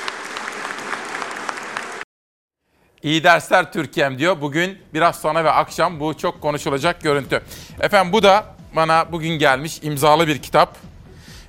[3.03, 4.41] İyi dersler Türkiye'm diyor.
[4.41, 7.43] Bugün biraz sonra ve akşam bu çok konuşulacak görüntü.
[7.81, 10.77] Efendim bu da bana bugün gelmiş imzalı bir kitap.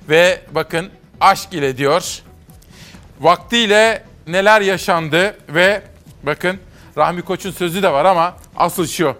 [0.09, 0.89] Ve bakın
[1.21, 2.21] aşk ile diyor.
[3.19, 5.81] Vaktiyle neler yaşandı ve
[6.23, 6.59] bakın
[6.97, 9.15] Rahmi Koç'un sözü de var ama asıl şu.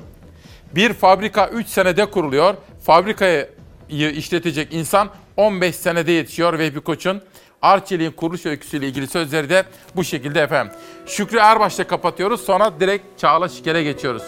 [0.76, 2.56] Bir fabrika 3 senede kuruluyor.
[2.84, 3.50] Fabrikayı
[3.90, 7.22] işletecek insan 15 senede yetişiyor Vehbi Koç'un.
[7.62, 9.64] Arçelik'in kuruluş öyküsüyle ilgili sözleri de
[9.96, 10.74] bu şekilde efendim.
[11.06, 14.24] Şükrü Erbaş'la kapatıyoruz sonra direkt Çağla Şiker'e geçiyoruz.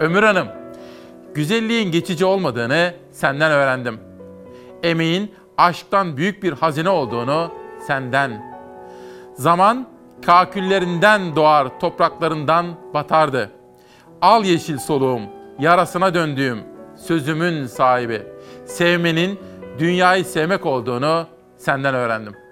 [0.00, 0.48] Ömür Hanım,
[1.34, 4.00] güzelliğin geçici olmadığını senden öğrendim.
[4.82, 7.50] Emeğin aşktan büyük bir hazine olduğunu
[7.86, 8.54] senden.
[9.34, 9.88] Zaman
[10.26, 13.50] kaküllerinden doğar, topraklarından batardı.
[14.22, 15.22] Al yeşil soluğum,
[15.58, 16.58] yarasına döndüğüm,
[16.96, 18.22] sözümün sahibi.
[18.64, 19.40] Sevmenin
[19.78, 22.43] dünyayı sevmek olduğunu senden öğrendim.